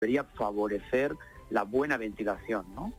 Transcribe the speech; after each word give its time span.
debería 0.00 0.24
favorecer 0.24 1.14
la 1.50 1.62
buena 1.64 1.96
ventilación, 1.98 2.64
¿no? 2.74 2.92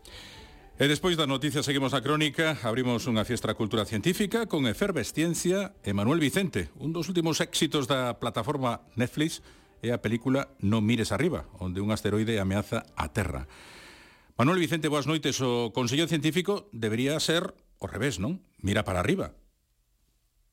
E 0.81 0.89
despois 0.89 1.13
das 1.13 1.29
noticias 1.29 1.65
seguimos 1.65 1.93
a 1.93 2.01
crónica, 2.01 2.57
abrimos 2.65 3.05
unha 3.05 3.21
fiestra 3.21 3.53
cultura 3.53 3.85
científica 3.85 4.49
con 4.49 4.65
Efervesciencia 4.65 5.77
e 5.85 5.93
Manuel 5.93 6.17
Vicente. 6.17 6.73
Un 6.77 6.89
dos 6.89 7.05
últimos 7.05 7.37
éxitos 7.37 7.85
da 7.85 8.17
plataforma 8.17 8.81
Netflix 8.97 9.45
é 9.81 9.93
a 9.93 10.01
película 10.01 10.53
Non 10.61 10.81
mires 10.81 11.13
arriba, 11.13 11.45
onde 11.61 11.85
un 11.85 11.93
asteroide 11.93 12.41
ameaza 12.41 12.85
a 12.97 13.13
Terra. 13.13 13.45
Manuel 14.37 14.57
Vicente, 14.57 14.89
boas 14.89 15.05
noites. 15.05 15.37
O 15.41 15.69
Consello 15.69 16.09
Científico 16.09 16.69
debería 16.73 17.17
ser 17.21 17.53
o 17.77 17.85
revés, 17.85 18.17
non? 18.17 18.41
Mira 18.61 18.81
para 18.81 19.01
arriba. 19.05 19.37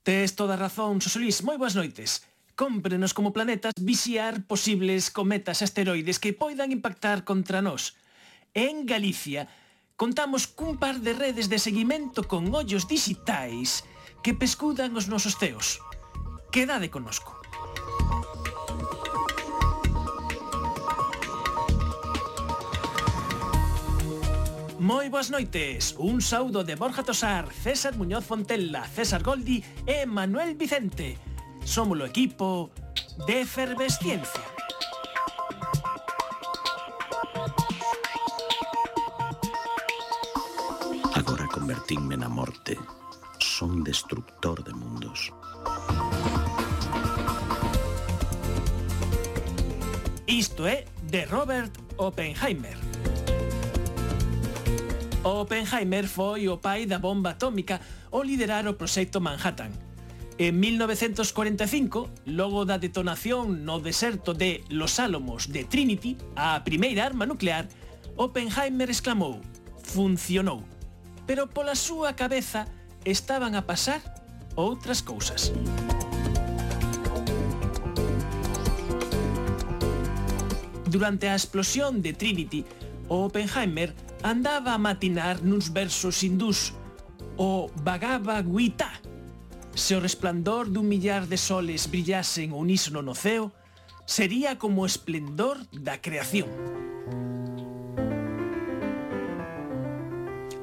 Tes 0.04 0.36
toda 0.36 0.60
razón, 0.60 1.00
Xosolís. 1.00 1.40
Moi 1.40 1.56
boas 1.56 1.72
noites 1.72 2.24
cómprenos 2.58 3.14
como 3.14 3.30
planetas 3.32 3.70
vixiar 3.78 4.42
posibles 4.42 5.14
cometas 5.14 5.62
asteroides 5.62 6.18
que 6.18 6.34
poidan 6.34 6.74
impactar 6.74 7.22
contra 7.22 7.62
nós. 7.62 7.94
En 8.50 8.82
Galicia, 8.82 9.46
contamos 9.94 10.50
cun 10.50 10.74
par 10.74 10.98
de 10.98 11.14
redes 11.14 11.46
de 11.46 11.62
seguimento 11.62 12.26
con 12.26 12.50
ollos 12.50 12.90
digitais 12.90 13.86
que 14.26 14.34
pescudan 14.34 14.90
os 14.98 15.06
nosos 15.06 15.38
ceos. 15.38 15.78
Quedade 16.50 16.90
conosco. 16.90 17.38
Moi 24.82 25.06
boas 25.14 25.30
noites, 25.30 25.94
un 25.94 26.18
saúdo 26.18 26.66
de 26.66 26.74
Borja 26.74 27.06
Tosar, 27.06 27.54
César 27.54 27.94
Muñoz 27.94 28.26
Fontella, 28.26 28.82
César 28.82 29.22
Goldi 29.22 29.62
e 29.86 30.10
Manuel 30.10 30.58
Vicente 30.58 31.27
somos 31.68 32.00
o 32.00 32.06
equipo 32.06 32.70
de 33.26 33.44
efervesciencia. 33.44 34.40
Agora 41.14 41.46
convertínme 41.52 42.16
na 42.16 42.28
morte. 42.32 42.80
Son 43.38 43.84
destructor 43.84 44.64
de 44.64 44.72
mundos. 44.72 45.28
Isto 50.26 50.64
é 50.64 50.88
de 51.04 51.28
Robert 51.28 51.72
Oppenheimer. 51.98 52.80
Oppenheimer 55.22 56.08
foi 56.08 56.48
o 56.48 56.56
pai 56.56 56.86
da 56.86 56.98
bomba 56.98 57.36
atómica 57.36 57.76
ao 58.10 58.24
liderar 58.24 58.64
o 58.66 58.72
proxecto 58.72 59.20
Manhattan 59.20 59.87
En 60.38 60.60
1945, 60.60 62.10
logo 62.26 62.62
da 62.62 62.78
detonación 62.78 63.66
no 63.66 63.82
deserto 63.82 64.38
de 64.38 64.62
Los 64.70 65.02
Álamos 65.02 65.50
de 65.50 65.66
Trinity, 65.66 66.14
a 66.38 66.62
primeira 66.62 67.02
arma 67.02 67.26
nuclear, 67.26 67.66
Oppenheimer 68.14 68.86
exclamou: 68.86 69.42
"Funcionou". 69.82 70.62
Pero 71.26 71.50
pola 71.50 71.74
súa 71.74 72.14
cabeza 72.14 72.70
estaban 73.02 73.58
a 73.58 73.66
pasar 73.66 73.98
outras 74.54 75.02
cousas. 75.02 75.50
Durante 80.86 81.26
a 81.26 81.34
explosión 81.34 81.98
de 81.98 82.14
Trinity, 82.14 82.62
o 83.10 83.26
Oppenheimer 83.26 83.90
andaba 84.22 84.78
a 84.78 84.78
matinar 84.78 85.42
nuns 85.42 85.74
versos 85.74 86.22
hindús, 86.22 86.78
o 87.34 87.66
Bhagavad 87.82 88.46
Gita, 88.46 89.02
Se 89.78 89.94
o 89.94 90.02
resplandor 90.02 90.74
dun 90.74 90.90
millar 90.90 91.30
de 91.30 91.38
soles 91.38 91.86
brillase 91.86 92.42
en 92.42 92.50
unísono 92.50 92.98
no 92.98 93.14
ceo, 93.14 93.54
sería 94.10 94.58
como 94.58 94.82
o 94.82 94.90
esplendor 94.90 95.54
da 95.70 96.02
creación. 96.02 96.50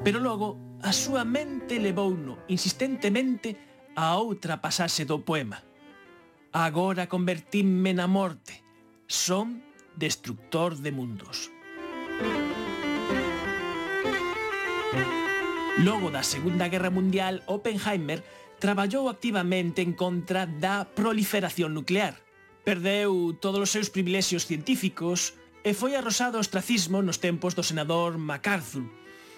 Pero 0.04 0.20
logo, 0.20 0.60
a 0.84 0.92
súa 0.92 1.24
mente 1.24 1.80
levouno 1.80 2.44
insistentemente 2.52 3.56
a 3.96 4.20
outra 4.20 4.60
pasase 4.60 5.08
do 5.08 5.24
poema. 5.24 5.64
Agora 6.52 7.08
convertínme 7.08 7.96
na 7.96 8.04
morte, 8.04 8.60
son 9.08 9.64
destructor 9.96 10.76
de 10.76 10.92
mundos. 10.92 11.48
Logo 15.80 16.12
da 16.12 16.20
Segunda 16.20 16.68
Guerra 16.68 16.92
Mundial, 16.92 17.40
Oppenheimer 17.48 18.20
traballou 18.58 19.08
activamente 19.08 19.82
en 19.82 19.92
contra 19.92 20.46
da 20.46 20.88
proliferación 20.88 21.74
nuclear. 21.74 22.16
Perdeu 22.64 23.36
todos 23.38 23.60
os 23.60 23.70
seus 23.70 23.88
privilexios 23.92 24.48
científicos 24.48 25.38
e 25.62 25.74
foi 25.74 25.94
arrosado 25.94 26.38
ao 26.38 26.44
ostracismo 26.44 27.02
nos 27.02 27.18
tempos 27.18 27.54
do 27.54 27.62
senador 27.62 28.18
MacArthur, 28.18 28.86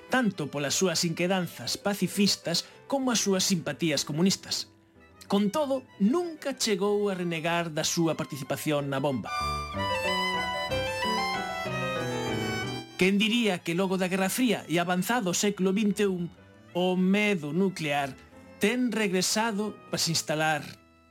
tanto 0.08 0.48
polas 0.48 0.76
súas 0.76 1.04
inquedanzas 1.04 1.76
pacifistas 1.76 2.64
como 2.86 3.12
as 3.12 3.20
súas 3.20 3.44
simpatías 3.44 4.04
comunistas. 4.04 4.72
Con 5.28 5.52
todo, 5.52 5.84
nunca 6.00 6.56
chegou 6.56 7.12
a 7.12 7.16
renegar 7.16 7.68
da 7.68 7.84
súa 7.84 8.16
participación 8.16 8.88
na 8.88 8.96
bomba. 8.96 9.28
Quen 12.96 13.20
diría 13.20 13.60
que 13.60 13.76
logo 13.76 14.00
da 14.00 14.08
Guerra 14.08 14.32
Fría 14.32 14.64
e 14.66 14.80
avanzado 14.80 15.30
o 15.30 15.36
século 15.36 15.70
XXI, 15.76 16.32
o 16.72 16.96
medo 16.96 17.52
nuclear 17.52 18.16
ten 18.58 18.92
regresado 18.92 19.74
para 19.90 19.98
se 19.98 20.10
instalar 20.10 20.62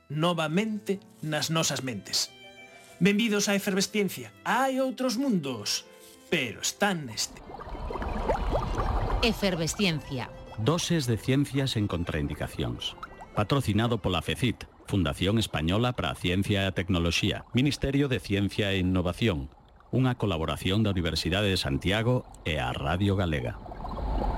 novamente 0.08 1.00
nas 1.20 1.48
nosas 1.48 1.84
mentes. 1.84 2.32
Benvidos 3.00 3.48
á 3.48 3.54
efervesciencia. 3.54 4.32
Hai 4.44 4.80
outros 4.80 5.20
mundos, 5.20 5.84
pero 6.32 6.60
están 6.60 7.06
neste. 7.06 7.40
Efervesciencia. 9.22 10.32
Doses 10.58 11.06
de 11.06 11.16
ciencias 11.16 11.76
en 11.78 11.86
contraindicacións. 11.86 12.96
Patrocinado 13.38 14.02
pola 14.02 14.22
FECIT, 14.24 14.66
Fundación 14.88 15.38
Española 15.38 15.94
para 15.94 16.10
a 16.10 16.18
Ciencia 16.18 16.64
e 16.64 16.66
a 16.66 16.74
Tecnoloxía, 16.74 17.46
Ministerio 17.54 18.08
de 18.08 18.18
Ciencia 18.18 18.72
e 18.74 18.82
Innovación, 18.82 19.52
unha 19.94 20.18
colaboración 20.18 20.82
da 20.82 20.90
Universidade 20.90 21.52
de 21.52 21.60
Santiago 21.60 22.26
e 22.42 22.58
a 22.58 22.74
Radio 22.74 23.14
Galega 23.14 23.67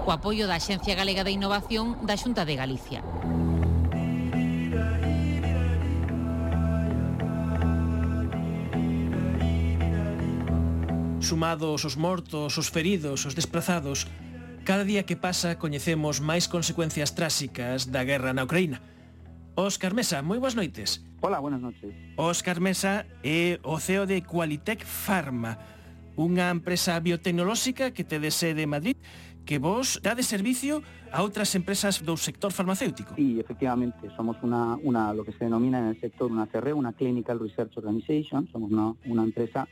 co 0.00 0.10
apoio 0.12 0.48
da 0.48 0.56
Axencia 0.56 0.96
Galega 0.96 1.22
de 1.24 1.36
Innovación 1.36 2.00
da 2.08 2.16
Xunta 2.16 2.48
de 2.48 2.56
Galicia. 2.56 3.04
Sumados 11.20 11.84
os 11.84 11.94
mortos, 11.94 12.58
os 12.58 12.68
feridos, 12.72 13.28
os 13.28 13.36
desplazados, 13.36 14.08
cada 14.64 14.82
día 14.82 15.04
que 15.04 15.14
pasa 15.14 15.60
coñecemos 15.60 16.18
máis 16.18 16.48
consecuencias 16.48 17.14
tráxicas 17.14 17.92
da 17.92 18.02
guerra 18.02 18.32
na 18.32 18.48
Ucraína. 18.48 18.82
Óscar 19.54 19.92
Mesa, 19.92 20.24
moi 20.24 20.40
boas 20.40 20.56
noites. 20.56 21.04
Hola, 21.20 21.38
buenas 21.38 21.60
noches. 21.60 21.92
Óscar 22.16 22.58
Mesa 22.58 23.04
é 23.20 23.60
o 23.62 23.76
CEO 23.76 24.08
de 24.08 24.24
Qualitec 24.24 24.82
Pharma, 24.82 25.60
unha 26.16 26.50
empresa 26.50 26.98
biotecnolóxica 26.98 27.92
que 27.92 28.02
te 28.02 28.18
sede 28.32 28.66
en 28.66 28.72
Madrid 28.72 28.96
que 29.44 29.58
vos 29.58 30.00
dade 30.02 30.22
servicio 30.22 30.82
a 31.10 31.20
outras 31.20 31.54
empresas 31.54 31.98
do 32.00 32.16
sector 32.16 32.52
farmacéutico. 32.52 33.14
Sí, 33.14 33.40
efectivamente, 33.40 34.08
somos 34.16 34.36
una, 34.42 34.78
lo 35.12 35.24
que 35.24 35.32
se 35.32 35.44
denomina 35.44 35.78
en 35.78 35.86
el 35.86 36.00
sector 36.00 36.30
una 36.30 36.46
CRE, 36.46 36.72
una 36.72 36.92
Clinical 36.92 37.40
Research 37.40 37.76
Organization, 37.76 38.48
somos 38.52 38.70
una, 38.70 39.22
empresa 39.22 39.66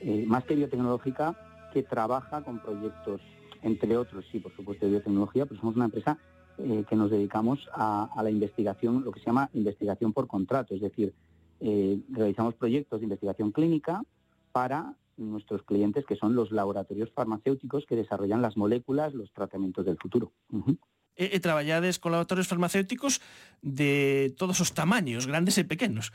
eh, 0.00 0.24
más 0.26 0.44
que 0.44 0.56
biotecnológica 0.56 1.36
que 1.72 1.82
trabaja 1.82 2.42
con 2.42 2.58
proyectos 2.58 3.20
entre 3.62 3.96
otros, 3.96 4.24
sí, 4.32 4.40
por 4.40 4.54
supuesto, 4.56 4.86
de 4.86 4.92
biotecnología, 4.92 5.46
pero 5.46 5.60
somos 5.60 5.76
una 5.76 5.84
empresa 5.84 6.18
eh, 6.58 6.84
que 6.88 6.96
nos 6.96 7.10
dedicamos 7.10 7.68
a, 7.72 8.08
a, 8.14 8.22
la 8.22 8.30
investigación, 8.30 9.04
lo 9.04 9.12
que 9.12 9.20
se 9.20 9.26
llama 9.26 9.50
investigación 9.52 10.12
por 10.12 10.26
contrato, 10.26 10.74
es 10.74 10.80
decir, 10.80 11.12
eh, 11.60 12.00
realizamos 12.10 12.54
proyectos 12.54 13.00
de 13.00 13.04
investigación 13.04 13.52
clínica 13.52 14.02
para 14.50 14.94
nuestros 15.20 15.62
clientes, 15.62 16.04
que 16.06 16.16
son 16.16 16.34
los 16.34 16.50
laboratorios 16.50 17.10
farmacéuticos 17.12 17.86
que 17.86 17.96
desarrollan 17.96 18.42
las 18.42 18.56
moléculas, 18.56 19.14
los 19.14 19.32
tratamientos 19.32 19.84
del 19.84 19.98
futuro. 19.98 20.32
Uh 20.50 20.64
-huh. 20.64 20.78
E, 21.16 21.36
e 21.36 21.38
traballades 21.40 21.98
con 21.98 22.12
laboratorios 22.12 22.48
farmacéuticos 22.48 23.20
de 23.60 24.32
todos 24.40 24.60
os 24.60 24.72
tamaños, 24.72 25.26
grandes 25.26 25.58
e 25.58 25.64
pequenos. 25.64 26.12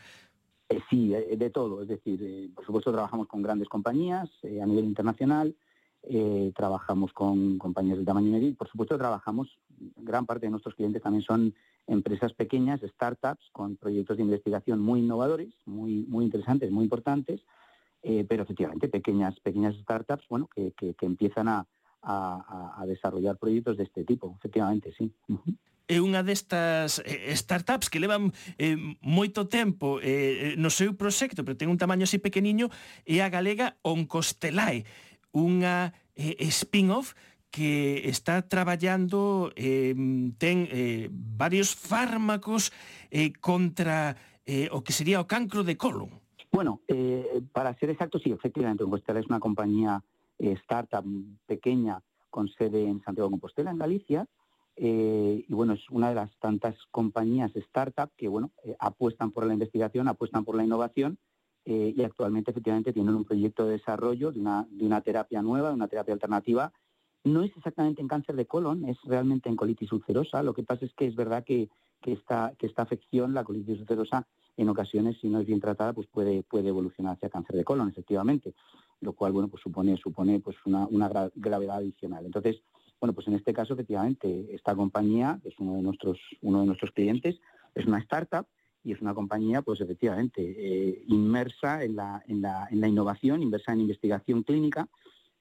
Eh, 0.70 0.82
sí, 0.90 1.14
eh, 1.14 1.38
de 1.38 1.50
todo. 1.50 1.84
Es 1.84 1.88
decir, 1.88 2.20
eh, 2.24 2.50
por 2.56 2.66
supuesto 2.66 2.92
trabajamos 2.92 3.28
con 3.28 3.42
grandes 3.42 3.70
compañías 3.70 4.30
eh, 4.42 4.62
a 4.62 4.66
nivel 4.66 4.86
internacional, 4.86 5.56
trabajamos 6.54 7.12
con 7.14 7.58
compañías 7.58 7.98
de 7.98 8.06
tamaño 8.06 8.32
medio 8.32 8.50
y 8.50 8.54
por 8.54 8.70
supuesto 8.70 8.96
trabajamos, 8.96 9.58
gran 9.98 10.28
parte 10.28 10.46
de 10.46 10.52
nuestros 10.52 10.76
clientes 10.76 11.02
también 11.02 11.24
son 11.24 11.56
empresas 11.88 12.32
pequeñas, 12.34 12.80
startups, 12.82 13.50
con 13.52 13.76
proyectos 13.76 14.18
de 14.18 14.22
investigación 14.22 14.80
muy 14.80 15.00
innovadores, 15.00 15.52
muy, 15.66 16.06
muy 16.08 16.26
interesantes, 16.26 16.70
muy 16.70 16.84
importantes, 16.84 17.42
Eh, 18.06 18.24
pero 18.30 18.44
efectivamente, 18.44 18.88
pequeñas, 18.88 19.34
pequeñas 19.42 19.74
startups, 19.82 20.30
bueno, 20.30 20.48
que, 20.54 20.74
que, 20.78 20.94
que 20.94 21.06
empiezan 21.08 21.48
a, 21.50 21.66
a, 22.04 22.78
a 22.78 22.86
desarrollar 22.86 23.38
proxectos 23.42 23.78
deste 23.82 24.06
tipo, 24.06 24.38
efectivamente, 24.38 24.94
sí. 24.94 25.10
Uh 25.28 25.42
-huh 25.42 25.58
é 25.88 26.02
unha 26.02 26.26
destas 26.26 26.98
eh, 27.06 27.30
startups 27.38 27.94
que 27.94 28.02
levan 28.02 28.34
eh, 28.58 28.74
moito 29.06 29.46
tempo 29.46 30.02
eh, 30.02 30.54
eh, 30.54 30.56
no 30.58 30.74
seu 30.74 30.98
proxecto, 30.98 31.46
pero 31.46 31.58
ten 31.58 31.70
un 31.70 31.78
tamaño 31.78 32.10
así 32.10 32.18
pequeniño, 32.18 32.74
é 33.06 33.22
a 33.22 33.30
galega 33.30 33.78
Oncostelae, 33.86 34.82
unha 35.30 35.94
eh, 36.18 36.42
spin-off 36.50 37.14
que 37.54 38.02
está 38.10 38.42
traballando, 38.50 39.54
eh, 39.56 39.94
ten 40.42 40.68
eh, 40.74 41.08
varios 41.14 41.78
fármacos 41.78 42.74
eh, 43.14 43.32
contra 43.38 44.18
eh, 44.50 44.68
o 44.74 44.82
que 44.82 44.92
sería 44.92 45.22
o 45.22 45.30
cancro 45.30 45.62
de 45.62 45.78
colon. 45.78 46.25
Bueno, 46.56 46.80
eh, 46.88 47.42
para 47.52 47.78
ser 47.78 47.90
exacto, 47.90 48.18
sí, 48.18 48.32
efectivamente, 48.32 48.82
Compostela 48.82 49.20
es 49.20 49.28
una 49.28 49.42
compañía 49.42 50.02
eh, 50.40 50.54
startup 50.64 51.04
pequeña 51.46 52.02
con 52.30 52.48
sede 52.48 52.88
en 52.88 53.04
Santiago 53.04 53.28
de 53.28 53.34
Compostela, 53.34 53.72
en 53.72 53.78
Galicia, 53.78 54.26
eh, 54.78 55.44
y 55.46 55.54
bueno, 55.54 55.74
es 55.74 55.90
una 55.90 56.08
de 56.08 56.16
las 56.16 56.34
tantas 56.40 56.74
compañías 56.92 57.54
startup 57.58 58.10
que 58.16 58.30
bueno, 58.30 58.52
eh, 58.64 58.74
apuestan 58.80 59.32
por 59.32 59.46
la 59.46 59.52
investigación, 59.52 60.08
apuestan 60.08 60.46
por 60.46 60.56
la 60.56 60.64
innovación 60.64 61.18
eh, 61.66 61.94
y 61.94 62.02
actualmente 62.04 62.52
efectivamente 62.52 62.94
tienen 62.94 63.16
un 63.16 63.26
proyecto 63.26 63.66
de 63.66 63.74
desarrollo 63.74 64.32
de 64.32 64.40
una, 64.40 64.66
de 64.70 64.86
una 64.86 65.02
terapia 65.02 65.42
nueva, 65.42 65.68
de 65.70 65.76
una 65.76 65.90
terapia 65.90 66.14
alternativa. 66.14 66.72
No 67.26 67.44
es 67.44 67.52
exactamente 67.58 68.02
en 68.02 68.08
cáncer 68.08 68.38
de 68.38 68.46
colon, 68.46 68.86
es 68.86 68.98
realmente 69.04 69.50
en 69.50 69.58
colitis 69.58 69.92
ulcerosa. 69.92 70.42
Lo 70.42 70.54
que 70.54 70.64
pasa 70.64 70.86
es 70.86 70.94
que 70.94 71.06
es 71.06 71.16
verdad 71.18 71.44
que, 71.44 71.70
esta, 72.06 72.54
que 72.58 72.68
esta 72.68 72.84
afección, 72.84 73.34
la 73.34 73.44
colitis 73.44 73.82
ulcerosa, 73.82 74.26
en 74.58 74.70
ocasiones, 74.70 75.18
si 75.20 75.28
no 75.28 75.40
es 75.40 75.46
bien 75.46 75.60
tratada, 75.60 75.94
pues 75.94 76.08
puede, 76.08 76.44
puede 76.44 76.70
evolucionar 76.70 77.16
hacia 77.16 77.30
cáncer 77.30 77.56
de 77.56 77.64
colon, 77.64 77.90
efectivamente, 77.90 78.54
lo 79.02 79.14
cual, 79.14 79.32
bueno, 79.32 79.48
pues 79.50 79.62
supone, 79.62 79.98
supone 79.98 80.40
pues 80.40 80.58
una, 80.66 80.88
una 80.88 81.10
gravedad 81.36 81.78
adicional. 81.78 82.26
Entonces, 82.26 82.62
bueno, 83.00 83.14
pues 83.14 83.28
en 83.28 83.34
este 83.34 83.54
caso, 83.54 83.74
efectivamente, 83.74 84.48
esta 84.56 84.76
compañía, 84.76 85.40
es 85.44 85.54
uno 85.60 85.76
de 85.76 85.82
nuestros, 85.82 86.20
uno 86.42 86.62
de 86.62 86.68
nuestros 86.68 86.92
clientes, 86.92 87.40
es 87.74 87.86
una 87.86 88.00
startup 88.00 88.48
y 88.84 88.94
es 88.94 89.02
una 89.02 89.14
compañía, 89.14 89.62
pues 89.62 89.82
efectivamente, 89.82 90.42
eh, 90.42 91.04
inmersa 91.08 91.84
en 91.84 91.96
la, 91.96 92.24
en, 92.28 92.42
la, 92.42 92.68
en 92.72 92.80
la 92.80 92.88
innovación, 92.88 93.42
inmersa 93.42 93.74
en 93.74 93.82
investigación 93.82 94.44
clínica, 94.44 94.88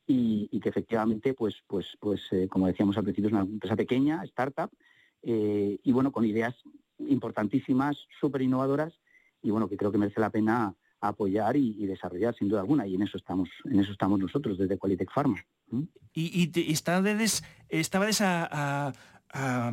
y, 0.06 0.48
y, 0.52 0.60
que 0.60 0.68
efectivamente, 0.68 1.32
pues, 1.32 1.54
pues, 1.66 1.96
pues 1.98 2.20
eh, 2.32 2.46
como 2.48 2.66
decíamos 2.66 2.98
al 2.98 3.04
principio, 3.04 3.28
es 3.28 3.32
una 3.32 3.42
empresa 3.42 3.74
pequeña, 3.74 4.22
startup, 4.24 4.70
eh, 5.22 5.78
y 5.82 5.92
bueno, 5.92 6.12
con 6.12 6.26
ideas 6.26 6.54
importantísimas, 6.98 7.96
súper 8.20 8.42
innovadoras 8.42 8.92
y 9.44 9.50
bueno, 9.50 9.68
que 9.68 9.76
creo 9.76 9.92
que 9.92 9.98
merece 9.98 10.20
la 10.20 10.30
pena 10.30 10.74
apoyar 11.00 11.56
y, 11.56 11.76
y, 11.78 11.86
desarrollar 11.86 12.34
sin 12.34 12.48
duda 12.48 12.60
alguna 12.60 12.86
y 12.86 12.94
en 12.94 13.02
eso 13.02 13.18
estamos 13.18 13.50
en 13.66 13.78
eso 13.78 13.92
estamos 13.92 14.18
nosotros 14.18 14.56
desde 14.56 14.78
Qualitec 14.78 15.12
Pharma 15.12 15.44
¿Mm? 15.68 15.82
y, 16.14 16.50
y, 16.56 16.72
estabades, 16.72 17.44
estabades 17.68 18.22
a, 18.22 18.48
a, 18.50 18.92
a, 19.34 19.72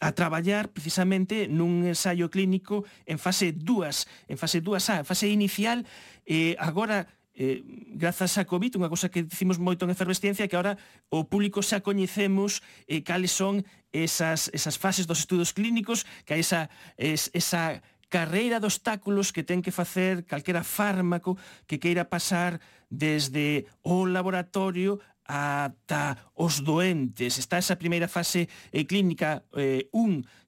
a, 0.00 0.12
traballar 0.12 0.68
precisamente 0.68 1.48
nun 1.48 1.88
ensaio 1.88 2.28
clínico 2.28 2.84
en 3.08 3.16
fase 3.16 3.56
2 3.56 4.28
en 4.28 4.36
fase 4.36 4.60
2A, 4.60 5.08
fase 5.08 5.32
inicial 5.32 5.88
eh, 6.28 6.52
agora 6.60 7.08
eh, 7.34 7.64
grazas 7.96 8.36
a 8.36 8.44
COVID, 8.44 8.76
unha 8.76 8.92
cosa 8.92 9.08
que 9.08 9.24
dicimos 9.24 9.56
moito 9.56 9.88
en 9.88 9.92
efervesciencia, 9.92 10.44
que 10.44 10.56
agora 10.56 10.76
o 11.08 11.24
público 11.24 11.64
xa 11.64 11.80
coñecemos 11.80 12.60
eh, 12.84 13.00
cales 13.00 13.32
son 13.32 13.64
esas, 13.92 14.52
esas 14.52 14.76
fases 14.76 15.08
dos 15.08 15.24
estudos 15.24 15.56
clínicos, 15.56 16.04
que 16.28 16.36
hai 16.36 16.44
esa, 16.44 16.68
es, 17.00 17.32
esa 17.32 17.80
carreira 18.12 18.60
de 18.60 18.68
obstáculos 18.68 19.32
que 19.32 19.40
ten 19.40 19.64
que 19.64 19.72
facer 19.72 20.28
calquera 20.28 20.60
fármaco 20.60 21.40
que 21.64 21.80
queira 21.80 22.12
pasar 22.12 22.60
desde 22.92 23.64
o 23.80 24.04
laboratorio 24.04 25.00
ata 25.24 26.20
os 26.36 26.60
doentes. 26.60 27.40
Está 27.40 27.56
esa 27.56 27.80
primeira 27.80 28.12
fase 28.12 28.52
eh, 28.68 28.84
clínica 28.84 29.48
1 29.48 29.56
eh, 29.56 29.88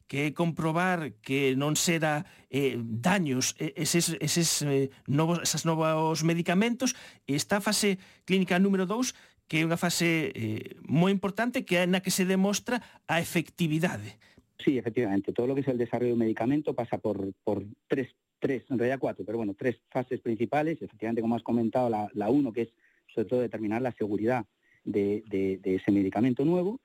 que 0.05 0.29
é 0.29 0.37
comprobar 0.37 1.17
que 1.25 1.57
non 1.57 1.73
será 1.73 2.29
eh, 2.53 2.77
daños 2.77 3.57
eh, 3.57 3.73
eses, 3.81 4.13
eses 4.21 4.61
eh, 4.61 4.93
novos, 5.09 5.41
esas 5.41 5.65
novos 5.65 6.21
medicamentos. 6.21 6.93
Está 7.25 7.65
a 7.65 7.65
fase 7.65 7.97
clínica 8.29 8.61
número 8.61 8.85
2 8.85 9.17
que 9.49 9.61
é 9.61 9.65
unha 9.65 9.81
fase 9.81 10.37
eh, 10.37 10.77
moi 10.85 11.09
importante 11.09 11.65
que 11.65 11.81
é 11.81 11.89
na 11.89 12.05
que 12.05 12.13
se 12.13 12.29
demostra 12.29 12.85
a 13.09 13.25
efectividade. 13.25 14.21
Sí, 14.59 14.79
efectivamente. 14.79 15.33
Todo 15.33 15.49
lo 15.49 15.55
que 15.55 15.63
es 15.63 15.69
el 15.69 15.79
desarrollo 15.79 16.09
de 16.09 16.13
un 16.15 16.19
medicamento 16.21 16.75
pasa 16.75 16.99
por, 16.99 17.33
por 17.43 17.65
tres, 17.89 18.15
tres, 18.39 18.65
en 18.71 18.79
realidad 18.79 18.99
cuatro, 19.01 19.25
pero 19.25 19.39
bueno, 19.39 19.55
tres 19.59 19.81
fases 19.91 20.21
principales. 20.21 20.81
Efectivamente, 20.81 21.23
como 21.23 21.37
has 21.37 21.43
comentado, 21.43 21.91
la, 21.91 22.09
la 22.15 22.31
uno, 22.31 22.53
que 22.53 22.63
es 22.63 22.69
sobre 23.13 23.29
todo 23.29 23.41
determinar 23.41 23.83
la 23.83 23.93
seguridad 23.93 24.47
de, 24.85 25.23
de, 25.27 25.75
ese 25.75 25.91
medicamento 25.91 26.45
nuevo. 26.45 26.81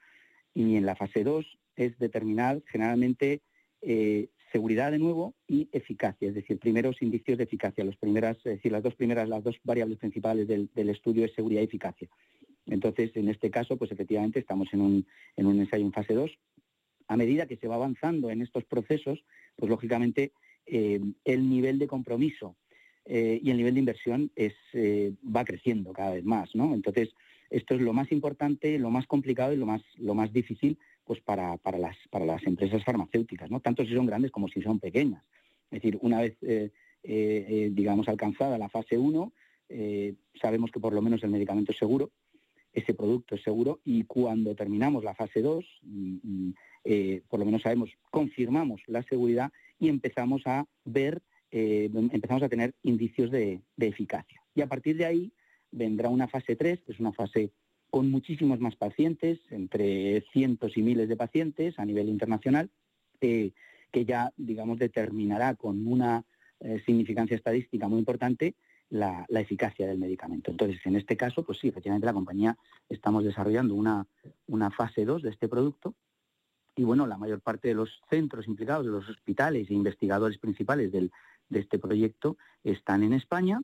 Y 0.53 0.75
en 0.75 0.85
la 0.85 0.95
fase 0.95 1.23
dos 1.23 1.45
es 1.75 1.97
determinar 1.99 2.61
generalmente 2.67 3.41
eh, 3.81 4.29
seguridad 4.51 4.91
de 4.91 4.97
nuevo 4.97 5.35
y 5.47 5.69
eficacia, 5.71 6.27
es 6.27 6.33
decir, 6.33 6.57
primeros 6.59 7.01
indicios 7.01 7.37
de 7.37 7.43
eficacia. 7.43 7.83
Los 7.83 7.97
primeras, 7.97 8.41
decir, 8.43 8.71
las 8.71 8.83
dos 8.83 8.95
primeras, 8.95 9.29
las 9.29 9.43
dos 9.43 9.57
variables 9.63 9.99
principales 9.99 10.47
del, 10.47 10.69
del 10.73 10.89
estudio 10.89 11.23
es 11.23 11.33
seguridad 11.33 11.61
y 11.61 11.65
eficacia. 11.65 12.09
Entonces, 12.65 13.11
en 13.15 13.29
este 13.29 13.51
caso, 13.51 13.77
pues 13.77 13.91
efectivamente 13.91 14.39
estamos 14.39 14.67
en 14.73 14.81
un, 14.81 15.07
en 15.35 15.45
un 15.45 15.59
ensayo 15.59 15.85
en 15.85 15.93
fase 15.93 16.13
2 16.13 16.31
a 17.09 17.17
medida 17.17 17.47
que 17.47 17.57
se 17.57 17.67
va 17.67 17.75
avanzando 17.75 18.29
en 18.29 18.41
estos 18.41 18.63
procesos, 18.63 19.25
pues 19.55 19.69
lógicamente 19.69 20.31
eh, 20.67 21.01
el 21.25 21.49
nivel 21.49 21.79
de 21.79 21.87
compromiso 21.87 22.55
eh, 23.05 23.39
y 23.43 23.49
el 23.49 23.57
nivel 23.57 23.73
de 23.73 23.79
inversión 23.79 24.31
es, 24.35 24.53
eh, 24.73 25.13
va 25.35 25.43
creciendo 25.43 25.91
cada 25.91 26.11
vez 26.11 26.23
más, 26.23 26.53
¿no? 26.53 26.75
Entonces, 26.75 27.09
esto 27.49 27.73
es 27.73 27.81
lo 27.81 27.93
más 27.93 28.11
importante, 28.11 28.77
lo 28.77 28.91
más 28.91 29.07
complicado 29.07 29.51
y 29.53 29.57
lo 29.57 29.65
más, 29.65 29.81
lo 29.97 30.13
más 30.13 30.31
difícil 30.31 30.77
pues 31.03 31.19
para, 31.21 31.57
para, 31.57 31.79
las, 31.79 31.97
para 32.11 32.25
las 32.25 32.43
empresas 32.45 32.83
farmacéuticas, 32.85 33.49
¿no? 33.49 33.59
Tanto 33.59 33.83
si 33.83 33.95
son 33.95 34.05
grandes 34.05 34.29
como 34.29 34.47
si 34.47 34.61
son 34.61 34.79
pequeñas. 34.79 35.23
Es 35.71 35.81
decir, 35.81 35.97
una 36.01 36.21
vez, 36.21 36.37
digamos, 37.01 38.07
alcanzada 38.07 38.59
la 38.59 38.69
fase 38.69 38.99
1, 38.99 39.33
sabemos 40.39 40.69
que 40.71 40.79
por 40.79 40.93
lo 40.93 41.01
menos 41.01 41.23
el 41.23 41.31
medicamento 41.31 41.71
es 41.71 41.79
seguro, 41.79 42.11
ese 42.73 42.93
producto 42.93 43.35
es 43.35 43.41
seguro 43.41 43.79
y 43.83 44.03
cuando 44.03 44.55
terminamos 44.55 45.03
la 45.03 45.15
fase 45.15 45.41
2, 45.41 45.65
eh, 46.83 47.21
por 47.29 47.39
lo 47.39 47.45
menos 47.45 47.61
sabemos, 47.61 47.89
confirmamos 48.09 48.81
la 48.87 49.03
seguridad 49.03 49.51
y 49.79 49.89
empezamos 49.89 50.41
a 50.45 50.65
ver, 50.85 51.21
eh, 51.51 51.89
empezamos 51.93 52.43
a 52.43 52.49
tener 52.49 52.73
indicios 52.83 53.31
de, 53.31 53.61
eficacia. 53.77 54.41
Y 54.55 54.61
a 54.61 54.67
partir 54.67 54.97
de 54.97 55.05
ahí 55.05 55.31
vendrá 55.71 56.09
una 56.09 56.27
fase 56.27 56.55
3, 56.55 56.81
que 56.81 56.91
es 56.91 56.99
una 56.99 57.13
fase 57.13 57.51
con 57.89 58.09
muchísimos 58.11 58.59
más 58.59 58.75
pacientes, 58.75 59.39
entre 59.49 60.21
cientos 60.31 60.77
y 60.77 60.81
miles 60.81 61.09
de 61.09 61.15
pacientes 61.15 61.79
a 61.79 61.85
nivel 61.85 62.07
internacional, 62.07 62.69
eh, 63.21 63.51
que 63.91 64.05
ya, 64.05 64.31
digamos, 64.37 64.79
determinará 64.79 65.55
con 65.55 65.87
una 65.87 66.25
significancia 66.85 67.37
estadística 67.37 67.87
muy 67.87 67.99
importante 67.99 68.53
la, 68.89 69.25
la, 69.29 69.39
eficacia 69.39 69.87
del 69.87 69.97
medicamento. 69.97 70.51
Entonces, 70.51 70.85
en 70.85 70.97
este 70.97 71.15
caso, 71.15 71.45
pues 71.45 71.57
sí, 71.57 71.69
efectivamente 71.69 72.05
la 72.05 72.11
compañía 72.11 72.57
estamos 72.89 73.23
desarrollando 73.23 73.75
una, 73.75 74.05
una 74.45 74.69
fase 74.69 75.05
2 75.05 75.21
de 75.21 75.29
este 75.29 75.47
producto 75.47 75.95
y 76.79 76.83
bueno, 76.85 77.05
la 77.05 77.17
mayor 77.17 77.41
parte 77.41 77.67
de 77.67 77.73
los 77.73 77.89
centros 78.09 78.47
implicados, 78.47 78.85
de 78.85 78.91
los 78.93 79.09
hospitales 79.09 79.69
e 79.69 79.73
investigadores 79.73 80.37
principales 80.37 80.93
del, 80.93 81.11
de 81.49 81.59
este 81.59 81.77
proyecto 81.77 82.37
están 82.63 83.03
en 83.03 83.11
España, 83.11 83.61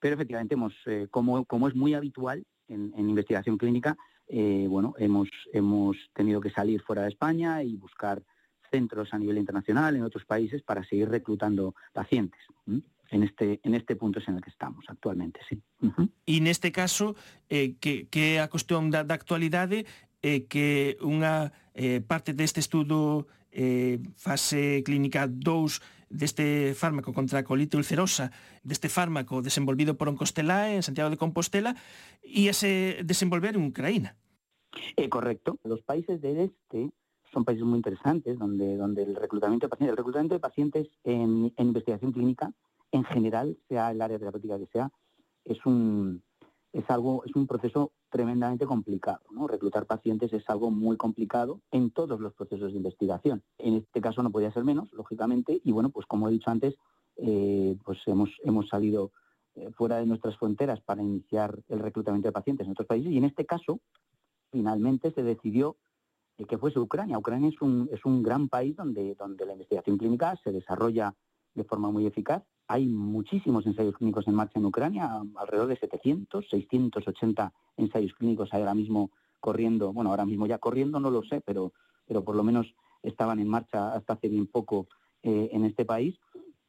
pero 0.00 0.14
efectivamente 0.14 0.54
hemos, 0.54 0.72
eh, 0.86 1.08
como, 1.10 1.44
como, 1.44 1.68
es 1.68 1.74
muy 1.74 1.92
habitual 1.92 2.46
en, 2.66 2.94
en 2.96 3.10
investigación 3.10 3.58
clínica, 3.58 3.98
eh, 4.28 4.66
bueno, 4.66 4.94
hemos, 4.96 5.28
hemos 5.52 5.98
tenido 6.14 6.40
que 6.40 6.48
salir 6.48 6.80
fuera 6.80 7.02
de 7.02 7.08
España 7.08 7.62
y 7.62 7.76
buscar 7.76 8.22
centros 8.70 9.12
a 9.12 9.18
nivel 9.18 9.36
internacional 9.36 9.94
en 9.96 10.02
otros 10.02 10.24
países 10.24 10.62
para 10.62 10.82
seguir 10.84 11.10
reclutando 11.10 11.74
pacientes. 11.92 12.40
en 13.10 13.22
este 13.22 13.60
en 13.62 13.74
este 13.74 13.96
punto 13.96 14.18
es 14.20 14.28
en 14.28 14.36
el 14.36 14.42
que 14.42 14.50
estamos 14.50 14.84
actualmente, 14.88 15.40
sí. 15.48 15.60
Uh 15.80 15.88
-huh. 15.88 16.08
E 16.26 16.40
neste 16.40 16.68
caso, 16.72 17.16
eh, 17.48 17.76
que, 17.80 18.06
que 18.12 18.36
a 18.40 18.48
cuestión 18.48 18.90
da, 18.92 19.00
da 19.00 19.14
actualidade 19.16 19.86
eh, 20.22 20.46
que 20.50 20.98
unha 21.00 21.54
eh, 21.78 22.00
parte 22.00 22.34
deste 22.34 22.58
estudo 22.58 23.28
eh, 23.52 24.02
fase 24.16 24.82
clínica 24.82 25.30
2 25.30 26.10
deste 26.10 26.74
fármaco 26.74 27.14
contra 27.14 27.38
a 27.38 27.46
colite 27.46 27.76
ulcerosa, 27.76 28.32
deste 28.66 28.88
fármaco 28.88 29.42
desenvolvido 29.46 29.94
por 29.94 30.08
Oncostelae 30.08 30.74
en 30.74 30.82
Santiago 30.82 31.08
de 31.08 31.16
Compostela, 31.16 31.76
se 32.50 32.98
desenvolver 33.04 33.54
en 33.54 33.70
Ucrania. 33.70 34.16
Eh, 34.96 35.08
correcto. 35.08 35.58
Los 35.62 35.82
países 35.82 36.20
del 36.20 36.50
este 36.50 36.90
son 37.32 37.44
países 37.44 37.64
muy 37.64 37.76
interesantes 37.76 38.36
donde, 38.38 38.76
donde 38.76 39.04
el 39.04 39.14
reclutamiento 39.14 39.66
de 39.66 39.70
pacientes, 39.70 39.92
el 39.92 39.98
reclutamiento 39.98 40.34
de 40.34 40.40
pacientes 40.40 40.88
en, 41.04 41.52
en 41.56 41.66
investigación 41.68 42.10
clínica 42.10 42.50
en 42.90 43.04
general, 43.04 43.56
sea 43.68 43.92
el 43.92 44.02
área 44.02 44.18
terapéutica 44.18 44.58
que 44.58 44.66
sea, 44.72 44.90
es 45.44 45.64
un, 45.64 46.22
es 46.72 46.88
algo, 46.90 47.24
es 47.24 47.34
un 47.34 47.46
proceso 47.46 47.92
tremendamente 48.10 48.66
complicado. 48.66 49.20
¿no? 49.30 49.46
Reclutar 49.46 49.86
pacientes 49.86 50.32
es 50.32 50.48
algo 50.48 50.70
muy 50.70 50.96
complicado 50.96 51.60
en 51.70 51.90
todos 51.90 52.20
los 52.20 52.34
procesos 52.34 52.72
de 52.72 52.78
investigación. 52.78 53.42
En 53.58 53.74
este 53.74 54.00
caso 54.00 54.22
no 54.22 54.30
podía 54.30 54.52
ser 54.52 54.64
menos, 54.64 54.92
lógicamente, 54.92 55.60
y 55.64 55.72
bueno, 55.72 55.90
pues 55.90 56.06
como 56.06 56.28
he 56.28 56.32
dicho 56.32 56.50
antes, 56.50 56.76
eh, 57.16 57.76
pues 57.84 57.98
hemos, 58.06 58.30
hemos 58.44 58.68
salido 58.68 59.12
eh, 59.54 59.70
fuera 59.72 59.96
de 59.96 60.06
nuestras 60.06 60.36
fronteras 60.36 60.80
para 60.80 61.02
iniciar 61.02 61.58
el 61.68 61.80
reclutamiento 61.80 62.28
de 62.28 62.32
pacientes 62.32 62.66
en 62.66 62.72
otros 62.72 62.86
países 62.86 63.10
y 63.10 63.16
en 63.16 63.24
este 63.24 63.44
caso, 63.44 63.80
finalmente 64.50 65.10
se 65.12 65.22
decidió 65.22 65.76
que 66.46 66.58
fuese 66.58 66.78
Ucrania. 66.78 67.18
Ucrania 67.18 67.48
es 67.48 67.60
un, 67.60 67.88
es 67.92 68.04
un 68.04 68.22
gran 68.22 68.48
país 68.48 68.76
donde, 68.76 69.14
donde 69.16 69.44
la 69.44 69.52
investigación 69.52 69.98
clínica 69.98 70.36
se 70.44 70.52
desarrolla 70.52 71.14
de 71.54 71.64
forma 71.64 71.90
muy 71.90 72.06
eficaz. 72.06 72.44
Hay 72.68 72.86
muchísimos 72.86 73.66
ensayos 73.66 73.96
clínicos 73.96 74.28
en 74.28 74.34
marcha 74.34 74.58
en 74.58 74.66
Ucrania, 74.66 75.22
alrededor 75.36 75.68
de 75.68 75.78
700, 75.78 76.48
680 76.50 77.52
ensayos 77.78 78.12
clínicos 78.12 78.52
ahora 78.52 78.74
mismo 78.74 79.10
corriendo, 79.40 79.92
bueno, 79.94 80.10
ahora 80.10 80.26
mismo 80.26 80.46
ya 80.46 80.58
corriendo 80.58 81.00
no 81.00 81.10
lo 81.10 81.22
sé, 81.22 81.40
pero, 81.40 81.72
pero 82.06 82.22
por 82.22 82.36
lo 82.36 82.44
menos 82.44 82.74
estaban 83.02 83.38
en 83.40 83.48
marcha 83.48 83.94
hasta 83.94 84.12
hace 84.12 84.28
bien 84.28 84.46
poco 84.46 84.86
eh, 85.22 85.48
en 85.52 85.64
este 85.64 85.86
país. 85.86 86.18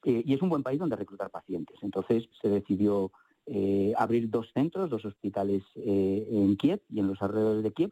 Eh, 0.06 0.24
y 0.26 0.34
es 0.34 0.42
un 0.42 0.48
buen 0.48 0.64
país 0.64 0.80
donde 0.80 0.96
reclutar 0.96 1.30
pacientes. 1.30 1.78
Entonces 1.82 2.30
se 2.42 2.48
decidió 2.48 3.12
eh, 3.46 3.94
abrir 3.98 4.30
dos 4.30 4.50
centros, 4.54 4.90
dos 4.90 5.04
hospitales 5.04 5.64
en 5.76 6.56
Kiev 6.56 6.82
y 6.90 7.00
en 7.00 7.08
los 7.08 7.22
alrededores 7.22 7.64
de 7.64 7.74
Kiev, 7.74 7.92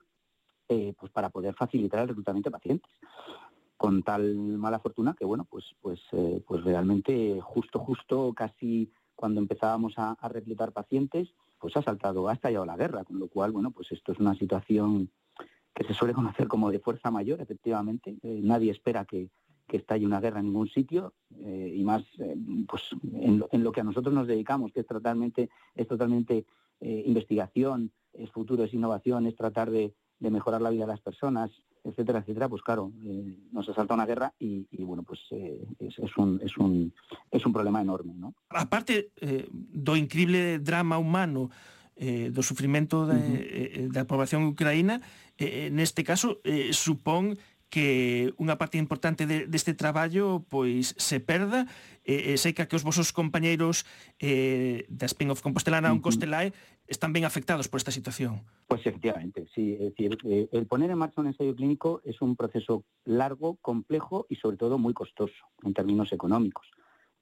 pues 0.97 1.11
para 1.11 1.29
poder 1.29 1.55
facilitar 1.55 2.01
el 2.01 2.09
reclutamiento 2.09 2.49
de 2.49 2.57
pacientes 2.57 2.91
con 3.77 4.03
tal 4.03 4.35
mala 4.35 4.79
fortuna 4.79 5.15
que 5.17 5.25
bueno 5.25 5.45
pues 5.49 5.75
pues 5.81 6.01
pues 6.45 6.63
realmente 6.63 7.39
justo 7.41 7.79
justo 7.79 8.33
casi 8.35 8.91
cuando 9.15 9.39
empezábamos 9.39 9.93
a, 9.97 10.17
reclutar 10.29 10.71
pacientes 10.71 11.33
pues 11.59 11.77
ha 11.77 11.81
saltado 11.81 12.27
ha 12.27 12.33
estallado 12.33 12.65
la 12.65 12.75
guerra 12.75 13.03
con 13.03 13.19
lo 13.19 13.27
cual 13.27 13.51
bueno 13.51 13.71
pues 13.71 13.91
esto 13.91 14.11
es 14.11 14.19
una 14.19 14.35
situación 14.35 15.09
que 15.77 15.83
se 15.83 15.93
suele 15.93 16.15
conocer 16.15 16.47
como 16.47 16.71
de 16.71 16.79
fuerza 16.79 17.11
mayor 17.11 17.39
efectivamente. 17.39 18.17
Nadie 18.23 18.71
espera 18.71 19.05
que, 19.05 19.29
que 19.67 19.77
estalle 19.77 20.05
una 20.05 20.19
guerra 20.19 20.39
en 20.39 20.47
ningún 20.47 20.69
sitio 20.69 21.13
eh, 21.43 21.73
y 21.75 21.83
más 21.83 22.03
eh, 22.19 22.35
pues 22.67 22.83
en 23.13 23.63
lo, 23.63 23.71
que 23.71 23.81
a 23.81 23.83
nosotros 23.83 24.13
nos 24.13 24.27
dedicamos, 24.27 24.71
que 24.71 24.79
es 24.79 24.87
totalmente, 24.87 25.49
es 25.75 25.87
totalmente 25.87 26.45
eh, 26.79 27.03
investigación, 27.05 27.91
es 28.13 28.31
futuro, 28.31 28.63
es 28.63 28.73
innovación, 28.73 29.27
es 29.27 29.35
tratar 29.35 29.69
de, 29.69 29.93
mejorar 30.19 30.61
la 30.61 30.71
vida 30.71 30.85
de 30.85 30.93
las 30.93 31.01
personas, 31.01 31.51
etcétera, 31.83 32.19
etcétera, 32.19 32.49
pues 32.49 32.61
claro, 32.61 32.91
eh, 33.05 33.35
nos 33.51 33.67
asalta 33.69 33.93
una 33.93 34.05
guerra 34.05 34.33
y, 34.39 34.67
y 34.71 34.83
bueno, 34.83 35.03
pues 35.03 35.21
eh, 35.31 35.65
es, 35.79 35.97
es, 35.99 36.17
un, 36.17 36.39
es, 36.43 36.57
un, 36.57 36.93
es 37.31 37.45
un 37.45 37.53
problema 37.53 37.81
enorme. 37.81 38.13
¿no? 38.15 38.33
Aparte 38.49 39.11
eh, 39.21 39.47
do 39.51 39.95
increíble 39.95 40.59
drama 40.59 40.97
humano 40.97 41.49
eh, 41.97 42.29
do 42.29 42.43
sufrimento 42.45 43.05
da, 43.05 43.15
uh 43.15 43.17
eh, 43.17 43.25
-huh. 43.25 43.85
eh, 43.85 43.89
da 43.89 44.05
poboación 44.05 44.45
ucraína, 44.45 45.01
eh, 45.37 45.65
eh 45.65 45.69
neste 45.73 46.05
caso 46.05 46.39
eh, 46.45 46.69
supón 46.71 47.37
que 47.69 48.31
unha 48.39 48.55
parte 48.55 48.79
importante 48.79 49.27
de, 49.27 49.43
deste 49.43 49.75
traballo 49.75 50.47
pois 50.47 50.95
se 50.95 51.19
perda 51.19 51.67
e, 52.07 52.31
e 52.31 52.39
sei 52.39 52.55
que, 52.55 52.63
que 52.63 52.79
os 52.79 52.87
vosos 52.87 53.11
compañeiros 53.11 53.83
eh, 54.23 54.87
da 54.87 55.11
Spin 55.11 55.27
of 55.31 55.43
Compostelana 55.43 55.91
uh 55.91 55.99
-huh. 55.99 56.05
Costelae 56.07 56.55
están 56.87 57.11
ben 57.11 57.27
afectados 57.27 57.67
por 57.67 57.83
esta 57.83 57.91
situación. 57.91 58.47
Pues 58.71 58.79
efectivamente, 58.87 59.47
sí. 59.51 59.75
Es 59.75 59.91
decir, 59.91 60.17
eh, 60.23 60.47
el 60.55 60.65
poner 60.65 60.89
en 60.91 60.97
marcha 60.97 61.19
un 61.19 61.27
ensayo 61.27 61.53
clínico 61.55 61.99
es 62.07 62.21
un 62.23 62.39
proceso 62.39 62.87
largo, 63.03 63.59
complejo 63.59 64.25
y 64.29 64.35
sobre 64.39 64.55
todo 64.55 64.79
muy 64.79 64.93
costoso 64.95 65.35
en 65.63 65.73
términos 65.73 66.13
económicos. 66.15 66.71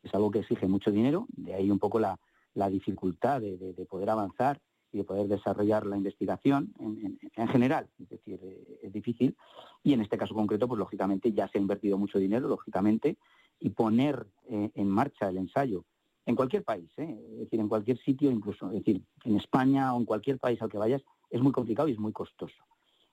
Es 0.03 0.13
algo 0.13 0.29
que 0.29 0.45
exige 0.45 0.67
mucho 0.67 0.91
dinero, 0.91 1.25
de 1.33 1.55
ahí 1.55 1.71
un 1.71 1.79
poco 1.79 1.97
la, 1.99 2.19
la 2.53 2.69
dificultad 2.69 3.41
de, 3.41 3.57
de, 3.57 3.73
de 3.73 3.85
poder 3.85 4.11
avanzar 4.11 4.61
y 4.95 4.99
de 4.99 5.03
poder 5.03 5.27
desarrollar 5.27 5.85
la 5.85 5.97
investigación 5.97 6.73
en, 6.79 7.47
general. 7.49 7.89
Es 7.99 8.07
decir, 8.07 8.39
eh, 8.41 8.79
es 8.81 8.93
difícil. 8.93 9.35
Y 9.83 9.91
en 9.91 9.99
este 9.99 10.17
caso 10.17 10.33
concreto, 10.33 10.69
pues 10.69 10.79
lógicamente 10.79 11.33
ya 11.33 11.49
se 11.49 11.57
ha 11.57 11.61
invertido 11.61 11.97
mucho 11.97 12.17
dinero, 12.17 12.47
lógicamente, 12.47 13.17
y 13.59 13.71
poner 13.71 14.25
eh, 14.49 14.71
en 14.73 14.87
marcha 14.87 15.27
el 15.27 15.37
ensayo 15.37 15.83
en 16.25 16.35
cualquier 16.35 16.63
país, 16.63 16.89
¿eh? 16.97 17.19
es 17.33 17.39
decir, 17.39 17.59
en 17.59 17.67
cualquier 17.67 17.99
sitio, 17.99 18.31
incluso, 18.31 18.67
es 18.71 18.79
decir, 18.79 19.03
en 19.25 19.35
España 19.35 19.93
o 19.93 19.99
en 19.99 20.05
cualquier 20.05 20.39
país 20.39 20.59
al 20.61 20.69
que 20.69 20.77
vayas, 20.77 21.03
es 21.29 21.41
muy 21.41 21.51
complicado 21.51 21.87
y 21.87 21.91
es 21.91 21.99
muy 21.99 22.13
costoso. 22.13 22.55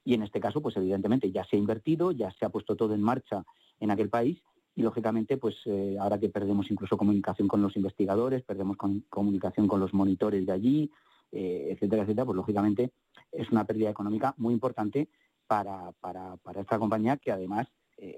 Y 0.05 0.15
en 0.15 0.23
este 0.23 0.41
caso, 0.41 0.62
pues 0.62 0.77
evidentemente 0.77 1.31
ya 1.31 1.45
se 1.45 1.57
ha 1.57 1.59
invertido, 1.59 2.12
ya 2.12 2.31
se 2.31 2.47
ha 2.47 2.49
puesto 2.49 2.75
todo 2.77 2.95
en 2.95 3.03
marcha 3.03 3.45
en 3.81 3.91
aquel 3.91 4.09
país 4.09 4.41
y 4.75 4.83
lógicamente, 4.83 5.37
pues 5.37 5.57
ahora 6.01 6.19
que 6.19 6.31
perdemos 6.31 6.71
incluso 6.71 6.97
comunicación 6.97 7.49
con 7.49 7.61
los 7.61 7.77
investigadores, 7.77 8.43
perdemos 8.45 8.79
comunicación 9.11 9.69
con 9.69 9.81
los 9.81 9.93
monitores 9.93 10.47
de 10.47 10.53
allí, 10.53 10.91
eh, 11.33 11.69
etcétera, 11.71 12.03
etcétera, 12.03 12.27
pues 12.27 12.37
lógicamente 12.37 12.91
es 13.33 13.51
una 13.51 13.65
pérdida 13.65 13.89
económica 13.89 14.35
muy 14.37 14.53
importante 14.53 15.09
para, 15.47 15.93
para, 15.93 16.37
para 16.37 16.61
esta 16.61 16.79
compañía 16.79 17.17
que 17.17 17.33
además, 17.33 17.69
eh, 17.97 18.17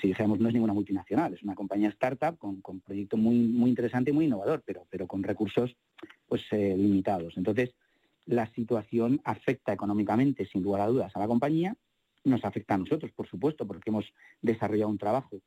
si 0.00 0.08
dijéramos, 0.08 0.38
no 0.38 0.46
es 0.46 0.54
ninguna 0.54 0.72
multinacional, 0.72 1.34
es 1.34 1.42
una 1.42 1.56
compañía 1.56 1.88
startup 1.88 2.38
con, 2.38 2.60
con 2.60 2.80
proyecto 2.80 3.16
muy, 3.16 3.36
muy 3.36 3.70
interesante 3.70 4.12
y 4.12 4.14
muy 4.14 4.26
innovador, 4.26 4.62
pero, 4.64 4.86
pero 4.88 5.08
con 5.08 5.24
recursos 5.24 5.74
pues 6.28 6.42
eh, 6.52 6.76
limitados. 6.76 7.36
Entonces, 7.36 7.74
la 8.24 8.46
situación 8.52 9.20
afecta 9.24 9.72
económicamente, 9.72 10.46
sin 10.46 10.62
lugar 10.62 10.82
a 10.82 10.86
dudas, 10.86 11.16
a 11.16 11.18
la 11.18 11.26
compañía, 11.26 11.74
nos 12.22 12.44
afecta 12.44 12.74
a 12.74 12.78
nosotros, 12.78 13.10
por 13.10 13.26
supuesto, 13.26 13.66
porque 13.66 13.90
hemos 13.90 14.04
desarrollado 14.40 14.90
un 14.90 14.98
trabajo 14.98 15.40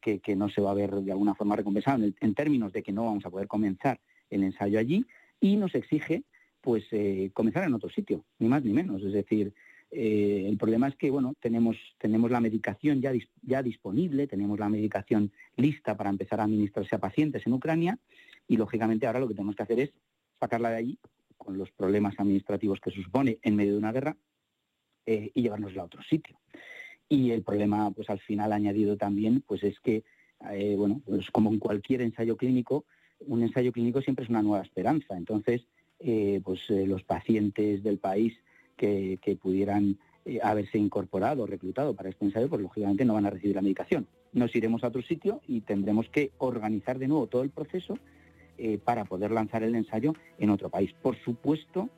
que, 0.00 0.20
que, 0.20 0.36
no 0.36 0.48
se 0.48 0.60
va 0.60 0.70
a 0.70 0.74
ver 0.74 0.92
de 0.92 1.10
alguna 1.10 1.34
forma 1.34 1.56
recompensado 1.56 2.04
en, 2.04 2.14
en, 2.20 2.34
términos 2.34 2.72
de 2.72 2.84
que 2.84 2.92
no 2.92 3.06
vamos 3.06 3.26
a 3.26 3.30
poder 3.30 3.48
comenzar 3.48 3.98
el 4.30 4.44
ensayo 4.44 4.78
allí, 4.78 5.04
y 5.44 5.56
nos 5.56 5.74
exige 5.74 6.24
pues 6.62 6.84
eh, 6.92 7.30
comenzar 7.34 7.64
en 7.64 7.74
otro 7.74 7.90
sitio, 7.90 8.24
ni 8.38 8.48
más 8.48 8.64
ni 8.64 8.72
menos. 8.72 9.02
Es 9.02 9.12
decir, 9.12 9.52
eh, 9.90 10.46
el 10.48 10.56
problema 10.56 10.88
es 10.88 10.96
que 10.96 11.10
bueno 11.10 11.34
tenemos 11.38 11.76
tenemos 11.98 12.30
la 12.30 12.40
medicación 12.40 13.02
ya 13.02 13.12
ya 13.42 13.62
disponible, 13.62 14.26
tenemos 14.26 14.58
la 14.58 14.70
medicación 14.70 15.30
lista 15.56 15.98
para 15.98 16.08
empezar 16.08 16.40
a 16.40 16.44
administrarse 16.44 16.96
a 16.96 16.98
pacientes 16.98 17.46
en 17.46 17.52
Ucrania 17.52 17.98
y 18.48 18.56
lógicamente 18.56 19.06
ahora 19.06 19.20
lo 19.20 19.28
que 19.28 19.34
tenemos 19.34 19.54
que 19.54 19.62
hacer 19.64 19.80
es 19.80 19.92
sacarla 20.40 20.70
de 20.70 20.76
allí 20.76 20.98
con 21.36 21.58
los 21.58 21.70
problemas 21.72 22.14
administrativos 22.16 22.80
que 22.80 22.90
supone 22.90 23.38
en 23.42 23.54
medio 23.54 23.72
de 23.72 23.78
una 23.78 23.92
guerra 23.92 24.16
eh, 25.04 25.30
y 25.34 25.42
llevárnosla 25.42 25.82
a 25.82 25.84
otro 25.84 26.02
sitio. 26.02 26.40
Y 27.06 27.32
el 27.32 27.42
problema, 27.42 27.90
pues 27.90 28.08
al 28.08 28.20
final 28.20 28.50
añadido 28.50 28.96
también, 28.96 29.42
pues 29.46 29.62
es 29.62 29.78
que 29.80 30.04
bueno, 30.76 31.00
pues 31.06 31.30
como 31.30 31.50
en 31.50 31.58
cualquier 31.58 32.02
ensayo 32.02 32.36
clínico, 32.36 32.84
un 33.26 33.42
ensayo 33.42 33.72
clínico 33.72 34.00
siempre 34.00 34.24
es 34.24 34.30
una 34.30 34.42
nueva 34.42 34.62
esperanza. 34.62 35.16
Entonces, 35.16 35.66
eh, 36.00 36.40
pues 36.44 36.60
eh, 36.68 36.86
los 36.86 37.02
pacientes 37.02 37.82
del 37.82 37.98
país 37.98 38.34
que, 38.76 39.18
pudieran 39.40 39.98
eh, 40.24 40.38
haberse 40.42 40.76
incorporado, 40.76 41.46
reclutado 41.46 41.94
para 41.94 42.10
este 42.10 42.26
ensayo, 42.26 42.48
pues 42.48 42.60
lógicamente 42.60 43.04
no 43.04 43.14
van 43.14 43.26
a 43.26 43.30
recibir 43.30 43.54
la 43.54 43.62
medicación. 43.62 44.06
Nos 44.32 44.54
iremos 44.54 44.84
a 44.84 44.88
otro 44.88 45.02
sitio 45.02 45.40
y 45.46 45.62
tendremos 45.62 46.08
que 46.08 46.32
organizar 46.38 46.98
de 46.98 47.08
nuevo 47.08 47.26
todo 47.26 47.42
el 47.42 47.50
proceso 47.50 47.98
para 48.84 49.04
poder 49.04 49.32
lanzar 49.32 49.64
el 49.64 49.74
ensayo 49.74 50.14
en 50.38 50.50
otro 50.50 50.68
país. 50.68 50.92
Por 51.02 51.16
supuesto, 51.16 51.88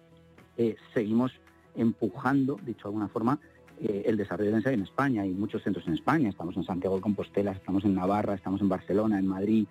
seguimos 0.94 1.32
empujando, 1.74 2.58
dicho 2.64 2.84
de 2.84 2.88
alguna 2.88 3.08
forma, 3.08 3.38
el 3.78 4.16
desarrollo 4.16 4.48
del 4.48 4.58
ensayo 4.58 4.76
en 4.76 4.82
España. 4.82 5.22
Hay 5.22 5.32
muchos 5.32 5.62
centros 5.62 5.86
en 5.86 5.92
España. 5.92 6.30
Estamos 6.30 6.56
en 6.56 6.64
Santiago 6.64 6.96
de 6.96 7.02
Compostela, 7.02 7.52
estamos 7.52 7.84
en 7.84 7.94
Navarra, 7.94 8.34
estamos 8.34 8.62
en 8.62 8.70
Barcelona, 8.70 9.18
en 9.18 9.26
Madrid, 9.26 9.66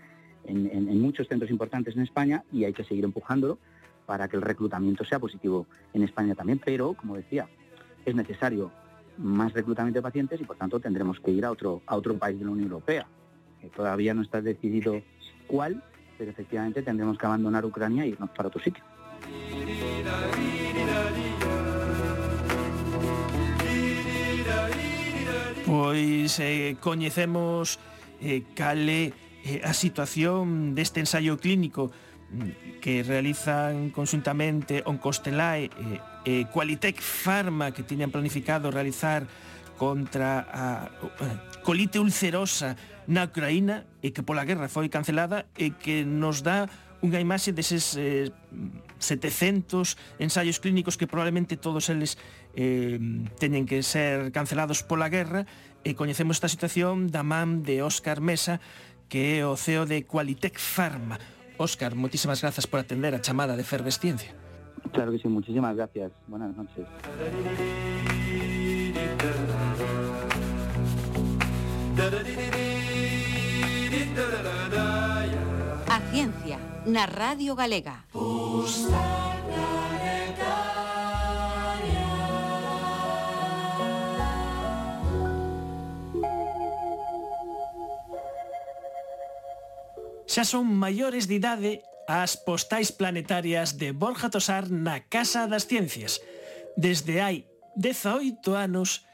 en, 0.48 1.02
muchos 1.02 1.28
centros 1.28 1.50
importantes 1.52 1.96
en 1.96 2.04
España 2.04 2.44
y 2.52 2.66
hay 2.66 2.74
que 2.74 2.84
seguir 2.84 3.04
empujándolo 3.04 3.58
para 4.06 4.28
que 4.28 4.36
el 4.36 4.42
reclutamiento 4.42 5.04
sea 5.04 5.20
positivo 5.20 5.66
en 5.94 6.04
España 6.04 6.36
también. 6.36 6.62
Pero, 6.64 6.94
como 6.94 7.16
decía, 7.16 7.48
es 8.06 8.16
necesario 8.16 8.72
más 9.18 9.54
reclutamiento 9.54 10.00
de 10.00 10.04
pacientes 10.04 10.40
y, 10.40 10.44
por 10.44 10.58
tanto, 10.58 10.80
tendremos 10.80 11.20
que 11.20 11.32
ir 11.32 11.46
a 11.46 11.52
otro, 11.52 11.82
a 11.86 11.96
otro 11.96 12.18
país 12.18 12.38
de 12.38 12.46
la 12.46 12.52
Unión 12.52 12.68
Europea. 12.68 13.08
Que 13.62 13.70
todavía 13.70 14.14
no 14.14 14.22
está 14.22 14.42
decidido 14.42 15.02
cuál, 15.48 15.84
pero 16.18 16.32
efectivamente 16.32 16.82
tendremos 16.82 17.18
que 17.18 17.26
abandonar 17.26 17.66
Ucrania 17.66 18.04
e 18.04 18.10
irnos 18.10 18.30
para 18.32 18.50
otro 18.50 18.62
sitio. 18.62 18.84
Pois 25.66 26.40
eh, 26.40 26.78
coñecemos 26.80 27.80
eh, 28.22 28.44
cale 28.54 29.14
eh, 29.46 29.62
a 29.62 29.78
situación 29.78 30.74
deste 30.74 31.00
ensaio 31.00 31.38
clínico 31.38 31.94
mm, 32.34 32.82
que 32.82 33.06
realizan 33.06 33.94
conjuntamente 33.94 34.82
Oncostelae 34.90 35.70
e, 35.70 36.02
e 36.26 36.34
Qualitec 36.50 36.98
Pharma 36.98 37.70
que 37.70 37.86
tiñan 37.86 38.10
planificado 38.10 38.74
realizar 38.74 39.30
contra 39.78 40.42
a, 40.50 40.90
a 40.90 41.30
eh, 41.30 41.38
colite 41.62 42.02
ulcerosa 42.02 42.74
na 43.06 43.30
Ucraína 43.30 43.86
e 44.02 44.10
que 44.10 44.26
pola 44.26 44.50
guerra 44.50 44.66
foi 44.66 44.90
cancelada 44.90 45.46
e 45.54 45.78
que 45.78 46.02
nos 46.02 46.42
dá 46.42 46.66
unha 47.06 47.22
imaxe 47.22 47.54
deses 47.54 47.94
eh, 48.02 48.34
700 48.98 50.18
ensaios 50.18 50.58
clínicos 50.58 50.98
que 50.98 51.06
probablemente 51.06 51.60
todos 51.60 51.94
eles 51.94 52.18
eh, 52.58 52.98
teñen 53.38 53.70
que 53.70 53.86
ser 53.86 54.34
cancelados 54.34 54.82
pola 54.82 55.12
guerra 55.12 55.46
e 55.86 55.94
coñecemos 55.94 56.42
esta 56.42 56.50
situación 56.50 57.14
da 57.14 57.22
man 57.22 57.62
de 57.62 57.86
Óscar 57.86 58.24
Mesa 58.24 58.58
que 59.10 59.40
é 59.40 59.46
o 59.46 59.56
CEO 59.56 59.86
de 59.86 60.04
Qualitec 60.04 60.60
Pharma. 60.60 61.20
Óscar, 61.58 61.96
muchísimas 61.96 62.42
gracias 62.42 62.68
por 62.68 62.80
atender 62.80 63.16
a 63.16 63.22
chamada 63.22 63.56
de 63.56 63.64
Fervesciencia. 63.64 64.34
Claro 64.92 65.12
que 65.12 65.20
sí, 65.20 65.28
muchísimas 65.28 65.76
gracias. 65.76 66.12
Buenas 66.28 66.56
noches. 66.56 66.86
A 75.88 76.00
Ciencia, 76.12 76.60
na 76.86 77.06
Radio 77.06 77.56
Galega. 77.56 78.06
xa 90.26 90.44
son 90.44 90.66
maiores 90.66 91.30
de 91.30 91.38
idade 91.38 91.72
as 92.10 92.38
postais 92.38 92.94
planetarias 92.94 93.78
de 93.78 93.94
Borja 93.94 94.30
Tosar 94.30 94.70
na 94.70 95.06
Casa 95.06 95.46
das 95.50 95.66
Ciencias. 95.66 96.22
Desde 96.78 97.22
hai 97.22 97.46
18 97.78 98.42
anos, 98.54 99.06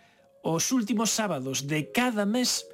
os 0.44 0.72
últimos 0.72 1.12
sábados 1.12 1.68
de 1.68 1.92
cada 1.92 2.26
mes, 2.28 2.68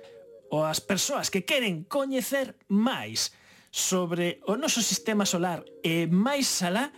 ou 0.49 0.65
as 0.65 0.79
persoas 0.79 1.29
que 1.29 1.45
queren 1.45 1.85
coñecer 1.85 2.55
máis 2.69 3.33
sobre 3.69 4.41
o 4.47 4.55
noso 4.55 4.81
sistema 4.81 5.25
solar 5.25 5.65
e 5.85 6.09
máis 6.09 6.49
alá, 6.65 6.93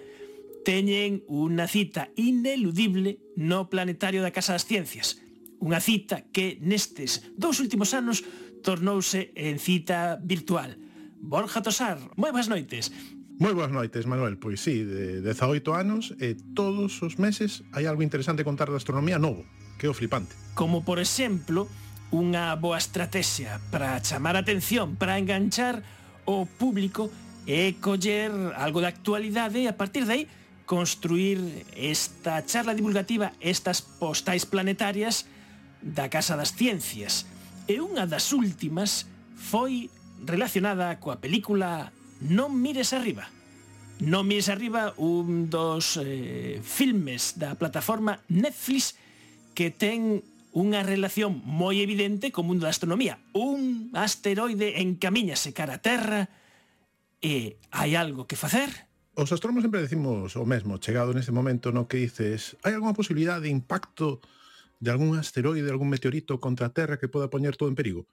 teñen 0.63 1.23
unha 1.27 1.65
cita 1.67 2.11
ineludible 2.19 3.19
no 3.39 3.71
Planetario 3.71 4.21
da 4.21 4.35
Casa 4.35 4.55
das 4.55 4.67
Ciencias. 4.67 5.19
Unha 5.59 5.83
cita 5.83 6.23
que 6.31 6.59
nestes 6.63 7.31
dous 7.35 7.59
últimos 7.59 7.91
anos 7.91 8.23
tornouse 8.63 9.31
en 9.35 9.59
cita 9.59 10.19
virtual 10.19 10.88
Borja 11.19 11.61
Tosar. 11.61 11.99
Moi 12.15 12.31
boas 12.31 12.47
noites. 12.47 12.91
Moi 13.39 13.55
boas 13.55 13.71
noites, 13.71 14.03
Manuel. 14.03 14.35
Pois 14.35 14.59
sí, 14.59 14.83
de 14.83 15.21
18 15.23 15.63
anos 15.71 16.15
e 16.19 16.35
todos 16.55 16.99
os 16.99 17.19
meses 17.19 17.63
hai 17.71 17.87
algo 17.87 18.03
interesante 18.03 18.43
contar 18.43 18.67
da 18.67 18.79
astronomía 18.79 19.19
novo, 19.19 19.47
que 19.79 19.87
é 19.87 19.89
o 19.91 19.95
flipante. 19.95 20.35
Como 20.55 20.83
por 20.83 20.99
exemplo, 20.99 21.71
unha 22.11 22.57
boa 22.57 22.75
estrategia 22.81 23.61
para 23.71 24.01
chamar 24.03 24.35
a 24.35 24.43
atención, 24.43 24.99
para 24.99 25.15
enganchar 25.15 25.85
o 26.27 26.43
público 26.43 27.07
e 27.47 27.79
coller 27.79 28.31
algo 28.59 28.83
da 28.83 28.91
actualidade 28.91 29.63
e 29.63 29.71
a 29.71 29.75
partir 29.79 30.03
de 30.03 30.13
aí 30.13 30.23
construir 30.69 31.65
esta 31.73 32.45
charla 32.45 32.77
divulgativa, 32.77 33.33
estas 33.41 33.81
postais 33.81 34.45
planetarias 34.45 35.25
da 35.81 36.11
Casa 36.11 36.37
das 36.37 36.53
Ciencias. 36.53 37.25
E 37.65 37.81
unha 37.81 38.05
das 38.05 38.35
últimas 38.35 39.09
foi 39.33 39.89
relacionada 40.25 40.99
coa 40.99 41.21
película 41.23 41.91
Non 42.19 42.51
mires 42.51 42.91
arriba. 42.91 43.31
Non 44.03 44.27
mires 44.27 44.51
arriba 44.51 44.91
un 44.99 45.47
dos 45.47 45.95
eh, 45.99 46.59
filmes 46.59 47.39
da 47.39 47.55
plataforma 47.55 48.19
Netflix 48.27 48.99
que 49.55 49.71
ten 49.71 50.19
unha 50.51 50.83
relación 50.83 51.39
moi 51.47 51.79
evidente 51.79 52.35
co 52.35 52.43
mundo 52.43 52.67
da 52.67 52.75
astronomía. 52.75 53.23
Un 53.31 53.91
asteroide 53.95 54.83
encamíñase 54.83 55.55
cara 55.55 55.79
a 55.79 55.83
Terra 55.83 56.27
e 57.23 57.55
hai 57.71 57.95
algo 57.95 58.27
que 58.27 58.35
facer? 58.35 58.67
Os 59.15 59.31
astrónomos 59.31 59.63
sempre 59.63 59.83
decimos 59.83 60.35
o 60.35 60.43
mesmo, 60.43 60.79
chegado 60.79 61.15
neste 61.15 61.35
momento 61.35 61.71
no 61.71 61.87
que 61.87 62.03
dices, 62.03 62.59
hai 62.63 62.75
algunha 62.75 62.95
posibilidade 62.95 63.47
de 63.47 63.55
impacto 63.55 64.19
de 64.79 64.91
algún 64.91 65.15
asteroide, 65.15 65.67
algún 65.71 65.91
meteorito 65.91 66.39
contra 66.39 66.67
a 66.67 66.73
Terra 66.75 66.99
que 66.99 67.11
poda 67.11 67.31
poñer 67.31 67.55
todo 67.55 67.67
en 67.71 67.79
perigo? 67.79 68.07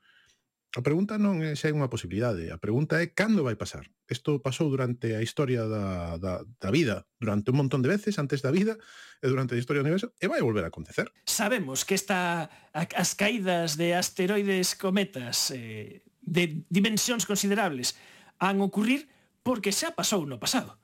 A 0.75 0.82
pregunta 0.85 1.16
non 1.16 1.40
é 1.40 1.56
se 1.56 1.70
hai 1.70 1.73
unha 1.73 1.88
posibilidade, 1.88 2.52
a 2.52 2.61
pregunta 2.61 3.00
é 3.00 3.08
cando 3.08 3.46
vai 3.46 3.56
pasar. 3.56 3.88
Isto 4.11 4.44
pasou 4.44 4.68
durante 4.68 5.16
a 5.16 5.25
historia 5.25 5.64
da, 5.64 6.20
da, 6.20 6.44
da 6.44 6.70
vida, 6.75 7.08
durante 7.16 7.49
un 7.49 7.62
montón 7.64 7.80
de 7.80 7.88
veces, 7.88 8.20
antes 8.20 8.44
da 8.44 8.52
vida, 8.52 8.76
e 9.23 9.26
durante 9.30 9.56
a 9.56 9.61
historia 9.61 9.80
do 9.80 9.88
universo, 9.88 10.12
e 10.20 10.28
vai 10.28 10.44
volver 10.44 10.66
a 10.66 10.73
acontecer. 10.75 11.08
Sabemos 11.25 11.88
que 11.88 11.96
esta, 11.96 12.52
as 12.76 13.16
caídas 13.16 13.80
de 13.80 13.96
asteroides 13.96 14.76
cometas 14.76 15.49
eh, 15.54 16.04
de 16.20 16.66
dimensións 16.68 17.25
considerables 17.25 17.96
han 18.37 18.61
ocurrir 18.61 19.08
porque 19.40 19.73
xa 19.73 19.96
pasou 19.96 20.28
no 20.28 20.37
pasado. 20.37 20.76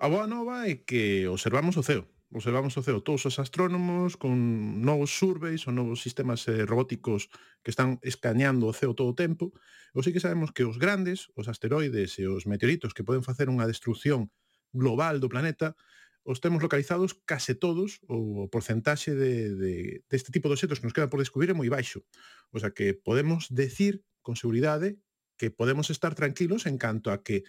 A 0.00 0.10
boa 0.10 0.26
nova 0.26 0.66
é 0.66 0.82
que 0.82 1.30
observamos 1.30 1.78
o 1.78 1.86
ceo 1.86 2.15
observamos 2.30 2.74
o 2.76 2.82
CEO 2.82 3.06
todos 3.06 3.22
os 3.26 3.38
astrónomos 3.38 4.18
con 4.18 4.34
novos 4.82 5.14
surveys 5.14 5.66
ou 5.68 5.72
novos 5.72 6.02
sistemas 6.02 6.42
eh, 6.50 6.66
robóticos 6.66 7.30
que 7.62 7.70
están 7.70 8.02
escaneando 8.02 8.66
o 8.66 8.74
CEO 8.74 8.98
todo 8.98 9.14
o 9.14 9.18
tempo, 9.18 9.54
ou 9.94 10.02
sí 10.02 10.10
que 10.10 10.22
sabemos 10.22 10.50
que 10.50 10.66
os 10.66 10.78
grandes, 10.82 11.30
os 11.38 11.46
asteroides 11.46 12.18
e 12.18 12.26
os 12.26 12.44
meteoritos 12.50 12.90
que 12.92 13.06
poden 13.06 13.22
facer 13.22 13.46
unha 13.46 13.68
destrucción 13.70 14.34
global 14.74 15.22
do 15.22 15.30
planeta, 15.30 15.78
os 16.26 16.42
temos 16.42 16.58
localizados 16.58 17.14
case 17.22 17.54
todos, 17.54 18.02
ou 18.10 18.44
o 18.44 18.50
porcentaxe 18.50 19.14
de, 19.14 19.54
de, 19.54 19.72
deste 20.10 20.34
tipo 20.34 20.50
de 20.50 20.58
objetos 20.58 20.82
que 20.82 20.86
nos 20.90 20.92
queda 20.92 21.06
por 21.06 21.22
descubrir 21.22 21.54
é 21.54 21.56
moi 21.56 21.70
baixo. 21.70 22.02
O 22.50 22.58
sea 22.58 22.74
que 22.74 22.98
podemos 22.98 23.46
decir 23.54 24.02
con 24.26 24.34
seguridade 24.34 24.98
que 25.38 25.54
podemos 25.54 25.86
estar 25.94 26.18
tranquilos 26.18 26.66
en 26.66 26.82
canto 26.82 27.14
a 27.14 27.22
que 27.22 27.46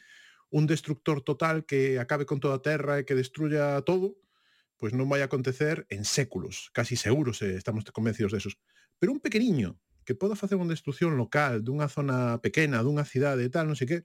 un 0.53 0.69
destructor 0.69 1.25
total 1.25 1.65
que 1.65 1.97
acabe 1.97 2.29
con 2.29 2.39
toda 2.39 2.61
a 2.61 2.63
Terra 2.63 3.01
e 3.01 3.05
que 3.09 3.17
destruya 3.17 3.81
todo, 3.81 4.21
pois 4.77 4.93
non 4.93 5.09
vai 5.09 5.25
acontecer 5.25 5.89
en 5.89 6.05
séculos, 6.05 6.69
casi 6.71 6.95
seguros 6.95 7.41
eh, 7.41 7.57
estamos 7.57 7.83
convencidos 7.89 8.31
desos. 8.31 8.55
Pero 9.01 9.11
un 9.11 9.19
pequeniño 9.19 9.75
que 10.05 10.15
poda 10.15 10.39
facer 10.39 10.55
unha 10.55 10.71
destrucción 10.71 11.19
local 11.19 11.65
dunha 11.65 11.91
zona 11.91 12.39
pequena, 12.39 12.85
dunha 12.85 13.03
cidade 13.03 13.43
e 13.43 13.51
tal, 13.51 13.67
non 13.67 13.75
sei 13.75 13.89
que, 13.89 13.99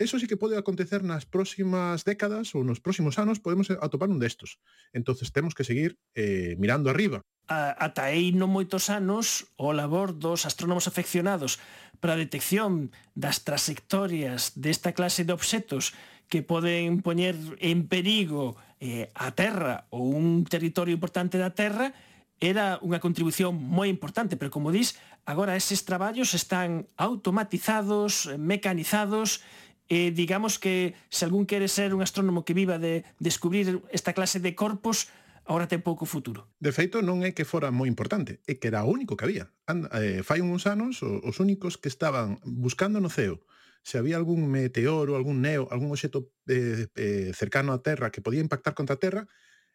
Eso 0.00 0.18
sí 0.18 0.26
que 0.26 0.40
pode 0.40 0.56
acontecer 0.56 1.04
nas 1.04 1.28
próximas 1.28 2.08
décadas 2.08 2.56
ou 2.56 2.64
nos 2.64 2.80
próximos 2.80 3.20
anos 3.20 3.36
podemos 3.36 3.68
atopar 3.68 4.08
un 4.08 4.16
destos. 4.16 4.56
Entonces 4.96 5.28
temos 5.28 5.52
que 5.52 5.60
seguir 5.60 6.00
eh, 6.16 6.56
mirando 6.56 6.88
arriba. 6.88 7.20
A, 7.52 7.76
ata 7.76 8.08
aí 8.08 8.32
non 8.32 8.48
moitos 8.48 8.88
anos 8.88 9.52
o 9.60 9.76
labor 9.76 10.16
dos 10.16 10.48
astrónomos 10.48 10.88
afeccionados 10.88 11.60
para 12.00 12.16
a 12.16 12.20
detección 12.24 12.96
das 13.12 13.44
trasectorias 13.44 14.56
desta 14.56 14.96
clase 14.96 15.28
de 15.28 15.36
obxetos 15.36 15.92
que 16.30 16.46
poden 16.46 17.02
poñer 17.02 17.34
en 17.58 17.90
perigo 17.90 18.54
eh, 18.78 19.10
a 19.18 19.34
terra 19.34 19.90
ou 19.90 20.14
un 20.14 20.46
territorio 20.46 20.94
importante 20.94 21.36
da 21.36 21.52
terra, 21.52 21.92
era 22.40 22.80
unha 22.80 23.02
contribución 23.02 23.52
moi 23.52 23.92
importante, 23.92 24.38
pero 24.38 24.48
como 24.48 24.72
dis, 24.72 24.96
agora 25.28 25.58
eses 25.58 25.84
traballos 25.84 26.32
están 26.32 26.88
automatizados, 26.96 28.32
mecanizados, 28.40 29.44
e 29.90 30.14
digamos 30.14 30.62
que 30.62 30.94
se 31.10 31.26
algún 31.26 31.44
quere 31.44 31.66
ser 31.66 31.92
un 31.92 32.00
astrónomo 32.00 32.46
que 32.46 32.54
viva 32.54 32.78
de 32.78 33.02
descubrir 33.18 33.82
esta 33.90 34.14
clase 34.14 34.38
de 34.38 34.54
corpos, 34.54 35.10
agora 35.44 35.66
ten 35.66 35.82
pouco 35.82 36.06
futuro. 36.06 36.46
De 36.62 36.70
feito, 36.70 37.02
non 37.02 37.26
é 37.26 37.34
que 37.34 37.42
fora 37.42 37.74
moi 37.74 37.90
importante, 37.90 38.38
é 38.46 38.54
que 38.54 38.70
era 38.70 38.86
o 38.86 38.88
único 38.88 39.18
que 39.18 39.26
había. 39.26 39.50
And, 39.66 39.90
eh, 39.90 40.22
fai 40.22 40.40
uns 40.40 40.70
anos, 40.70 41.02
os 41.02 41.42
únicos 41.42 41.74
que 41.74 41.90
estaban 41.90 42.38
buscando 42.46 43.02
no 43.02 43.10
ceo 43.10 43.42
se 43.82 43.98
había 43.98 44.16
algún 44.16 44.50
meteoro, 44.50 45.16
algún 45.16 45.40
neo, 45.40 45.68
algún 45.70 45.90
obxeto 45.90 46.30
eh, 46.46 46.86
eh, 46.96 47.32
cercano 47.34 47.72
á 47.72 47.80
Terra 47.80 48.12
que 48.12 48.20
podía 48.20 48.44
impactar 48.44 48.74
contra 48.74 48.96
a 48.96 49.02
Terra, 49.02 49.24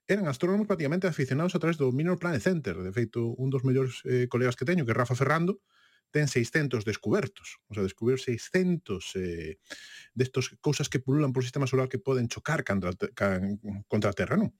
eran 0.07 0.27
astrónomos 0.27 0.67
prácticamente 0.67 1.07
aficionados 1.07 1.55
a 1.55 1.59
través 1.59 1.77
do 1.77 1.91
Minor 1.91 2.21
Planet 2.21 2.41
Center. 2.41 2.77
De 2.77 2.93
feito, 2.93 3.33
un 3.41 3.49
dos 3.49 3.65
mellores 3.65 4.05
eh, 4.05 4.29
colegas 4.29 4.55
que 4.55 4.65
teño, 4.65 4.85
que 4.85 4.93
é 4.93 4.97
Rafa 4.97 5.17
Ferrando, 5.17 5.61
ten 6.13 6.29
600 6.29 6.85
descubertos, 6.85 7.59
o 7.67 7.73
sea, 7.73 7.83
descubrir 7.83 8.21
600 8.21 9.03
eh, 9.19 9.57
destos 10.13 10.55
cousas 10.61 10.87
que 10.87 11.01
pululan 11.01 11.33
por 11.33 11.43
sistema 11.43 11.67
solar 11.67 11.89
que 11.89 11.99
poden 11.99 12.29
chocar 12.29 12.63
contra, 12.63 12.93
contra 13.89 14.09
a 14.09 14.15
Terra, 14.15 14.37
non? 14.37 14.53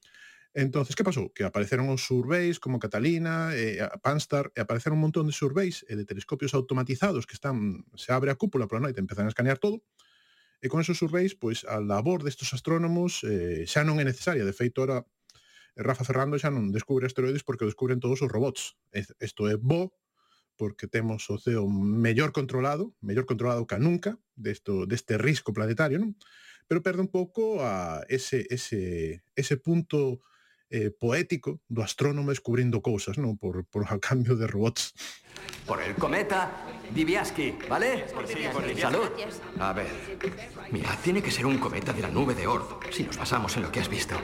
Entonces, 0.55 0.95
que 0.95 1.03
pasou? 1.03 1.35
Que 1.35 1.43
apareceron 1.43 1.91
os 1.91 2.07
surveys 2.07 2.63
como 2.63 2.79
Catalina, 2.79 3.51
e 3.51 3.83
a 3.83 3.91
Panstar, 3.99 4.55
e 4.55 4.63
apareceron 4.63 4.95
un 4.95 5.11
montón 5.11 5.27
de 5.27 5.35
surveys 5.35 5.83
e 5.83 5.99
de 5.99 6.07
telescopios 6.07 6.55
automatizados 6.55 7.27
que 7.27 7.35
están 7.35 7.83
se 7.99 8.15
abre 8.15 8.31
a 8.31 8.39
cúpula 8.39 8.63
pola 8.63 8.87
noite, 8.87 9.03
empezan 9.03 9.27
a 9.27 9.33
escanear 9.35 9.59
todo. 9.59 9.83
E 10.63 10.71
con 10.71 10.79
esos 10.79 10.95
surveys, 10.95 11.35
pois 11.35 11.67
a 11.67 11.83
labor 11.83 12.23
destes 12.23 12.55
astrónomos 12.55 13.19
eh, 13.27 13.67
xa 13.67 13.83
non 13.83 13.99
é 13.99 14.07
necesaria, 14.07 14.47
de 14.47 14.55
feito 14.55 14.79
ora 14.79 15.03
Rafa 15.75 16.07
Ferrando 16.07 16.39
xa 16.39 16.47
non 16.47 16.71
descubre 16.71 17.03
asteroides 17.03 17.43
porque 17.43 17.67
descubren 17.67 17.99
todos 17.99 18.23
os 18.23 18.31
robots. 18.31 18.79
Isto 18.95 19.51
é 19.51 19.59
bo 19.59 19.91
porque 20.55 20.87
temos 20.87 21.27
o 21.27 21.35
ceo 21.35 21.67
mellor 21.67 22.31
controlado, 22.31 22.95
mellor 23.03 23.27
controlado 23.27 23.67
que 23.67 23.75
nunca 23.75 24.15
desto 24.39 24.87
deste 24.87 25.19
risco 25.19 25.51
planetario, 25.51 25.99
non? 25.99 26.15
Pero 26.71 26.79
perde 26.79 27.03
un 27.03 27.11
pouco 27.11 27.59
a 27.59 28.07
ese 28.07 28.47
ese 28.47 29.19
ese 29.35 29.59
punto 29.59 30.23
eh, 30.75 30.91
poético 30.91 31.63
do 31.71 31.79
astrónomo 31.79 32.35
descubrindo 32.35 32.83
cousas, 32.83 33.15
non? 33.15 33.39
Por, 33.39 33.63
por 33.71 33.87
a 33.87 33.95
cambio 34.03 34.35
de 34.35 34.43
robots. 34.43 34.91
Por 35.65 35.81
el 35.81 35.95
cometa 35.95 36.51
Diviaski, 36.93 37.57
¿vale? 37.69 38.05
Por 38.13 38.27
sí, 38.27 38.45
por 38.51 38.63
Salud. 38.77 39.09
A 39.59 39.73
ver, 39.73 39.87
mira, 40.71 40.95
tiene 41.01 41.21
que 41.21 41.31
ser 41.31 41.45
un 41.45 41.57
cometa 41.57 41.93
de 41.93 42.01
la 42.01 42.09
nube 42.09 42.35
de 42.35 42.45
Oort, 42.45 42.91
si 42.91 43.03
nos 43.03 43.17
basamos 43.17 43.55
en 43.57 43.63
lo 43.63 43.71
que 43.71 43.79
has 43.79 43.89
visto. 43.89 44.15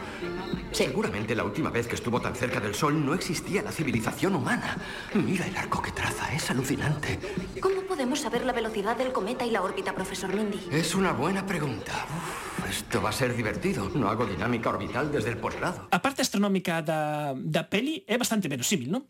Sí. 0.71 0.85
Seguramente 0.85 1.35
la 1.35 1.43
última 1.43 1.69
vez 1.69 1.87
que 1.87 1.95
estuvo 1.95 2.19
tan 2.21 2.35
cerca 2.35 2.59
del 2.59 2.75
Sol 2.75 3.03
no 3.03 3.13
existía 3.13 3.61
la 3.61 3.71
civilización 3.71 4.35
humana. 4.35 4.77
Mira 5.15 5.47
el 5.47 5.55
arco 5.55 5.81
que 5.81 5.91
traza, 5.91 6.33
es 6.33 6.49
alucinante. 6.51 7.19
¿Cómo 7.61 7.81
podemos 7.83 8.19
saber 8.19 8.45
la 8.45 8.53
velocidad 8.53 8.97
del 8.97 9.11
cometa 9.11 9.45
y 9.45 9.51
la 9.51 9.61
órbita, 9.61 9.93
profesor 9.95 10.33
Mindy? 10.35 10.69
Es 10.71 10.95
una 10.95 11.11
buena 11.13 11.45
pregunta. 11.45 12.05
Uf, 12.09 12.50
Esto 12.71 13.01
va 13.01 13.09
a 13.09 13.11
ser 13.11 13.35
divertido. 13.35 13.89
No 13.89 14.07
hago 14.07 14.25
dinámica 14.25 14.69
orbital 14.69 15.11
desde 15.11 15.31
el 15.31 15.37
posgrado. 15.37 15.89
A 15.91 15.99
parte 15.99 16.23
astronómica 16.23 16.79
da, 16.79 17.35
da 17.35 17.67
peli 17.67 18.07
é 18.07 18.15
bastante 18.15 18.47
verosímil, 18.47 18.87
non? 18.87 19.03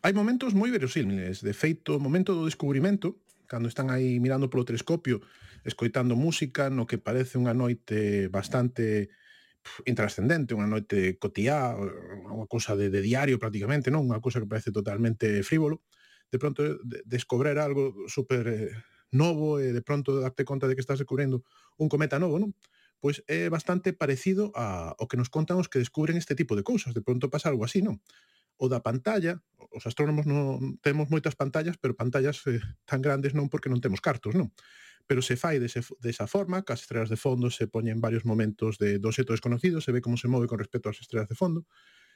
Hai 0.00 0.16
momentos 0.16 0.56
moi 0.56 0.72
verosímiles. 0.72 1.44
De 1.44 1.52
feito, 1.52 1.92
o 1.92 2.00
momento 2.00 2.32
do 2.32 2.48
descubrimento, 2.48 3.20
cando 3.44 3.68
están 3.68 3.92
aí 3.92 4.16
mirando 4.24 4.48
polo 4.48 4.64
telescopio, 4.64 5.20
escoitando 5.68 6.16
música 6.16 6.72
no 6.72 6.88
que 6.88 6.96
parece 6.96 7.36
unha 7.36 7.52
noite 7.52 8.32
bastante 8.32 9.12
intrascendente, 9.84 10.56
unha 10.56 10.64
noite 10.64 11.20
cotiá, 11.20 11.76
unha 11.76 12.48
cousa 12.48 12.72
de, 12.72 12.88
de 12.88 13.04
diario 13.04 13.36
prácticamente, 13.36 13.92
non? 13.92 14.08
Unha 14.08 14.24
cousa 14.24 14.40
que 14.40 14.48
parece 14.48 14.72
totalmente 14.72 15.44
frívolo. 15.44 15.84
De 16.32 16.40
pronto 16.40 16.64
de, 16.64 17.04
descobrir 17.04 17.60
algo 17.60 17.92
super 18.08 18.48
eh, 18.48 18.72
novo 19.14 19.62
e 19.62 19.70
de 19.70 19.80
pronto 19.80 20.18
darte 20.18 20.42
conta 20.42 20.66
de 20.66 20.74
que 20.74 20.82
estás 20.84 20.98
descubrindo 20.98 21.46
un 21.78 21.88
cometa 21.88 22.18
novo, 22.18 22.42
non? 22.42 22.52
pois 23.04 23.20
é 23.28 23.52
bastante 23.52 23.92
parecido 23.92 24.48
a 24.56 24.96
o 24.96 25.04
que 25.04 25.20
nos 25.20 25.28
contan 25.28 25.60
os 25.60 25.68
que 25.68 25.76
descubren 25.76 26.16
este 26.16 26.32
tipo 26.32 26.56
de 26.56 26.64
cousas, 26.64 26.96
de 26.96 27.04
pronto 27.04 27.28
pasa 27.28 27.52
algo 27.52 27.60
así, 27.60 27.84
non? 27.84 28.00
O 28.56 28.72
da 28.72 28.80
pantalla, 28.80 29.44
os 29.76 29.84
astrónomos 29.84 30.24
non 30.24 30.80
temos 30.80 31.12
moitas 31.12 31.36
pantallas, 31.36 31.76
pero 31.76 31.92
pantallas 31.92 32.40
eh, 32.48 32.64
tan 32.88 33.04
grandes 33.04 33.36
non 33.36 33.52
porque 33.52 33.68
non 33.68 33.84
temos 33.84 34.00
cartos, 34.00 34.32
non? 34.32 34.56
Pero 35.04 35.20
se 35.20 35.36
fai 35.36 35.60
dese, 35.60 35.84
desa 36.00 36.24
forma, 36.24 36.64
cas 36.64 36.80
estrelas 36.80 37.12
de 37.12 37.20
fondo 37.20 37.52
se 37.52 37.68
poñen 37.68 38.00
varios 38.00 38.24
momentos 38.24 38.80
de 38.80 38.96
do 38.96 39.12
xeto 39.12 39.36
desconocido, 39.36 39.84
se 39.84 39.92
ve 39.92 40.00
como 40.00 40.16
se 40.16 40.32
move 40.32 40.48
con 40.48 40.56
respecto 40.56 40.88
ás 40.88 40.96
estrelas 40.96 41.28
de 41.28 41.36
fondo, 41.36 41.68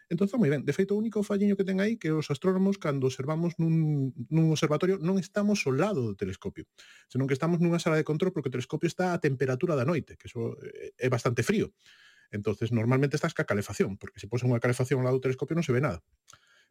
Entón 0.08 0.24
moi 0.40 0.48
ben. 0.48 0.64
De 0.64 0.72
feito, 0.72 0.96
o 0.96 1.00
único 1.00 1.20
falliño 1.20 1.52
que 1.52 1.68
ten 1.68 1.84
aí 1.84 2.00
que 2.00 2.08
os 2.08 2.32
astrónomos, 2.32 2.80
cando 2.80 3.12
observamos 3.12 3.60
nun, 3.60 4.16
nun 4.32 4.46
observatorio, 4.48 4.96
non 4.96 5.20
estamos 5.20 5.60
ao 5.68 5.76
lado 5.76 6.00
do 6.00 6.16
telescopio, 6.16 6.64
senón 7.12 7.28
que 7.28 7.36
estamos 7.36 7.60
nunha 7.60 7.76
sala 7.76 8.00
de 8.00 8.08
control 8.08 8.32
porque 8.32 8.48
o 8.48 8.54
telescopio 8.56 8.88
está 8.88 9.12
a 9.12 9.20
temperatura 9.20 9.76
da 9.76 9.84
noite, 9.84 10.16
que 10.16 10.32
eso 10.32 10.56
eh, 10.64 10.96
é 10.96 11.08
bastante 11.12 11.44
frío. 11.44 11.76
Entonces, 12.32 12.72
normalmente 12.72 13.16
estás 13.16 13.36
ca 13.36 13.44
calefacción, 13.44 14.00
porque 14.00 14.20
se 14.20 14.28
pose 14.32 14.48
unha 14.48 14.60
calefacción 14.60 15.04
ao 15.04 15.12
lado 15.12 15.20
do 15.20 15.24
telescopio 15.28 15.52
non 15.52 15.64
se 15.64 15.76
ve 15.76 15.84
nada. 15.84 16.00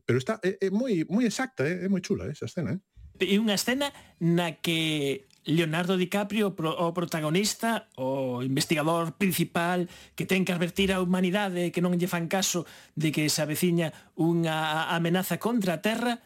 Pero 0.01 0.17
está 0.17 0.41
é, 0.41 0.57
é 0.57 0.69
moi 0.73 1.05
moi 1.05 1.29
exacta, 1.29 1.61
é, 1.61 1.85
é 1.85 1.87
moi 1.93 2.01
chula 2.01 2.25
eh, 2.25 2.33
esa 2.33 2.49
escena, 2.49 2.73
eh? 2.73 2.81
E 3.21 3.37
unha 3.37 3.53
escena 3.53 3.93
na 4.17 4.57
que 4.57 5.29
Leonardo 5.47 5.95
DiCaprio 5.95 6.51
o 6.51 6.87
protagonista, 6.91 7.87
o 7.95 8.43
investigador 8.43 9.15
principal 9.15 9.87
que 10.19 10.27
ten 10.27 10.43
que 10.43 10.51
advertir 10.51 10.91
a 10.91 10.99
humanidade 10.99 11.71
que 11.71 11.79
non 11.79 11.95
lle 11.95 12.11
fan 12.11 12.27
caso 12.27 12.67
de 12.99 13.15
que 13.15 13.31
se 13.31 13.39
aveciña 13.39 13.95
unha 14.19 14.91
amenaza 14.91 15.39
contra 15.39 15.79
a 15.79 15.81
Terra, 15.81 16.19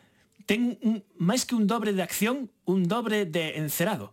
ten 0.50 0.82
un, 0.82 1.06
máis 1.22 1.46
que 1.46 1.54
un 1.54 1.70
dobre 1.70 1.94
de 1.94 2.02
acción, 2.02 2.50
un 2.66 2.90
dobre 2.90 3.30
de 3.30 3.62
encerado. 3.62 4.10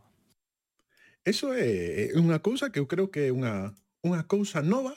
Eso 1.25 1.57
é 1.57 2.13
unha 2.13 2.45
cousa 2.45 2.69
que 2.69 2.77
eu 2.77 2.85
creo 2.85 3.09
que 3.09 3.29
é 3.29 3.35
unha, 3.35 3.73
unha 4.05 4.29
cousa 4.29 4.61
nova 4.61 4.93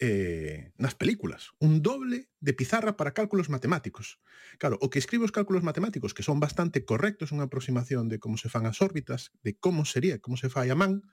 eh, 0.00 0.72
nas 0.80 0.96
películas, 0.96 1.52
un 1.60 1.84
doble 1.84 2.32
de 2.40 2.56
pizarra 2.56 2.96
para 2.96 3.12
cálculos 3.12 3.52
matemáticos. 3.52 4.18
Claro, 4.56 4.80
o 4.80 4.88
que 4.88 4.98
escribe 4.98 5.28
os 5.28 5.36
cálculos 5.36 5.62
matemáticos, 5.62 6.16
que 6.16 6.24
son 6.24 6.40
bastante 6.40 6.88
correctos, 6.88 7.36
unha 7.36 7.44
aproximación 7.44 8.08
de 8.08 8.16
como 8.16 8.40
se 8.40 8.48
fan 8.48 8.64
as 8.64 8.80
órbitas, 8.80 9.28
de 9.44 9.60
como 9.60 9.84
sería, 9.84 10.16
como 10.16 10.40
se 10.40 10.48
fai 10.48 10.72
a 10.72 10.76
man, 10.76 11.04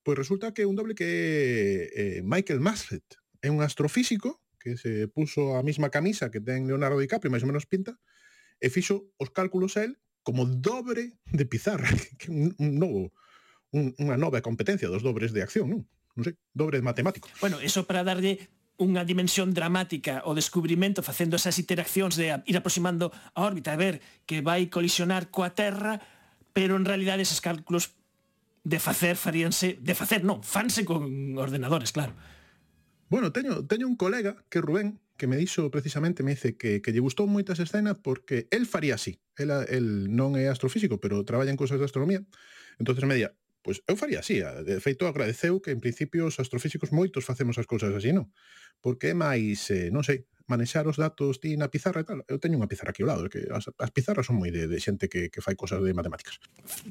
pois 0.00 0.16
resulta 0.16 0.56
que 0.56 0.64
é 0.64 0.66
un 0.66 0.74
doble 0.74 0.96
que 0.96 1.04
é 1.04 2.18
eh, 2.18 2.20
Michael 2.24 2.64
Maslett, 2.64 3.04
é 3.44 3.52
un 3.52 3.60
astrofísico 3.60 4.40
que 4.56 4.80
se 4.80 5.04
puso 5.12 5.60
a 5.60 5.62
mesma 5.62 5.92
camisa 5.92 6.32
que 6.32 6.40
ten 6.40 6.64
Leonardo 6.64 6.96
DiCaprio, 6.96 7.28
máis 7.28 7.44
ou 7.44 7.52
menos 7.52 7.68
pinta, 7.68 8.00
e 8.56 8.72
fixo 8.72 9.12
os 9.20 9.28
cálculos 9.28 9.76
a 9.76 9.84
él 9.84 10.00
como 10.24 10.48
dobre 10.48 11.20
de 11.28 11.44
pizarra, 11.44 11.92
que 12.18 12.32
un, 12.32 12.56
un 12.56 12.80
novo, 12.80 13.12
un, 13.68 13.92
unha 14.00 14.16
nova 14.16 14.40
competencia 14.40 14.88
dos 14.88 15.04
dobres 15.04 15.36
de 15.36 15.44
acción, 15.44 15.68
non? 15.68 15.84
non 16.14 16.24
sei, 16.24 16.34
dobre 16.54 16.82
matemático. 16.82 17.26
Bueno, 17.42 17.58
eso 17.58 17.86
para 17.86 18.06
darlle 18.06 18.50
unha 18.74 19.06
dimensión 19.06 19.54
dramática 19.54 20.26
o 20.26 20.34
descubrimento 20.34 20.98
facendo 21.02 21.38
esas 21.38 21.58
interaccións 21.62 22.18
de 22.18 22.34
ir 22.46 22.56
aproximando 22.58 23.14
a 23.14 23.46
órbita 23.46 23.70
a 23.74 23.78
ver 23.78 24.02
que 24.26 24.42
vai 24.42 24.66
colisionar 24.66 25.30
coa 25.30 25.54
Terra 25.54 26.02
pero 26.54 26.74
en 26.74 26.86
realidad 26.86 27.18
esos 27.22 27.38
cálculos 27.38 27.94
de 28.64 28.78
facer 28.82 29.14
faríanse 29.14 29.78
de 29.78 29.94
facer 29.94 30.26
non, 30.26 30.42
fanse 30.42 30.82
con 30.82 31.06
ordenadores, 31.38 31.94
claro. 31.94 32.18
Bueno, 33.06 33.30
teño, 33.30 33.62
teño 33.70 33.86
un 33.86 33.94
colega 33.94 34.42
que 34.50 34.58
Rubén 34.58 34.98
que 35.16 35.26
me 35.26 35.36
dixo 35.36 35.70
precisamente, 35.70 36.22
me 36.22 36.34
dice 36.34 36.56
que, 36.56 36.82
que 36.82 36.90
lle 36.90 36.98
gustou 36.98 37.30
moitas 37.30 37.62
escenas 37.62 38.02
porque 38.02 38.50
el 38.50 38.66
faría 38.66 38.98
así. 38.98 39.22
El, 39.38 39.54
el 39.70 40.10
non 40.10 40.34
é 40.34 40.50
astrofísico, 40.50 40.98
pero 40.98 41.22
traballa 41.22 41.54
en 41.54 41.60
cosas 41.60 41.78
de 41.78 41.86
astronomía. 41.86 42.26
Entonces 42.82 43.06
me 43.06 43.14
día, 43.14 43.30
Pois 43.64 43.80
eu 43.88 43.96
faría 43.96 44.20
así, 44.20 44.44
de 44.44 44.76
feito 44.84 45.08
agradeceu 45.08 45.56
que 45.56 45.72
en 45.72 45.80
principio 45.80 46.28
os 46.28 46.36
astrofísicos 46.36 46.92
moitos 46.92 47.24
facemos 47.24 47.56
as 47.56 47.64
cousas 47.64 47.96
así, 47.96 48.12
non? 48.12 48.28
Porque 48.84 49.10
é 49.10 49.16
máis, 49.16 49.72
eh, 49.72 49.88
non 49.88 50.04
sei, 50.04 50.28
manexar 50.46 50.84
os 50.84 51.00
datos 51.00 51.40
ti 51.40 51.56
na 51.56 51.72
pizarra 51.72 52.04
e 52.04 52.06
tal. 52.06 52.20
Eu 52.28 52.36
teño 52.36 52.60
unha 52.60 52.68
pizarra 52.68 52.92
aquí 52.92 53.00
ao 53.00 53.08
lado, 53.08 53.32
que 53.32 53.48
as, 53.48 53.64
as 53.72 53.90
pizarras 53.96 54.28
son 54.28 54.36
moi 54.36 54.52
de, 54.52 54.68
de 54.68 54.76
xente 54.76 55.08
que, 55.08 55.32
que 55.32 55.40
fai 55.40 55.56
cosas 55.56 55.80
de 55.80 55.96
matemáticas. 55.96 56.36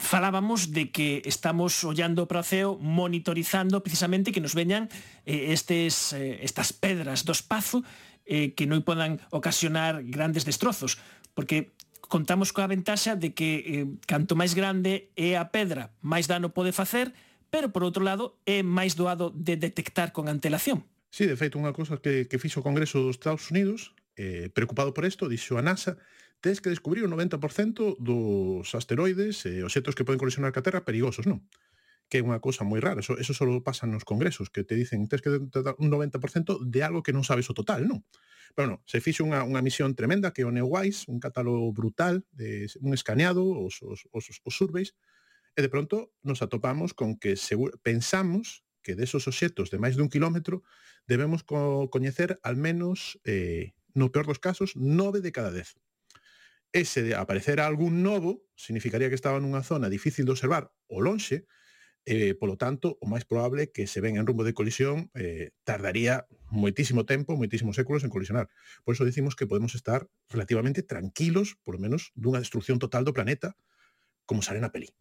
Falábamos 0.02 0.74
de 0.74 0.90
que 0.90 1.22
estamos 1.30 1.86
ollando 1.86 2.26
para 2.26 2.42
o 2.42 2.48
ceo, 2.48 2.82
monitorizando 2.82 3.86
precisamente 3.86 4.34
que 4.34 4.42
nos 4.42 4.58
veñan 4.58 4.90
eh, 5.30 5.54
estes, 5.54 6.18
eh, 6.18 6.42
estas 6.42 6.74
pedras 6.74 7.22
do 7.22 7.38
espazo 7.38 7.86
eh, 8.26 8.58
que 8.58 8.66
non 8.66 8.82
podan 8.82 9.22
ocasionar 9.30 10.02
grandes 10.02 10.50
destrozos, 10.50 10.98
porque 11.38 11.78
contamos 12.14 12.54
coa 12.54 12.70
ventaxa 12.70 13.18
de 13.18 13.34
que 13.34 13.50
eh, 13.66 13.90
canto 14.06 14.38
máis 14.38 14.54
grande 14.54 15.10
é 15.18 15.34
a 15.34 15.50
pedra, 15.50 15.98
máis 16.06 16.30
dano 16.30 16.54
pode 16.54 16.70
facer, 16.70 17.10
pero 17.50 17.74
por 17.74 17.82
outro 17.82 18.06
lado 18.06 18.38
é 18.46 18.62
máis 18.62 18.94
doado 18.94 19.34
de 19.34 19.58
detectar 19.58 20.14
con 20.14 20.30
antelación. 20.30 20.86
Sí, 21.10 21.26
de 21.26 21.34
feito, 21.34 21.58
unha 21.58 21.74
cosa 21.74 21.98
que, 21.98 22.30
que 22.30 22.38
fixo 22.38 22.62
o 22.62 22.66
Congreso 22.66 23.02
dos 23.02 23.18
Estados 23.18 23.50
Unidos, 23.50 23.98
eh, 24.14 24.54
preocupado 24.54 24.94
por 24.94 25.10
isto, 25.10 25.26
dixo 25.26 25.58
a 25.58 25.66
NASA, 25.66 25.98
tens 26.38 26.62
que 26.62 26.70
descubrir 26.70 27.02
o 27.02 27.10
90% 27.10 27.98
dos 27.98 28.70
asteroides 28.78 29.50
e 29.50 29.62
eh, 29.62 29.66
objetos 29.66 29.98
que 29.98 30.06
poden 30.06 30.22
colisionar 30.22 30.54
ca 30.54 30.62
Terra 30.62 30.86
perigosos, 30.86 31.26
non? 31.26 31.42
Que 32.14 32.22
é 32.22 32.26
unha 32.26 32.38
cosa 32.38 32.62
moi 32.62 32.78
rara, 32.78 33.02
eso, 33.02 33.18
eso 33.18 33.34
só 33.34 33.50
pasa 33.66 33.90
nos 33.90 34.06
congresos, 34.06 34.54
que 34.54 34.62
te 34.62 34.78
dicen 34.78 35.10
tens 35.10 35.26
que 35.26 35.34
detectar 35.34 35.74
un 35.82 35.90
90% 35.90 36.62
de 36.62 36.80
algo 36.86 37.02
que 37.02 37.10
non 37.10 37.26
sabes 37.26 37.50
o 37.50 37.58
total, 37.58 37.90
non? 37.90 38.06
Pero 38.56 38.68
bueno, 38.68 38.84
se 38.86 39.00
fixe 39.00 39.24
unha, 39.24 39.42
unha 39.48 39.64
misión 39.64 39.96
tremenda 39.96 40.36
que 40.36 40.44
o 40.44 40.52
Neowise, 40.52 41.08
un 41.08 41.24
catálogo 41.24 41.72
brutal, 41.72 42.28
de 42.36 42.68
un 42.84 42.94
escaneado, 42.94 43.44
os, 43.44 43.80
os, 43.82 44.06
os, 44.12 44.26
os 44.30 44.54
surveys, 44.54 44.94
e 45.56 45.62
de 45.62 45.70
pronto 45.70 46.12
nos 46.26 46.42
atopamos 46.42 46.94
con 46.94 47.18
que 47.18 47.38
seguro, 47.38 47.78
pensamos 47.82 48.66
que 48.82 48.96
desos 48.96 49.26
obxetos 49.30 49.72
de 49.72 49.80
máis 49.80 49.96
dun 49.96 50.12
kilómetro 50.12 50.62
debemos 51.08 51.42
co 51.42 51.88
coñecer 51.90 52.38
al 52.44 52.58
menos, 52.60 53.18
eh, 53.24 53.74
no 53.96 54.12
peor 54.12 54.28
dos 54.28 54.42
casos, 54.42 54.76
nove 54.76 55.22
de 55.22 55.32
cada 55.32 55.54
dez. 55.54 55.80
Ese 56.74 57.06
de 57.06 57.14
aparecer 57.14 57.62
algún 57.62 58.02
novo 58.02 58.44
significaría 58.58 59.08
que 59.10 59.18
estaba 59.18 59.40
nunha 59.40 59.62
zona 59.62 59.94
difícil 59.94 60.26
de 60.26 60.34
observar 60.34 60.74
o 60.90 61.00
lonxe, 61.00 61.46
Eh, 62.04 62.36
polo 62.36 62.60
tanto, 62.60 63.00
o 63.00 63.08
máis 63.08 63.24
probable 63.24 63.72
que 63.72 63.88
se 63.88 64.04
ven 64.04 64.20
en 64.20 64.28
rumbo 64.28 64.44
de 64.44 64.52
colisión 64.52 65.08
eh, 65.16 65.56
tardaría 65.64 66.28
moitísimo 66.52 67.08
tempo, 67.08 67.40
moitísimos 67.40 67.80
séculos 67.80 68.04
en 68.04 68.12
colisionar. 68.12 68.52
Por 68.84 68.92
iso 68.92 69.08
dicimos 69.08 69.40
que 69.40 69.48
podemos 69.48 69.72
estar 69.72 70.12
relativamente 70.28 70.84
tranquilos, 70.84 71.56
por 71.64 71.80
menos, 71.80 72.12
dunha 72.12 72.44
destrucción 72.44 72.76
total 72.76 73.08
do 73.08 73.16
planeta, 73.16 73.56
como 74.28 74.44
sale 74.44 74.60
na 74.60 74.76
peli. 74.76 74.92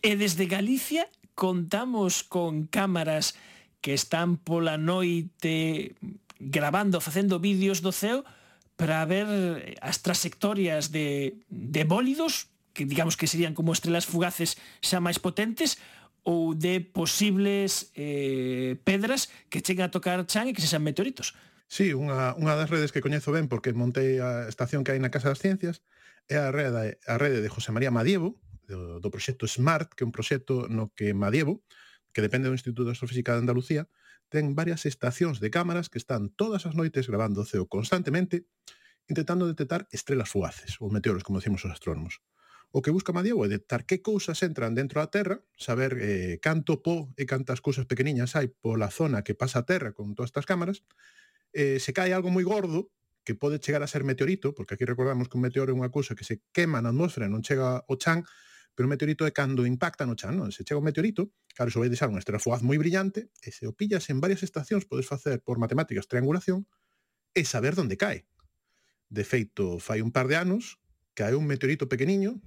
E 0.00 0.16
desde 0.16 0.48
Galicia 0.48 1.04
contamos 1.36 2.24
con 2.24 2.64
cámaras 2.64 3.36
que 3.84 3.92
están 3.92 4.40
pola 4.40 4.80
noite 4.80 5.92
grabando, 6.40 7.04
facendo 7.04 7.44
vídeos 7.44 7.84
do 7.84 7.92
ceo 7.92 8.24
para 8.80 9.04
ver 9.04 9.28
eh, 9.28 9.76
as 9.84 10.00
trasectorias 10.00 10.88
de, 10.88 11.36
de 11.52 11.84
bólidos 11.84 12.48
que 12.72 12.84
digamos 12.84 13.16
que 13.16 13.26
serían 13.26 13.54
como 13.54 13.72
estrelas 13.72 14.06
fugaces 14.06 14.56
xa 14.80 14.98
máis 14.98 15.18
potentes 15.18 15.78
ou 16.22 16.52
de 16.52 16.84
posibles 16.84 17.92
eh, 17.96 18.76
pedras 18.84 19.32
que 19.48 19.64
cheguen 19.64 19.88
a 19.88 19.94
tocar 19.94 20.20
chan 20.28 20.48
e 20.48 20.54
que 20.54 20.60
se 20.60 20.68
sean 20.68 20.84
meteoritos. 20.84 21.32
Sí, 21.70 21.94
unha, 21.94 22.34
unha 22.34 22.58
das 22.58 22.68
redes 22.68 22.90
que 22.90 23.00
coñezo 23.00 23.30
ben 23.30 23.46
porque 23.46 23.70
montei 23.72 24.18
a 24.18 24.50
estación 24.50 24.82
que 24.82 24.92
hai 24.92 25.00
na 25.00 25.14
Casa 25.14 25.30
das 25.30 25.38
Ciencias 25.38 25.86
é 26.26 26.36
a 26.36 26.50
rede, 26.50 26.98
a 27.06 27.16
rede 27.16 27.40
de 27.40 27.50
José 27.50 27.70
María 27.70 27.94
Madievo, 27.94 28.36
do, 28.66 28.98
do 28.98 29.08
proxecto 29.10 29.46
SMART, 29.46 29.94
que 29.94 30.02
é 30.02 30.08
un 30.08 30.14
proxecto 30.14 30.66
no 30.66 30.90
que 30.92 31.14
Madievo, 31.14 31.62
que 32.10 32.22
depende 32.22 32.50
do 32.50 32.56
Instituto 32.58 32.86
de 32.86 32.94
Astrofísica 32.94 33.34
de 33.34 33.42
Andalucía, 33.46 33.86
ten 34.30 34.54
varias 34.54 34.86
estacións 34.86 35.42
de 35.42 35.50
cámaras 35.50 35.90
que 35.90 35.98
están 35.98 36.30
todas 36.34 36.66
as 36.66 36.74
noites 36.78 37.10
grabando 37.10 37.42
o 37.42 37.48
ceo 37.48 37.66
constantemente, 37.66 38.46
intentando 39.10 39.50
detectar 39.50 39.90
estrelas 39.90 40.30
fugaces, 40.30 40.78
ou 40.78 40.90
meteoros, 40.90 41.26
como 41.26 41.42
decimos 41.42 41.66
os 41.66 41.74
astrónomos. 41.74 42.22
O 42.72 42.82
que 42.82 42.94
busca 42.94 43.10
Madiego 43.10 43.42
é 43.42 43.50
detectar 43.50 43.82
que 43.82 43.98
cousas 43.98 44.38
entran 44.46 44.78
dentro 44.78 45.02
da 45.02 45.10
Terra, 45.10 45.42
saber 45.58 45.98
eh, 45.98 46.38
canto 46.38 46.78
po 46.78 47.10
e 47.18 47.26
cantas 47.26 47.58
cousas 47.58 47.82
pequeniñas 47.90 48.38
hai 48.38 48.46
pola 48.46 48.94
zona 48.94 49.26
que 49.26 49.34
pasa 49.34 49.62
a 49.62 49.66
Terra 49.66 49.90
con 49.90 50.14
todas 50.14 50.30
estas 50.30 50.46
cámaras, 50.46 50.86
eh, 51.50 51.82
se 51.82 51.90
cae 51.90 52.14
algo 52.14 52.30
moi 52.30 52.46
gordo, 52.46 52.94
que 53.26 53.34
pode 53.34 53.58
chegar 53.58 53.82
a 53.82 53.90
ser 53.90 54.06
meteorito, 54.06 54.54
porque 54.54 54.78
aquí 54.78 54.86
recordamos 54.86 55.26
que 55.26 55.34
un 55.34 55.50
meteoro 55.50 55.74
é 55.74 55.76
unha 55.76 55.90
cousa 55.90 56.14
que 56.14 56.22
se 56.22 56.46
quema 56.54 56.78
na 56.78 56.94
atmosfera 56.94 57.26
e 57.26 57.32
non 57.34 57.42
chega 57.42 57.82
ao 57.82 57.96
chan, 57.98 58.22
pero 58.78 58.86
o 58.86 58.90
meteorito 58.90 59.26
é 59.26 59.34
cando 59.34 59.66
impacta 59.66 60.06
no 60.06 60.14
chan, 60.14 60.38
non? 60.38 60.54
Se 60.54 60.62
chega 60.62 60.78
o 60.78 60.86
meteorito, 60.86 61.34
claro, 61.58 61.74
iso 61.74 61.82
vai 61.82 61.90
deixar 61.90 62.06
unha 62.06 62.22
estrela 62.22 62.38
fugaz 62.38 62.62
moi 62.62 62.78
brillante, 62.78 63.34
e 63.42 63.50
se 63.50 63.66
o 63.66 63.74
pillas 63.74 64.06
en 64.14 64.22
varias 64.22 64.46
estacións, 64.46 64.86
podes 64.86 65.10
facer 65.10 65.42
por 65.42 65.58
matemáticas 65.58 66.06
triangulación 66.06 66.70
e 67.34 67.42
saber 67.42 67.74
onde 67.76 67.98
cae. 67.98 68.30
De 69.10 69.26
feito, 69.26 69.82
fai 69.82 70.00
un 70.00 70.14
par 70.14 70.30
de 70.30 70.38
anos, 70.38 70.79
caeu 71.20 71.36
un 71.36 71.44
meteorito 71.44 71.84
pequeniño 71.84 72.40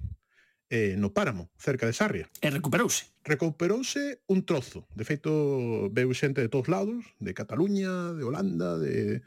eh, 0.74 0.96
no 0.98 1.14
páramo, 1.14 1.50
cerca 1.56 1.86
de 1.86 1.92
Sarria. 1.94 2.26
E 2.42 2.50
recuperouse. 2.50 3.14
Recuperouse 3.22 4.26
un 4.26 4.42
trozo. 4.42 4.88
De 4.98 5.06
feito, 5.06 5.86
veu 5.94 6.10
xente 6.18 6.42
de 6.42 6.50
todos 6.50 6.66
lados, 6.66 7.04
de 7.22 7.30
Cataluña, 7.30 8.10
de 8.10 8.24
Holanda, 8.26 8.74
de, 8.82 9.22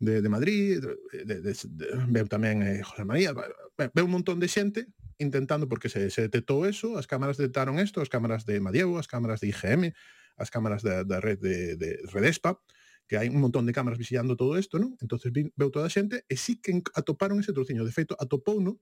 de, 0.00 0.22
de 0.22 0.28
Madrid, 0.32 0.80
de, 1.12 1.24
de, 1.28 1.52
de, 1.52 1.86
veu 2.08 2.24
tamén 2.24 2.64
eh, 2.64 2.80
José 2.80 3.04
María, 3.04 3.36
veu 3.76 4.06
un 4.08 4.14
montón 4.16 4.40
de 4.40 4.48
xente 4.48 4.88
intentando, 5.20 5.68
porque 5.68 5.92
se, 5.92 6.08
se 6.14 6.24
detectou 6.24 6.64
eso, 6.64 6.96
as 6.96 7.10
cámaras 7.10 7.36
detectaron 7.36 7.82
isto, 7.82 8.00
as 8.00 8.08
cámaras 8.08 8.46
de 8.46 8.62
Madiego, 8.62 8.96
as 8.96 9.10
cámaras 9.10 9.42
de 9.42 9.50
IGM, 9.52 9.92
as 10.38 10.48
cámaras 10.48 10.80
da, 10.86 11.02
da 11.02 11.18
red 11.18 11.42
de, 11.42 11.76
de 11.76 12.00
Redespa, 12.08 12.62
que 13.08 13.16
hai 13.16 13.32
un 13.32 13.40
montón 13.40 13.64
de 13.64 13.72
cámaras 13.72 13.96
visillando 13.96 14.36
todo 14.36 14.60
isto, 14.60 14.76
non? 14.76 14.94
entonces 15.00 15.32
vi, 15.32 15.48
veu 15.56 15.72
toda 15.72 15.88
a 15.88 15.92
xente 15.92 16.28
e 16.28 16.36
sí 16.36 16.60
que 16.60 16.84
atoparon 16.92 17.40
ese 17.40 17.56
trociño. 17.56 17.82
De 17.88 17.90
feito, 17.90 18.12
atopouno 18.20 18.78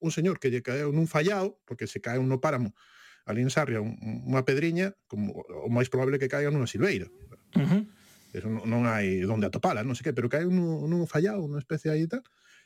un 0.00 0.10
señor 0.10 0.40
que 0.40 0.50
lle 0.50 0.64
caeu 0.64 0.90
nun 0.90 1.06
fallao, 1.06 1.60
porque 1.68 1.86
se 1.86 2.00
caeu 2.00 2.24
no 2.24 2.40
páramo, 2.40 2.74
ali 3.28 3.44
en 3.44 3.52
Sarria, 3.52 3.84
un, 3.84 3.94
unha 4.26 4.42
pedriña, 4.42 4.96
como 5.06 5.44
o 5.44 5.70
máis 5.70 5.86
probable 5.92 6.18
que 6.18 6.32
caiga 6.32 6.50
nunha 6.50 6.66
silveira. 6.66 7.06
Uh 7.54 7.62
-huh. 7.62 7.82
Eso 8.32 8.48
non, 8.48 8.64
non 8.64 8.88
hai 8.88 9.20
onde 9.28 9.46
atopala, 9.46 9.84
non 9.84 9.94
sei 9.94 10.10
que, 10.10 10.16
pero 10.16 10.32
caeu 10.32 10.48
nun, 10.48 10.88
nun 10.88 11.04
fallao, 11.04 11.44
unha 11.44 11.60
especie 11.60 11.92
aí 11.92 12.08
e 12.08 12.10
tal. 12.10 12.24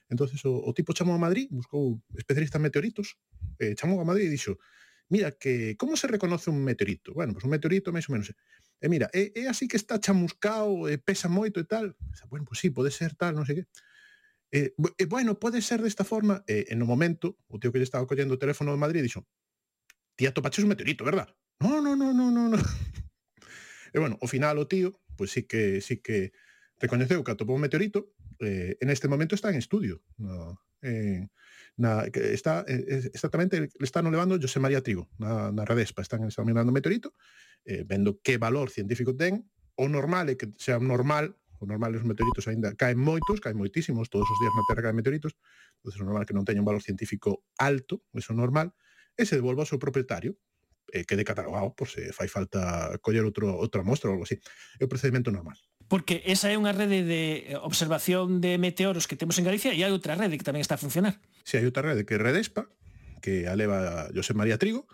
entonces 0.09 0.39
o, 0.47 0.63
o 0.63 0.71
tipo 0.71 0.95
chamou 0.95 1.19
a 1.19 1.21
Madrid, 1.21 1.51
buscou 1.51 1.99
especialistas 2.15 2.63
meteoritos, 2.63 3.19
eh, 3.59 3.75
chamou 3.75 3.99
a 3.99 4.07
Madrid 4.07 4.31
e 4.31 4.35
dixo, 4.39 4.55
mira, 5.11 5.35
que 5.35 5.75
como 5.75 5.99
se 5.99 6.07
reconoce 6.07 6.51
un 6.51 6.63
meteorito? 6.63 7.13
Bueno, 7.13 7.35
pues 7.35 7.45
un 7.45 7.51
meteorito 7.51 7.91
máis 7.91 8.07
ou 8.07 8.15
menos 8.15 8.31
E 8.81 8.89
mira, 8.89 9.09
é, 9.13 9.33
é 9.35 9.49
así 9.49 9.69
que 9.69 9.77
está 9.77 9.99
chamuscao, 9.99 10.89
e 10.89 10.99
pesa 10.99 11.29
moito 11.29 11.61
e 11.61 11.65
tal. 11.65 11.97
E, 11.97 12.23
bueno, 12.29 12.45
pues 12.45 12.61
sí, 12.61 12.71
pode 12.71 12.93
ser 12.93 13.17
tal, 13.17 13.33
non 13.33 13.49
sei 13.49 13.63
que. 13.63 13.65
E, 14.53 14.77
e 14.77 15.05
bueno, 15.09 15.41
pode 15.41 15.65
ser 15.65 15.81
desta 15.81 16.05
forma. 16.05 16.45
E, 16.45 16.69
e 16.69 16.75
no 16.77 16.85
momento, 16.85 17.41
o 17.49 17.57
tío 17.57 17.73
que 17.73 17.81
lle 17.81 17.89
estaba 17.89 18.05
collendo 18.05 18.37
o 18.37 18.43
teléfono 18.43 18.73
de 18.73 18.81
Madrid 18.81 19.01
dixo, 19.01 19.25
tía, 20.17 20.33
topaches 20.33 20.65
un 20.65 20.77
meteorito, 20.77 21.05
verdad? 21.09 21.33
No, 21.61 21.81
no, 21.81 21.97
no, 21.97 22.13
no, 22.13 22.29
no, 22.31 22.53
no. 22.53 22.59
E 23.95 23.99
bueno, 23.99 24.21
ao 24.21 24.29
final 24.29 24.61
o 24.61 24.69
tío, 24.69 25.01
pois 25.17 25.17
pues 25.17 25.31
sí 25.33 25.43
que 25.49 25.81
sí 25.81 26.05
que 26.05 26.37
recoñeceu 26.77 27.25
que 27.25 27.33
atopou 27.33 27.57
un 27.57 27.65
meteorito, 27.65 28.13
eh, 28.45 28.77
en 28.77 28.93
este 28.93 29.09
momento 29.09 29.33
está 29.33 29.49
en 29.49 29.57
estudio, 29.57 30.05
no, 30.21 30.61
eh, 30.85 31.33
na, 31.77 32.05
está 32.05 32.65
eh, 32.69 33.09
exactamente 33.13 33.69
está 33.81 34.03
no 34.03 34.11
levando 34.11 34.37
José 34.37 34.61
María 34.61 34.83
Trigo 34.83 35.09
na, 35.19 35.53
na 35.53 35.65
Redespa, 35.65 36.03
están 36.03 36.25
examinando 36.25 36.73
o 36.73 36.77
meteorito 36.77 37.17
eh, 37.67 37.85
vendo 37.85 38.23
que 38.23 38.39
valor 38.39 38.71
científico 38.71 39.13
ten, 39.19 39.51
o 39.77 39.91
normal 39.91 40.31
é 40.31 40.39
que 40.39 40.49
sea 40.57 40.79
normal, 40.79 41.37
o 41.59 41.67
normal 41.67 41.93
é 41.93 41.99
os 42.01 42.07
meteoritos 42.07 42.47
aínda 42.49 42.73
caen 42.79 42.97
moitos, 42.97 43.43
caen 43.43 43.59
moitísimos, 43.59 44.09
todos 44.09 44.25
os 44.25 44.39
días 44.41 44.55
na 44.55 44.65
Terra 44.71 44.89
caen 44.89 44.97
meteoritos, 44.97 45.35
entonces 45.83 46.01
o 46.01 46.07
normal 46.07 46.25
que 46.25 46.33
non 46.33 46.47
teña 46.47 46.63
un 46.63 46.69
valor 46.69 46.81
científico 46.81 47.45
alto, 47.59 48.07
eso 48.15 48.33
é 48.33 48.37
normal, 48.39 48.73
e 49.19 49.27
se 49.27 49.37
devolva 49.37 49.67
ao 49.67 49.69
seu 49.69 49.83
propietario, 49.83 50.39
eh, 50.93 51.05
quede 51.05 51.27
catalogado 51.27 51.75
por 51.75 51.91
se 51.91 52.15
fai 52.15 52.31
falta 52.31 52.95
coller 53.03 53.27
outro, 53.27 53.51
outra 53.51 53.83
mostra 53.83 54.09
ou 54.09 54.15
algo 54.15 54.25
así. 54.25 54.39
É 54.79 54.87
o 54.87 54.91
procedimento 54.91 55.35
normal. 55.35 55.59
Porque 55.87 56.23
esa 56.27 56.51
é 56.51 56.59
unha 56.59 56.75
rede 56.75 57.07
de 57.07 57.55
observación 57.63 58.43
de 58.43 58.59
meteoros 58.59 59.07
que 59.07 59.19
temos 59.19 59.39
en 59.39 59.47
Galicia 59.47 59.75
e 59.75 59.83
hai 59.83 59.91
outra 59.91 60.19
rede 60.19 60.39
que 60.39 60.47
tamén 60.47 60.63
está 60.63 60.79
a 60.79 60.83
funcionar. 60.83 61.19
Si, 61.43 61.55
sí, 61.55 61.63
hai 61.63 61.67
outra 61.67 61.83
rede 61.83 62.07
que 62.07 62.19
é 62.19 62.23
Redespa, 62.23 62.71
que 63.23 63.47
a 63.47 63.55
leva 63.55 64.11
José 64.15 64.35
María 64.35 64.59
Trigo, 64.59 64.87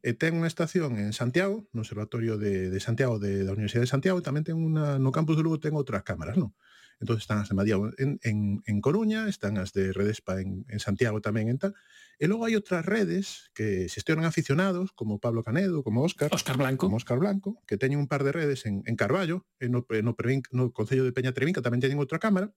e 0.00 0.16
ten 0.16 0.36
unha 0.40 0.48
estación 0.48 0.96
en 0.96 1.12
Santiago, 1.12 1.68
no 1.76 1.84
Observatorio 1.84 2.40
de, 2.40 2.72
de 2.72 2.80
Santiago 2.80 3.20
de, 3.20 3.44
da 3.44 3.52
Universidade 3.52 3.88
de 3.88 3.94
Santiago, 3.94 4.18
e 4.20 4.24
tamén 4.24 4.44
ten 4.44 4.56
unha, 4.56 4.96
no 4.96 5.12
campus 5.12 5.36
de 5.36 5.44
Lugo 5.44 5.60
ten 5.60 5.76
outras 5.76 6.04
cámaras, 6.04 6.40
non? 6.40 6.56
Entón 7.00 7.16
están 7.16 7.40
as 7.40 7.48
de 7.48 7.56
Madiao 7.56 7.88
en, 7.96 8.20
en, 8.20 8.60
en 8.68 8.76
Coruña, 8.84 9.24
están 9.24 9.56
as 9.56 9.72
de 9.72 9.96
Redespa 9.96 10.36
en, 10.44 10.68
en 10.68 10.80
Santiago 10.84 11.24
tamén 11.24 11.48
en 11.48 11.56
tal. 11.56 11.72
E 12.20 12.28
logo 12.28 12.44
hai 12.44 12.52
outras 12.52 12.84
redes 12.84 13.48
que 13.56 13.88
xestionan 13.88 14.28
aficionados, 14.28 14.92
como 14.92 15.16
Pablo 15.16 15.40
Canedo, 15.40 15.80
como 15.80 16.04
Óscar. 16.04 16.28
Óscar 16.28 16.60
Blanco. 16.60 16.84
Como 16.84 17.00
Óscar 17.00 17.16
Blanco, 17.16 17.56
que 17.64 17.80
teñen 17.80 18.04
un 18.04 18.08
par 18.08 18.20
de 18.20 18.36
redes 18.36 18.68
en, 18.68 18.84
en 18.84 19.00
Carballo, 19.00 19.48
e 19.56 19.72
no, 19.72 19.88
no, 19.88 20.12
no 20.12 20.62
Concello 20.76 21.08
de 21.08 21.16
Peña 21.16 21.32
Trevinca 21.32 21.64
tamén 21.64 21.80
teñen 21.80 21.96
outra 21.96 22.20
cámara, 22.20 22.52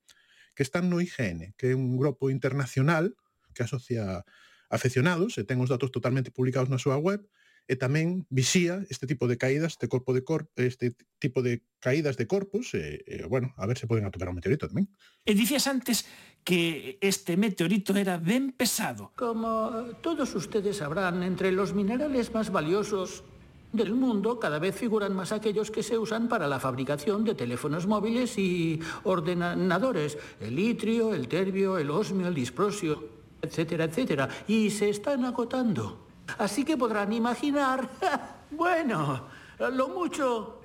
que 0.51 0.67
están 0.67 0.91
no 0.91 0.99
IGN, 0.99 1.55
que 1.55 1.71
é 1.71 1.75
un 1.79 1.95
grupo 1.95 2.27
internacional 2.27 3.15
que 3.55 3.63
asocia 3.63 4.27
afeccionados 4.73 5.37
e 5.37 5.45
ten 5.45 5.61
os 5.61 5.69
datos 5.69 5.93
totalmente 5.93 6.33
publicados 6.33 6.73
na 6.73 6.81
súa 6.81 6.97
web 6.97 7.21
e 7.63 7.79
tamén 7.79 8.27
vixía 8.27 8.83
este 8.91 9.07
tipo 9.07 9.23
de 9.29 9.39
caídas 9.39 9.79
de 9.79 9.87
corpo 9.87 10.11
de 10.11 10.25
corpo, 10.27 10.51
este 10.59 10.99
tipo 11.15 11.39
de 11.39 11.63
caídas 11.79 12.19
de 12.19 12.27
corpos 12.27 12.75
e, 12.75 13.05
e 13.07 13.23
bueno, 13.29 13.55
a 13.55 13.63
ver 13.63 13.79
se 13.79 13.87
poden 13.87 14.03
atopar 14.03 14.27
un 14.27 14.35
meteorito 14.35 14.67
tamén. 14.67 14.91
E 15.23 15.31
dicías 15.31 15.63
antes 15.71 16.03
que 16.43 16.99
este 16.99 17.39
meteorito 17.39 17.95
era 17.95 18.19
ben 18.19 18.51
pesado. 18.51 19.15
Como 19.15 19.95
todos 20.03 20.35
ustedes 20.35 20.83
sabrán, 20.83 21.23
entre 21.23 21.55
los 21.55 21.71
minerales 21.71 22.35
más 22.35 22.51
valiosos 22.51 23.23
del 23.71 23.95
mundo 23.95 24.37
cada 24.39 24.59
vez 24.59 24.75
figuran 24.75 25.15
más 25.15 25.31
aquellos 25.31 25.71
que 25.71 25.81
se 25.81 25.97
usan 25.97 26.27
para 26.27 26.47
la 26.47 26.59
fabricación 26.59 27.23
de 27.23 27.33
teléfonos 27.33 27.87
móviles 27.87 28.37
y 28.37 28.79
ordenadores, 29.03 30.19
el 30.39 30.55
litrio, 30.55 31.15
el 31.15 31.27
terbio, 31.27 31.79
el 31.79 31.89
osmio, 31.89 32.27
el 32.27 32.35
disprosio. 32.35 33.22
Etcétera, 33.43 33.85
etcétera. 33.85 34.29
Y 34.47 34.69
se 34.69 34.89
están 34.89 35.25
agotando. 35.25 35.99
Así 36.37 36.63
que 36.63 36.77
podrán 36.77 37.11
imaginar, 37.11 37.87
bueno, 38.51 39.27
lo 39.59 39.89
mucho 39.89 40.61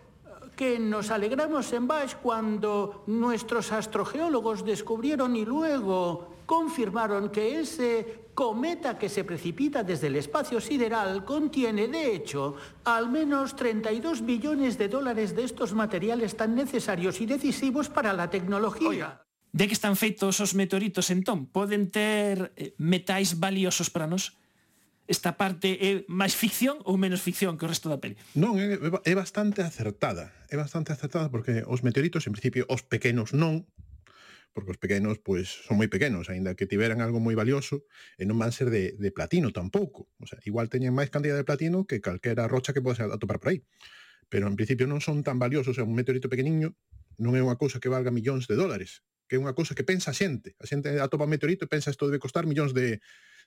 que 0.57 0.79
nos 0.79 1.11
alegramos 1.11 1.73
en 1.73 1.87
Bash 1.87 2.15
cuando 2.23 3.05
nuestros 3.07 3.71
astrogeólogos 3.71 4.65
descubrieron 4.65 5.37
y 5.37 5.45
luego 5.45 6.35
confirmaron 6.47 7.29
que 7.31 7.61
ese 7.61 8.31
cometa 8.35 8.99
que 8.99 9.09
se 9.09 9.25
precipita 9.25 9.83
desde 9.83 10.07
el 10.07 10.17
espacio 10.17 10.61
sideral 10.61 11.25
contiene, 11.25 11.89
de 11.89 12.15
hecho, 12.15 12.55
al 12.85 13.11
menos 13.11 13.55
32 13.55 14.25
billones 14.25 14.79
de 14.79 14.89
dólares 14.89 15.35
de 15.35 15.45
estos 15.45 15.75
materiales 15.75 16.37
tan 16.37 16.55
necesarios 16.55 17.21
y 17.21 17.27
decisivos 17.27 17.89
para 17.89 18.13
la 18.13 18.31
tecnología. 18.31 19.23
De 19.59 19.67
que 19.67 19.75
están 19.75 19.99
feitos 19.99 20.39
os 20.39 20.55
meteoritos 20.55 21.11
entón? 21.11 21.51
Poden 21.51 21.91
ter 21.91 22.55
eh, 22.55 22.79
metais 22.79 23.43
valiosos 23.43 23.91
para 23.91 24.07
nós? 24.07 24.39
Esta 25.11 25.35
parte 25.35 25.75
é 25.83 26.07
máis 26.07 26.39
ficción 26.39 26.79
ou 26.87 26.95
menos 26.95 27.19
ficción 27.27 27.59
que 27.59 27.67
o 27.67 27.71
resto 27.75 27.91
da 27.91 27.99
peli? 27.99 28.15
Non, 28.39 28.55
é, 28.63 28.79
é 28.79 29.15
bastante 29.19 29.67
acertada. 29.67 30.31
É 30.47 30.55
bastante 30.55 30.95
acertada 30.95 31.27
porque 31.27 31.67
os 31.67 31.83
meteoritos, 31.83 32.31
en 32.31 32.39
principio, 32.39 32.71
os 32.71 32.87
pequenos 32.87 33.35
non, 33.35 33.67
porque 34.55 34.71
os 34.71 34.79
pequenos 34.79 35.19
pois 35.19 35.51
son 35.51 35.75
moi 35.75 35.91
pequenos, 35.91 36.31
aínda 36.31 36.55
que 36.55 36.71
tiveran 36.71 37.03
algo 37.03 37.19
moi 37.19 37.35
valioso, 37.35 37.83
e 38.15 38.23
non 38.31 38.39
van 38.39 38.55
ser 38.55 38.71
de, 38.71 38.95
de 38.95 39.11
platino 39.11 39.51
tampouco. 39.51 40.07
O 40.23 40.27
sea, 40.31 40.39
igual 40.47 40.71
teñen 40.71 40.95
máis 40.95 41.11
cantidad 41.11 41.35
de 41.35 41.43
platino 41.43 41.83
que 41.83 41.99
calquera 41.99 42.47
rocha 42.47 42.71
que 42.71 42.79
podes 42.79 43.03
atopar 43.03 43.43
por 43.43 43.51
aí. 43.51 43.67
Pero 44.31 44.47
en 44.47 44.55
principio 44.55 44.87
non 44.87 45.03
son 45.03 45.27
tan 45.27 45.43
valiosos, 45.43 45.75
o 45.75 45.77
sea, 45.83 45.89
un 45.89 45.99
meteorito 45.99 46.31
pequeniño 46.31 46.79
non 47.19 47.35
é 47.35 47.43
unha 47.43 47.59
cousa 47.59 47.83
que 47.83 47.91
valga 47.91 48.15
millóns 48.15 48.47
de 48.47 48.55
dólares, 48.55 49.03
que 49.29 49.37
é 49.37 49.39
unha 49.39 49.53
cousa 49.53 49.77
que 49.77 49.85
pensa 49.85 50.11
a 50.11 50.17
xente. 50.17 50.57
A 50.59 50.65
xente 50.65 50.89
atopa 50.97 51.29
meteorito 51.29 51.69
e 51.69 51.71
pensa 51.71 51.93
isto 51.93 52.09
debe 52.09 52.19
costar 52.19 52.49
millóns 52.49 52.73
de, 52.73 52.99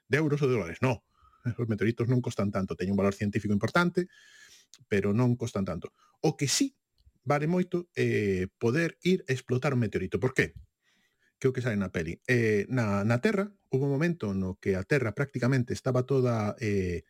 de 0.07 0.15
euros 0.15 0.39
ou 0.39 0.47
de 0.47 0.55
dólares. 0.55 0.79
No, 0.85 1.01
os 1.61 1.67
meteoritos 1.67 2.05
non 2.05 2.21
costan 2.21 2.53
tanto, 2.53 2.77
teñen 2.77 2.93
un 2.93 3.01
valor 3.01 3.17
científico 3.17 3.51
importante, 3.51 4.07
pero 4.85 5.11
non 5.11 5.33
costan 5.35 5.65
tanto. 5.65 5.91
O 6.21 6.37
que 6.37 6.45
sí 6.45 6.77
vale 7.25 7.45
moito 7.49 7.89
é 7.97 8.05
eh, 8.05 8.43
poder 8.61 8.97
ir 9.01 9.25
a 9.25 9.33
explotar 9.33 9.73
un 9.73 9.81
meteorito. 9.81 10.21
Por 10.21 10.37
qué? 10.37 10.53
Que 11.41 11.49
o 11.49 11.53
que 11.53 11.65
sale 11.65 11.77
na 11.77 11.89
peli. 11.89 12.21
Eh, 12.29 12.69
na, 12.69 13.01
na 13.01 13.17
Terra, 13.21 13.49
hubo 13.73 13.89
un 13.89 13.93
momento 13.93 14.33
no 14.37 14.61
que 14.61 14.77
a 14.77 14.85
Terra 14.85 15.17
prácticamente 15.17 15.73
estaba 15.73 16.05
toda 16.05 16.53
eh, 16.61 17.05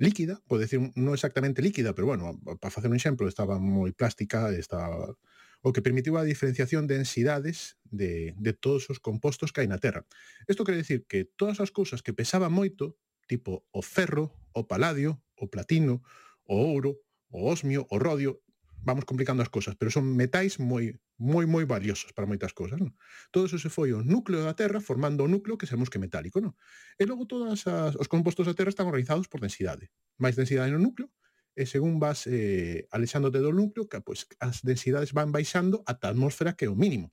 líquida, 0.00 0.40
pode 0.48 0.64
decir, 0.64 0.80
non 0.96 1.12
exactamente 1.12 1.60
líquida, 1.60 1.92
pero 1.92 2.08
bueno, 2.08 2.40
para 2.60 2.72
facer 2.72 2.88
un 2.88 2.96
exemplo, 2.96 3.28
estaba 3.28 3.60
moi 3.60 3.92
plástica, 3.92 4.48
estaba 4.52 5.12
o 5.60 5.72
que 5.72 5.84
permitiu 5.84 6.16
a 6.16 6.24
diferenciación 6.24 6.88
de 6.88 6.96
densidades 6.96 7.76
de, 7.84 8.32
de 8.36 8.52
todos 8.52 8.88
os 8.88 8.98
compostos 8.98 9.52
que 9.52 9.60
hai 9.60 9.68
na 9.68 9.82
Terra. 9.82 10.08
Isto 10.48 10.64
quere 10.64 10.80
dicir 10.80 11.04
que 11.04 11.28
todas 11.28 11.60
as 11.60 11.68
cousas 11.68 12.00
que 12.00 12.16
pesaban 12.16 12.52
moito, 12.52 12.96
tipo 13.28 13.68
o 13.70 13.80
ferro, 13.84 14.32
o 14.56 14.64
paladio, 14.64 15.20
o 15.36 15.52
platino, 15.52 16.00
o 16.48 16.56
ouro, 16.56 16.98
o 17.28 17.44
osmio, 17.46 17.86
o 17.92 17.96
rodio, 18.00 18.40
vamos 18.82 19.04
complicando 19.04 19.42
as 19.42 19.52
cousas, 19.52 19.76
pero 19.76 19.92
son 19.92 20.08
metais 20.16 20.56
moi 20.56 20.96
moi 21.20 21.44
moi 21.44 21.68
valiosos 21.68 22.16
para 22.16 22.24
moitas 22.24 22.56
cousas, 22.56 22.80
non? 22.80 22.96
Todo 23.28 23.44
eso 23.44 23.60
se 23.60 23.68
foi 23.68 23.92
o 23.92 24.00
núcleo 24.00 24.40
da 24.40 24.56
Terra 24.56 24.80
formando 24.80 25.20
o 25.20 25.28
núcleo 25.28 25.60
que 25.60 25.68
sabemos 25.68 25.92
que 25.92 26.00
é 26.00 26.02
metálico, 26.02 26.40
non? 26.40 26.56
E 26.96 27.04
logo 27.04 27.28
todas 27.28 27.68
as, 27.68 27.92
os 28.00 28.08
compostos 28.08 28.48
da 28.48 28.56
Terra 28.56 28.72
están 28.72 28.88
organizados 28.88 29.28
por 29.28 29.44
densidade. 29.44 29.92
Máis 30.16 30.32
densidade 30.32 30.72
no 30.72 30.80
núcleo, 30.80 31.12
e 31.60 31.68
según 31.68 32.00
vas 32.00 32.24
eh, 32.24 32.88
alexándote 32.88 33.44
do 33.44 33.52
núcleo, 33.52 33.84
que, 33.84 34.00
pois, 34.00 34.24
as 34.40 34.64
densidades 34.64 35.12
van 35.12 35.28
baixando 35.28 35.84
ata 35.84 36.08
a 36.08 36.12
atmósfera 36.16 36.56
que 36.56 36.64
é 36.64 36.72
o 36.72 36.78
mínimo. 36.78 37.12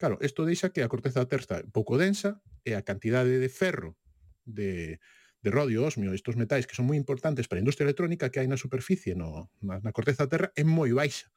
Claro, 0.00 0.16
isto 0.24 0.48
deixa 0.48 0.72
que 0.72 0.80
a 0.80 0.88
corteza 0.88 1.20
da 1.20 1.28
Terra 1.28 1.68
pouco 1.68 2.00
densa 2.00 2.40
e 2.64 2.72
a 2.72 2.80
cantidade 2.80 3.36
de 3.36 3.50
ferro 3.52 4.00
de, 4.48 4.96
de 5.44 5.50
rodio, 5.52 5.84
osmio, 5.84 6.16
estos 6.16 6.40
metais 6.40 6.64
que 6.64 6.72
son 6.72 6.88
moi 6.88 6.96
importantes 6.96 7.44
para 7.44 7.60
a 7.60 7.64
industria 7.64 7.84
electrónica 7.84 8.32
que 8.32 8.40
hai 8.40 8.48
na 8.48 8.56
superficie, 8.56 9.12
no, 9.12 9.52
na, 9.60 9.84
na 9.84 9.92
corteza 9.92 10.24
da 10.24 10.32
Terra, 10.32 10.48
é 10.56 10.64
moi 10.64 10.88
baixa. 10.96 11.28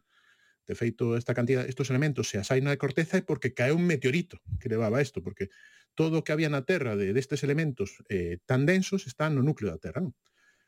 De 0.63 0.78
feito, 0.78 1.20
esta 1.20 1.36
cantidad, 1.36 1.67
estos 1.67 1.91
elementos 1.91 2.32
se 2.32 2.39
as 2.39 2.48
na 2.63 2.80
corteza 2.80 3.20
é 3.20 3.24
porque 3.28 3.52
cae 3.52 3.76
un 3.76 3.84
meteorito 3.84 4.39
que 4.62 4.72
levaba 4.72 5.04
isto, 5.04 5.20
porque 5.20 5.52
todo 6.00 6.22
o 6.22 6.24
que 6.24 6.32
había 6.32 6.48
na 6.48 6.63
Terra 6.63 6.96
de, 6.96 7.12
destes 7.12 7.44
elementos 7.44 8.00
eh, 8.08 8.39
tan 8.48 8.63
densos 8.63 9.04
está 9.04 9.28
no 9.28 9.44
núcleo 9.44 9.67
da 9.67 9.82
Terra. 9.82 10.00
Non? 10.00 10.15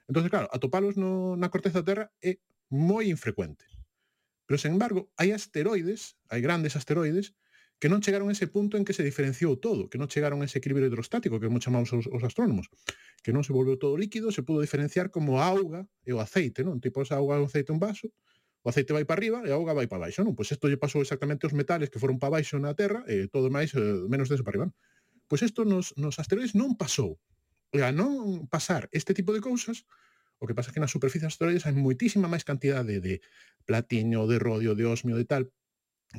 Entonces, 0.07 0.29
claro, 0.29 0.47
atopalos 0.51 0.97
no, 0.97 1.35
na 1.39 1.49
corteza 1.49 1.81
da 1.81 1.87
Terra 1.87 2.05
é 2.19 2.39
moi 2.69 3.07
infrecuente. 3.07 3.65
Pero, 4.45 4.59
sen 4.59 4.75
embargo, 4.75 5.11
hai 5.15 5.31
asteroides, 5.31 6.19
hai 6.27 6.43
grandes 6.43 6.75
asteroides, 6.75 7.31
que 7.79 7.91
non 7.91 7.99
chegaron 7.99 8.31
a 8.31 8.35
ese 8.35 8.47
punto 8.47 8.79
en 8.79 8.87
que 8.87 8.95
se 8.95 9.03
diferenciou 9.03 9.59
todo, 9.59 9.91
que 9.91 9.99
non 9.99 10.07
chegaron 10.07 10.39
a 10.39 10.47
ese 10.47 10.59
equilibrio 10.59 10.87
hidrostático 10.87 11.39
que 11.39 11.51
moito 11.51 11.67
chamamos 11.67 11.91
os, 11.91 12.07
os 12.07 12.23
astrónomos, 12.23 12.71
que 13.23 13.35
non 13.35 13.43
se 13.43 13.51
volveu 13.51 13.75
todo 13.75 13.99
líquido, 13.99 14.31
se 14.31 14.39
pudo 14.39 14.63
diferenciar 14.63 15.11
como 15.11 15.39
a 15.39 15.47
auga 15.51 15.83
e 16.07 16.15
o 16.15 16.23
aceite, 16.23 16.63
non? 16.63 16.79
Tipo, 16.79 17.03
esa 17.03 17.19
auga 17.19 17.39
e 17.39 17.43
o 17.43 17.47
aceite 17.47 17.75
un 17.75 17.83
vaso, 17.83 18.07
o 18.63 18.71
aceite 18.71 18.95
vai 18.95 19.03
para 19.03 19.19
arriba 19.19 19.43
e 19.43 19.51
a 19.51 19.59
auga 19.59 19.75
vai 19.75 19.91
para 19.91 20.07
baixo, 20.07 20.23
non? 20.23 20.31
Pois 20.31 20.47
isto 20.47 20.71
lle 20.71 20.79
pasou 20.79 21.03
exactamente 21.03 21.43
aos 21.43 21.51
metales 21.51 21.91
que 21.91 21.99
foron 21.99 22.15
para 22.15 22.39
baixo 22.39 22.55
na 22.55 22.71
Terra 22.71 23.03
e 23.11 23.27
todo 23.27 23.51
máis, 23.51 23.75
eh, 23.75 24.07
menos 24.07 24.31
deso 24.31 24.47
para 24.47 24.55
arriba. 24.55 24.67
Non? 24.71 24.75
Pois 25.27 25.43
isto 25.43 25.67
nos, 25.67 25.91
nos 25.99 26.15
asteroides 26.23 26.55
non 26.55 26.79
pasou 26.79 27.19
a 27.81 27.89
non 27.89 28.45
pasar 28.45 28.85
este 28.93 29.17
tipo 29.17 29.33
de 29.33 29.41
cousas, 29.41 29.89
o 30.37 30.45
que 30.45 30.53
pasa 30.53 30.69
é 30.69 30.73
que 30.75 30.83
nas 30.83 30.93
superficies 30.93 31.33
asteroides 31.33 31.65
hai 31.65 31.73
moitísima 31.73 32.29
máis 32.29 32.45
cantidade 32.45 33.01
de 33.01 33.23
platiño, 33.65 34.29
de 34.29 34.37
rodio, 34.37 34.77
de 34.77 34.85
osmio, 34.85 35.17
de 35.17 35.25
tal, 35.25 35.49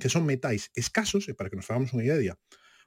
que 0.01 0.11
son 0.11 0.27
metais 0.27 0.75
escasos, 0.75 1.31
e 1.31 1.37
para 1.39 1.47
que 1.53 1.59
nos 1.61 1.69
fagamos 1.69 1.95
unha 1.95 2.09
idea, 2.09 2.35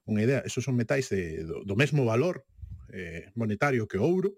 unha 0.04 0.24
idea, 0.26 0.44
esos 0.44 0.68
son 0.68 0.76
metais 0.76 1.08
de, 1.08 1.48
do, 1.48 1.64
do 1.64 1.76
mesmo 1.80 2.04
valor 2.04 2.44
eh, 2.92 3.32
monetario 3.40 3.88
que 3.88 3.96
o 3.96 4.04
ouro, 4.04 4.36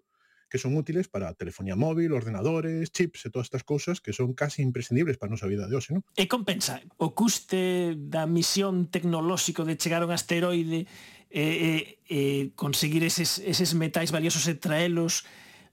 que 0.50 0.58
son 0.58 0.76
útiles 0.76 1.08
para 1.08 1.34
telefonía 1.38 1.78
móvil, 1.78 2.12
ordenadores, 2.12 2.92
chips 2.92 3.26
e 3.26 3.30
todas 3.30 3.54
estas 3.54 3.62
cousas 3.62 4.02
que 4.02 4.12
son 4.18 4.34
casi 4.34 4.65
imprescindibles 4.65 5.22
para 5.22 5.30
a 5.30 5.34
nosa 5.38 5.46
vida 5.46 5.70
de 5.70 5.78
hoxe, 5.78 5.94
non? 5.94 6.02
E 6.18 6.26
compensa 6.26 6.82
o 6.98 7.13
custe 7.13 7.94
da 7.96 8.26
misión 8.26 8.89
tecnolóxico 8.89 9.62
de 9.62 9.78
chegar 9.78 10.02
a 10.02 10.10
un 10.10 10.13
asteroide 10.13 10.89
eh, 11.30 12.02
eh, 12.10 12.52
conseguir 12.56 13.04
eses, 13.06 13.39
eses 13.39 13.74
metais 13.74 14.12
valiosos 14.12 14.46
e 14.50 14.58
traelos 14.58 15.26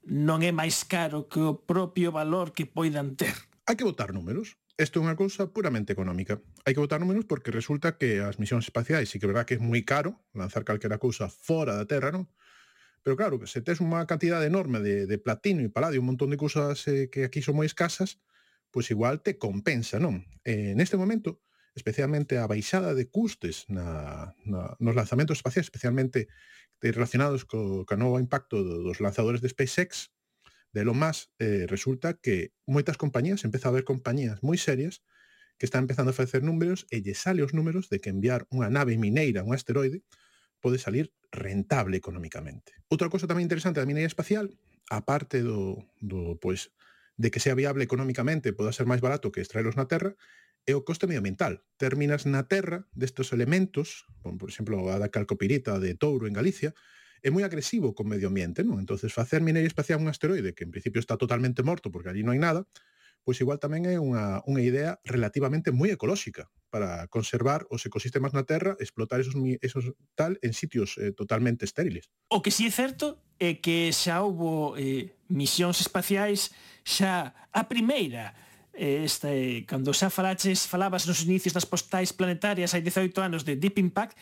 non 0.07 0.45
é 0.45 0.55
máis 0.55 0.87
caro 0.87 1.27
que 1.27 1.43
o 1.43 1.59
propio 1.59 2.15
valor 2.15 2.55
que 2.55 2.69
poidan 2.69 3.19
ter. 3.19 3.35
Hai 3.67 3.75
que 3.75 3.83
votar 3.83 4.15
números. 4.15 4.55
Isto 4.77 5.01
é 5.01 5.09
unha 5.09 5.17
cousa 5.17 5.49
puramente 5.51 5.91
económica. 5.91 6.39
Hai 6.63 6.77
que 6.77 6.83
votar 6.85 7.01
números 7.01 7.25
porque 7.25 7.51
resulta 7.51 7.97
que 7.97 8.21
as 8.23 8.37
misións 8.37 8.69
espaciais 8.69 9.09
sí 9.09 9.19
que 9.19 9.27
é 9.27 9.33
verdad 9.33 9.49
que 9.49 9.57
é 9.57 9.61
moi 9.61 9.83
caro 9.83 10.21
lanzar 10.37 10.63
calquera 10.63 11.01
cousa 11.01 11.33
fora 11.33 11.75
da 11.75 11.89
Terra, 11.89 12.13
non? 12.13 12.29
Pero 13.01 13.17
claro, 13.17 13.41
se 13.47 13.63
tes 13.63 13.81
unha 13.81 14.05
cantidade 14.05 14.47
enorme 14.51 14.83
de, 14.85 15.09
de 15.09 15.17
platino 15.17 15.63
e 15.65 15.73
paladio, 15.73 16.03
un 16.03 16.11
montón 16.13 16.31
de 16.31 16.39
cousas 16.39 16.85
eh, 16.91 17.09
que 17.09 17.25
aquí 17.25 17.41
son 17.41 17.57
moi 17.57 17.67
escasas, 17.67 18.21
pois 18.71 18.91
igual 18.93 19.25
te 19.25 19.41
compensa, 19.41 19.97
non? 19.97 20.29
Eh, 20.45 20.77
neste 20.77 20.99
momento, 21.01 21.46
especialmente 21.77 22.41
a 22.41 22.49
baixada 22.49 22.97
de 22.97 23.07
custes 23.13 23.69
na, 23.69 24.33
na, 24.49 24.75
nos 24.81 24.97
lanzamentos 24.97 25.39
espaciais, 25.39 25.69
especialmente 25.69 26.27
eh, 26.81 26.91
relacionados 26.91 27.45
co, 27.45 27.85
co 27.85 27.95
novo 28.01 28.17
impacto 28.17 28.65
dos 28.65 28.99
lanzadores 28.99 29.45
de 29.45 29.53
SpaceX, 29.53 30.11
de 30.73 30.81
Elon 30.83 30.99
Musk, 30.99 31.29
eh, 31.39 31.69
resulta 31.69 32.17
que 32.17 32.57
moitas 32.65 32.97
compañías, 32.97 33.45
empeza 33.45 33.69
a 33.69 33.73
haber 33.77 33.85
compañías 33.85 34.41
moi 34.41 34.57
serias 34.57 35.05
que 35.61 35.69
están 35.69 35.85
empezando 35.85 36.13
a 36.13 36.17
facer 36.17 36.41
números 36.41 36.89
e 36.89 37.05
lle 37.05 37.17
sale 37.17 37.45
os 37.45 37.53
números 37.53 37.93
de 37.93 38.01
que 38.01 38.13
enviar 38.13 38.49
unha 38.53 38.73
nave 38.73 38.97
mineira 38.97 39.45
a 39.45 39.47
un 39.47 39.53
asteroide 39.53 40.01
pode 40.65 40.81
salir 40.81 41.13
rentable 41.33 41.97
económicamente. 41.97 42.73
Outra 42.89 43.13
cosa 43.13 43.29
tamén 43.29 43.45
interesante 43.45 43.81
da 43.81 43.89
minería 43.89 44.09
espacial, 44.09 44.53
aparte 44.89 45.45
do, 45.45 45.85
do 46.01 46.41
pois, 46.41 46.73
de 47.17 47.29
que 47.33 47.41
sea 47.41 47.57
viable 47.57 47.85
económicamente, 47.85 48.53
poda 48.53 48.73
ser 48.73 48.85
máis 48.85 49.01
barato 49.01 49.33
que 49.33 49.41
extraelos 49.41 49.77
na 49.77 49.89
Terra, 49.89 50.13
é 50.67 50.75
o 50.75 50.83
coste 50.83 51.07
medioambiental. 51.07 51.63
Terminas 51.79 52.27
na 52.27 52.51
terra 52.51 52.91
destes 52.93 53.31
elementos, 53.31 54.05
como 54.21 54.37
por 54.37 54.51
exemplo 54.51 54.91
a 54.91 54.99
da 54.99 55.15
calcopirita 55.15 55.79
de 55.79 55.95
touro 55.95 56.27
en 56.27 56.35
Galicia, 56.35 56.75
é 57.23 57.31
moi 57.31 57.47
agresivo 57.47 57.95
con 57.95 58.11
medio 58.11 58.29
ambiente, 58.29 58.67
non? 58.67 58.83
Entonces 58.83 59.15
facer 59.15 59.41
minería 59.41 59.71
espacial 59.71 60.03
un 60.03 60.11
asteroide 60.11 60.53
que 60.53 60.67
en 60.67 60.75
principio 60.75 60.99
está 60.99 61.15
totalmente 61.15 61.63
morto 61.63 61.89
porque 61.95 62.11
ali 62.11 62.27
non 62.27 62.35
hai 62.35 62.43
nada, 62.43 62.67
pois 63.27 63.39
igual 63.43 63.59
tamén 63.59 63.87
é 63.91 63.99
unha, 63.99 64.43
unha 64.47 64.63
idea 64.63 65.03
relativamente 65.03 65.75
moi 65.75 65.91
ecolóxica 65.91 66.47
para 66.71 67.11
conservar 67.11 67.67
os 67.75 67.83
ecosistemas 67.83 68.31
na 68.31 68.47
Terra, 68.47 68.79
explotar 68.79 69.19
esos, 69.19 69.35
esos 69.63 69.95
tal 70.15 70.39
en 70.43 70.55
sitios 70.55 70.95
eh, 70.99 71.11
totalmente 71.11 71.67
estériles. 71.67 72.07
O 72.31 72.43
que 72.43 72.55
si 72.55 72.67
sí 72.67 72.71
é 72.71 72.73
certo 72.75 73.23
é 73.43 73.59
que 73.59 73.91
xa 73.91 74.23
houbo 74.23 74.79
eh, 74.79 75.15
misións 75.27 75.83
espaciais 75.83 76.55
xa 76.87 77.35
a 77.51 77.63
primeira 77.67 78.35
Eh, 78.77 79.05
este, 79.09 79.29
eh, 79.33 79.65
cando 79.65 79.97
xa 79.97 80.13
falaches, 80.13 80.69
falabas 80.69 81.09
nos 81.09 81.25
inicios 81.25 81.57
das 81.57 81.65
postais 81.65 82.13
planetarias 82.13 82.77
hai 82.77 82.85
18 82.85 83.09
anos 83.25 83.49
de 83.49 83.57
Deep 83.57 83.81
Impact, 83.81 84.13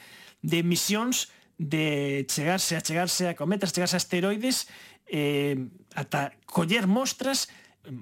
de 0.47 0.63
misións 0.63 1.27
de 1.59 2.23
chegarse 2.31 2.79
a 2.79 2.81
chegarse 2.81 3.27
a 3.27 3.35
cometas, 3.35 3.75
chegarse 3.75 3.99
a 3.99 4.03
asteroides, 4.03 4.71
eh, 5.11 5.59
ata 5.99 6.39
coller 6.47 6.87
mostras, 6.87 7.51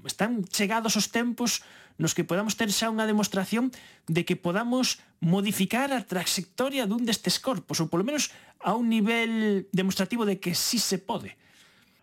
están 0.05 0.45
chegados 0.45 0.93
os 1.01 1.09
tempos 1.09 1.65
nos 1.97 2.13
que 2.13 2.25
podamos 2.25 2.53
ter 2.61 2.69
xa 2.69 2.93
unha 2.93 3.09
demostración 3.09 3.73
de 4.05 4.29
que 4.29 4.37
podamos 4.37 5.01
modificar 5.25 5.89
a 5.89 6.05
traxectoria 6.05 6.85
dun 6.85 7.09
destes 7.09 7.41
corpos, 7.41 7.81
ou 7.81 7.89
polo 7.89 8.05
menos 8.05 8.29
a 8.61 8.77
un 8.77 8.93
nivel 8.93 9.65
demostrativo 9.73 10.29
de 10.29 10.37
que 10.37 10.53
sí 10.53 10.77
se 10.77 11.01
pode. 11.01 11.33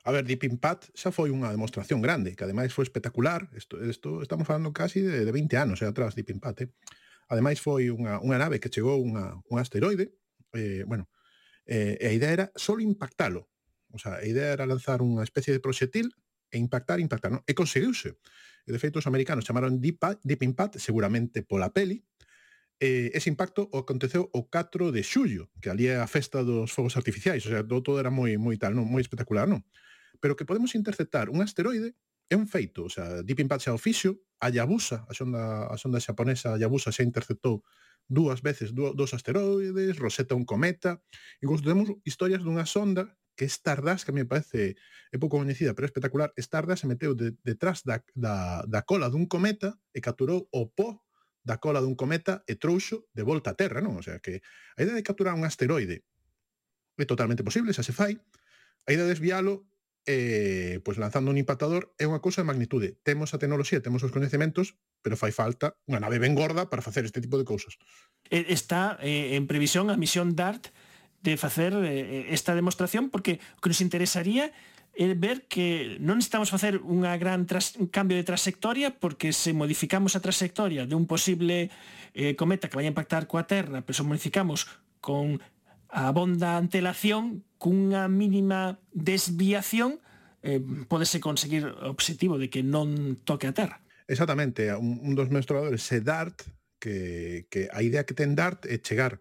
A 0.09 0.11
ver, 0.11 0.25
Deep 0.25 0.43
Impact 0.49 0.89
xa 0.97 1.13
foi 1.13 1.29
unha 1.29 1.53
demostración 1.53 2.01
grande, 2.01 2.33
que 2.33 2.41
ademais 2.41 2.73
foi 2.73 2.81
espectacular, 2.81 3.45
isto, 3.53 3.77
isto 3.77 4.25
estamos 4.25 4.49
falando 4.49 4.73
casi 4.73 5.05
de, 5.05 5.21
de 5.21 5.29
20 5.29 5.53
anos 5.53 5.85
eh, 5.85 5.85
atrás, 5.85 6.17
Deep 6.17 6.33
Impact, 6.33 6.65
eh? 6.65 6.69
Ademais 7.29 7.61
foi 7.61 7.93
unha, 7.93 8.17
unha 8.17 8.41
nave 8.41 8.57
que 8.57 8.73
chegou 8.73 8.97
unha, 9.05 9.37
un 9.45 9.61
asteroide, 9.61 10.17
eh, 10.57 10.81
bueno, 10.89 11.13
eh, 11.69 12.01
e 12.01 12.05
a 12.09 12.13
idea 12.17 12.33
era 12.33 12.45
só 12.57 12.73
impactalo, 12.81 13.53
o 13.93 14.01
sea, 14.01 14.17
a 14.17 14.25
idea 14.25 14.49
era 14.49 14.65
lanzar 14.65 15.05
unha 15.05 15.21
especie 15.21 15.53
de 15.53 15.61
proxetil 15.61 16.09
e 16.49 16.57
impactar, 16.57 16.97
impactar, 16.97 17.29
non? 17.29 17.45
E 17.45 17.53
conseguiuse. 17.53 18.17
E, 18.65 18.69
de 18.73 18.81
feito, 18.81 18.97
os 18.97 19.05
americanos 19.05 19.45
chamaron 19.45 19.77
Deep, 19.77 20.25
Deep 20.25 20.41
Impact, 20.41 20.81
seguramente 20.81 21.45
pola 21.45 21.69
peli, 21.69 22.01
eh, 22.81 23.13
ese 23.13 23.29
impacto 23.29 23.69
aconteceu 23.77 24.25
o 24.33 24.49
4 24.49 24.89
de 24.89 25.05
xullo, 25.05 25.53
que 25.61 25.69
ali 25.69 25.85
é 25.85 26.01
a 26.01 26.09
festa 26.09 26.41
dos 26.41 26.73
fogos 26.73 26.97
artificiais, 26.97 27.45
o 27.45 27.53
sea, 27.53 27.61
todo 27.61 28.01
era 28.01 28.09
moi 28.09 28.41
moi 28.41 28.57
tal, 28.57 28.73
non, 28.73 28.89
moi 28.89 29.05
espectacular, 29.05 29.45
non? 29.45 29.61
pero 30.19 30.35
que 30.35 30.45
podemos 30.45 30.75
interceptar 30.75 31.29
un 31.29 31.41
asteroide 31.41 31.95
é 32.29 32.35
un 32.37 32.45
feito, 32.45 32.85
o 32.85 32.91
sea, 32.91 33.25
Deep 33.25 33.41
Impact 33.41 33.65
xa 33.65 33.73
oficio, 33.73 34.21
a 34.39 34.53
Yabusa, 34.53 35.03
a 35.09 35.13
sonda, 35.17 35.65
a 35.67 35.75
sonda 35.81 35.99
xaponesa 35.99 36.55
Yabusa 36.61 36.93
xa 36.93 37.03
interceptou 37.03 37.65
dúas 38.05 38.41
veces 38.41 38.73
dúas, 38.73 38.93
dos 38.95 39.13
asteroides, 39.13 39.97
Rosetta 39.97 40.35
un 40.35 40.45
cometa, 40.45 41.01
incluso 41.41 41.65
temos 41.65 41.89
historias 42.05 42.45
dunha 42.45 42.65
sonda 42.65 43.17
que 43.39 43.47
é 43.47 43.47
Stardust, 43.47 44.03
que 44.03 44.11
a 44.11 44.15
mí 44.15 44.19
me 44.19 44.27
parece 44.27 44.75
é 45.13 45.17
pouco 45.17 45.39
coñecida, 45.39 45.71
pero 45.71 45.87
é 45.87 45.89
espectacular, 45.89 46.35
Stardust 46.35 46.83
se 46.83 46.91
meteu 46.91 47.15
de, 47.15 47.39
detrás 47.39 47.87
da, 47.87 48.03
da, 48.11 48.67
da 48.67 48.81
cola 48.83 49.07
dun 49.07 49.31
cometa 49.31 49.79
e 49.95 50.03
capturou 50.03 50.51
o 50.51 50.67
pó 50.67 50.99
da 51.47 51.55
cola 51.55 51.79
dun 51.79 51.95
cometa 51.95 52.43
e 52.51 52.59
trouxo 52.59 53.07
de 53.15 53.23
volta 53.23 53.55
a 53.55 53.57
Terra, 53.57 53.79
non? 53.79 53.95
O 53.95 54.03
sea, 54.03 54.19
que 54.19 54.43
a 54.75 54.83
idea 54.83 54.91
de 54.91 55.07
capturar 55.07 55.39
un 55.39 55.47
asteroide 55.47 56.03
é 56.99 57.05
totalmente 57.07 57.47
posible, 57.47 57.71
xa 57.71 57.79
se 57.79 57.95
fai, 57.95 58.19
a 58.83 58.89
idea 58.91 59.07
de 59.07 59.15
desviálo 59.15 59.68
eh, 60.09 60.81
pois 60.81 60.97
lanzando 60.97 61.29
un 61.29 61.37
impactador 61.37 61.93
é 62.01 62.09
unha 62.09 62.17
cousa 62.17 62.41
de 62.41 62.49
magnitude. 62.49 62.97
Temos 63.05 63.37
a 63.37 63.37
tecnoloxía, 63.37 63.85
temos 63.85 64.01
os 64.01 64.09
coñecementos, 64.09 64.73
pero 65.05 65.13
fai 65.13 65.29
falta 65.29 65.77
unha 65.85 66.01
nave 66.01 66.17
ben 66.17 66.33
gorda 66.33 66.65
para 66.65 66.81
facer 66.81 67.05
este 67.05 67.21
tipo 67.21 67.37
de 67.37 67.45
cousas. 67.45 67.77
Está 68.33 68.97
eh, 69.05 69.37
en 69.37 69.45
previsión 69.45 69.93
a 69.93 70.01
misión 70.01 70.33
DART 70.33 70.73
de 71.21 71.37
facer 71.37 71.77
eh, 71.77 72.25
eh, 72.25 72.33
esta 72.33 72.57
demostración 72.57 73.13
porque 73.13 73.37
o 73.37 73.61
que 73.61 73.69
nos 73.69 73.85
interesaría 73.85 74.49
é 74.97 75.13
ver 75.13 75.45
que 75.45 76.01
non 76.01 76.17
necesitamos 76.17 76.49
facer 76.49 76.81
unha 76.81 77.13
gran 77.21 77.45
tras, 77.45 77.77
un 77.77 77.85
cambio 77.93 78.17
de 78.17 78.25
trayectoria 78.25 78.97
porque 78.97 79.29
se 79.29 79.53
modificamos 79.53 80.17
a 80.17 80.25
trayectoria 80.25 80.89
de 80.89 80.97
un 80.97 81.05
posible 81.05 81.69
eh, 82.17 82.33
cometa 82.33 82.65
que 82.65 82.81
vai 82.81 82.89
a 82.89 82.91
impactar 82.91 83.29
coa 83.29 83.45
Terra, 83.45 83.85
pero 83.85 83.93
se 83.93 84.01
modificamos 84.01 84.65
con 85.05 85.37
a 85.93 86.09
bonda 86.09 86.57
antelación 86.57 87.45
cunha 87.59 88.07
mínima 88.07 88.79
desviación 88.95 89.99
eh, 90.41 90.63
podese 90.87 91.19
conseguir 91.19 91.67
o 91.67 91.91
obxectivo 91.91 92.39
de 92.39 92.47
que 92.47 92.63
non 92.63 93.19
toque 93.27 93.45
a 93.45 93.53
Terra. 93.53 93.83
Exactamente, 94.07 94.71
un, 94.73 94.97
un 95.03 95.13
dos 95.13 95.29
meus 95.29 95.45
traballadores 95.45 95.83
é 95.91 95.99
DART, 95.99 96.47
que, 96.79 97.45
que 97.51 97.67
a 97.69 97.83
idea 97.83 98.07
que 98.07 98.15
ten 98.15 98.33
DART 98.33 98.65
é 98.65 98.79
chegar 98.79 99.19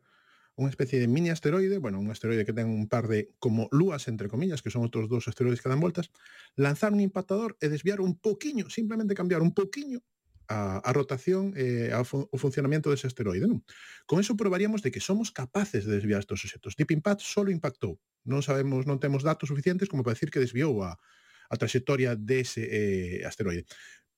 unha 0.59 0.71
especie 0.71 0.99
de 0.99 1.07
mini 1.07 1.31
asteroide, 1.31 1.79
bueno, 1.79 2.03
un 2.03 2.11
asteroide 2.11 2.47
que 2.47 2.55
ten 2.55 2.71
un 2.71 2.91
par 2.91 3.07
de 3.07 3.35
como 3.39 3.71
lúas, 3.71 4.11
entre 4.11 4.31
comillas, 4.31 4.63
que 4.63 4.75
son 4.75 4.87
outros 4.87 5.11
dos 5.11 5.27
asteroides 5.27 5.63
que 5.63 5.71
dan 5.71 5.83
voltas, 5.83 6.11
lanzar 6.55 6.95
un 6.95 7.03
impactador 7.03 7.59
e 7.63 7.71
desviar 7.71 8.03
un 8.03 8.19
poquiño, 8.19 8.67
simplemente 8.71 9.19
cambiar 9.19 9.43
un 9.43 9.55
poquiño 9.55 10.03
a, 10.49 10.81
a 10.81 10.91
rotación 10.97 11.53
e 11.55 11.93
eh, 11.93 11.97
a, 11.97 12.01
o 12.01 12.37
funcionamento 12.41 12.89
dese 12.89 13.07
asteroide. 13.07 13.45
Non? 13.45 13.61
Con 14.09 14.19
eso 14.19 14.35
probaríamos 14.35 14.81
de 14.81 14.91
que 14.91 15.05
somos 15.05 15.29
capaces 15.31 15.85
de 15.85 16.01
desviar 16.01 16.25
estos 16.25 16.41
objetos. 16.41 16.75
Deep 16.75 16.91
Impact 16.97 17.21
solo 17.21 17.53
impactou. 17.53 18.01
Non 18.25 18.41
sabemos, 18.41 18.89
non 18.89 18.97
temos 18.97 19.23
datos 19.23 19.53
suficientes 19.53 19.93
como 19.93 20.01
para 20.01 20.17
decir 20.17 20.33
que 20.33 20.41
desviou 20.41 20.81
a, 20.81 20.97
a 20.97 21.55
trayectoria 21.61 22.17
dese 22.17 22.65
eh, 22.65 23.21
asteroide. 23.29 23.69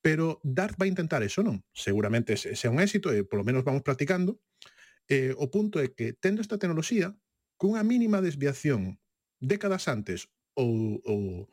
Pero 0.01 0.41
DART 0.41 0.81
vai 0.81 0.89
intentar 0.89 1.20
eso, 1.20 1.45
non? 1.45 1.61
Seguramente 1.76 2.39
sea 2.39 2.72
un 2.72 2.81
éxito, 2.81 3.12
e 3.12 3.26
polo 3.26 3.45
menos 3.45 3.66
vamos 3.66 3.85
practicando. 3.85 4.41
Eh, 5.11 5.35
o 5.37 5.51
punto 5.51 5.83
é 5.83 5.93
que, 5.93 6.16
tendo 6.16 6.41
esta 6.41 6.57
tecnoloxía, 6.57 7.12
cunha 7.61 7.85
mínima 7.85 8.24
desviación 8.24 8.97
décadas 9.43 9.91
antes 9.91 10.31
ou, 10.57 11.03
ou, 11.05 11.51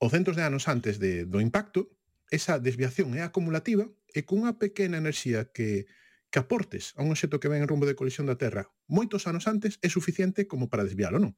ou 0.00 0.08
centos 0.08 0.38
de 0.38 0.46
anos 0.46 0.64
antes 0.70 0.96
de, 0.96 1.28
do 1.28 1.42
impacto, 1.44 1.92
esa 2.30 2.58
desviación 2.58 3.14
é 3.18 3.22
acumulativa 3.26 3.90
e 4.14 4.22
cunha 4.26 4.56
pequena 4.58 4.98
enerxía 4.98 5.50
que, 5.50 5.90
que 6.30 6.38
aportes 6.38 6.94
a 6.96 7.02
un 7.02 7.10
obxeto 7.10 7.42
que 7.42 7.50
ven 7.50 7.62
en 7.62 7.68
rumbo 7.70 7.86
de 7.86 7.98
colisión 7.98 8.26
da 8.30 8.38
Terra 8.38 8.70
moitos 8.90 9.26
anos 9.26 9.46
antes 9.46 9.78
é 9.82 9.88
suficiente 9.90 10.46
como 10.46 10.70
para 10.70 10.86
desviálo, 10.86 11.18
non? 11.18 11.34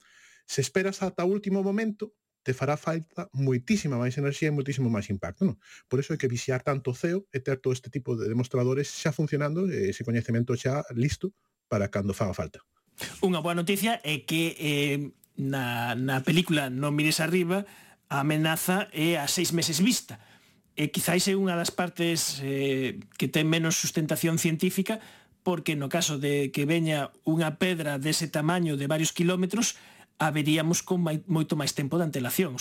Se 0.49 0.65
esperas 0.65 1.05
ata 1.05 1.25
o 1.25 1.33
último 1.33 1.63
momento, 1.63 2.17
te 2.43 2.53
fará 2.53 2.77
falta 2.77 3.31
moitísima 3.33 3.97
máis 4.01 4.19
enerxía 4.19 4.51
e 4.51 4.57
moitísimo 4.57 4.91
máis 4.91 5.09
impacto. 5.09 5.47
Non? 5.47 5.57
Por 5.87 6.03
iso 6.03 6.13
hai 6.13 6.19
que 6.19 6.27
vixiar 6.27 6.67
tanto 6.67 6.91
o 6.91 6.97
CEO 6.97 7.29
e 7.31 7.39
ter 7.39 7.63
todo 7.63 7.77
este 7.77 7.89
tipo 7.93 8.19
de 8.19 8.27
demostradores 8.27 8.91
xa 8.91 9.15
funcionando 9.15 9.71
e 9.71 9.95
ese 9.95 10.03
coñecemento 10.03 10.57
xa 10.59 10.83
listo 10.97 11.31
para 11.71 11.89
cando 11.89 12.17
faga 12.17 12.35
falta. 12.35 12.59
Unha 13.23 13.41
boa 13.41 13.55
noticia 13.55 14.03
é 14.03 14.27
que 14.27 14.59
eh, 14.59 14.99
na, 15.39 15.95
na 15.95 16.21
película 16.21 16.69
Non 16.69 16.93
mires 16.93 17.23
arriba 17.23 17.65
a 18.13 18.27
amenaza 18.27 18.91
é 18.93 19.17
a 19.17 19.25
seis 19.31 19.55
meses 19.55 19.81
vista 19.81 20.21
Eh, 20.83 20.87
e 20.87 20.91
quizáis 20.91 21.29
é 21.31 21.39
unha 21.39 21.55
das 21.55 21.71
partes 21.71 22.43
eh, 22.43 22.99
que 23.15 23.31
ten 23.31 23.47
menos 23.47 23.79
sustentación 23.79 24.39
científica 24.39 24.99
porque 25.43 25.75
no 25.75 25.91
caso 25.91 26.19
de 26.19 26.51
que 26.55 26.67
veña 26.67 27.11
unha 27.27 27.59
pedra 27.59 27.99
dese 27.99 28.27
tamaño 28.31 28.75
de 28.79 28.91
varios 28.91 29.15
kilómetros 29.15 29.79
haberíamos 30.19 30.83
con 30.83 31.03
mai, 31.03 31.23
moito 31.27 31.55
máis 31.59 31.75
tempo 31.75 31.99
de 31.99 32.07
antelación. 32.07 32.59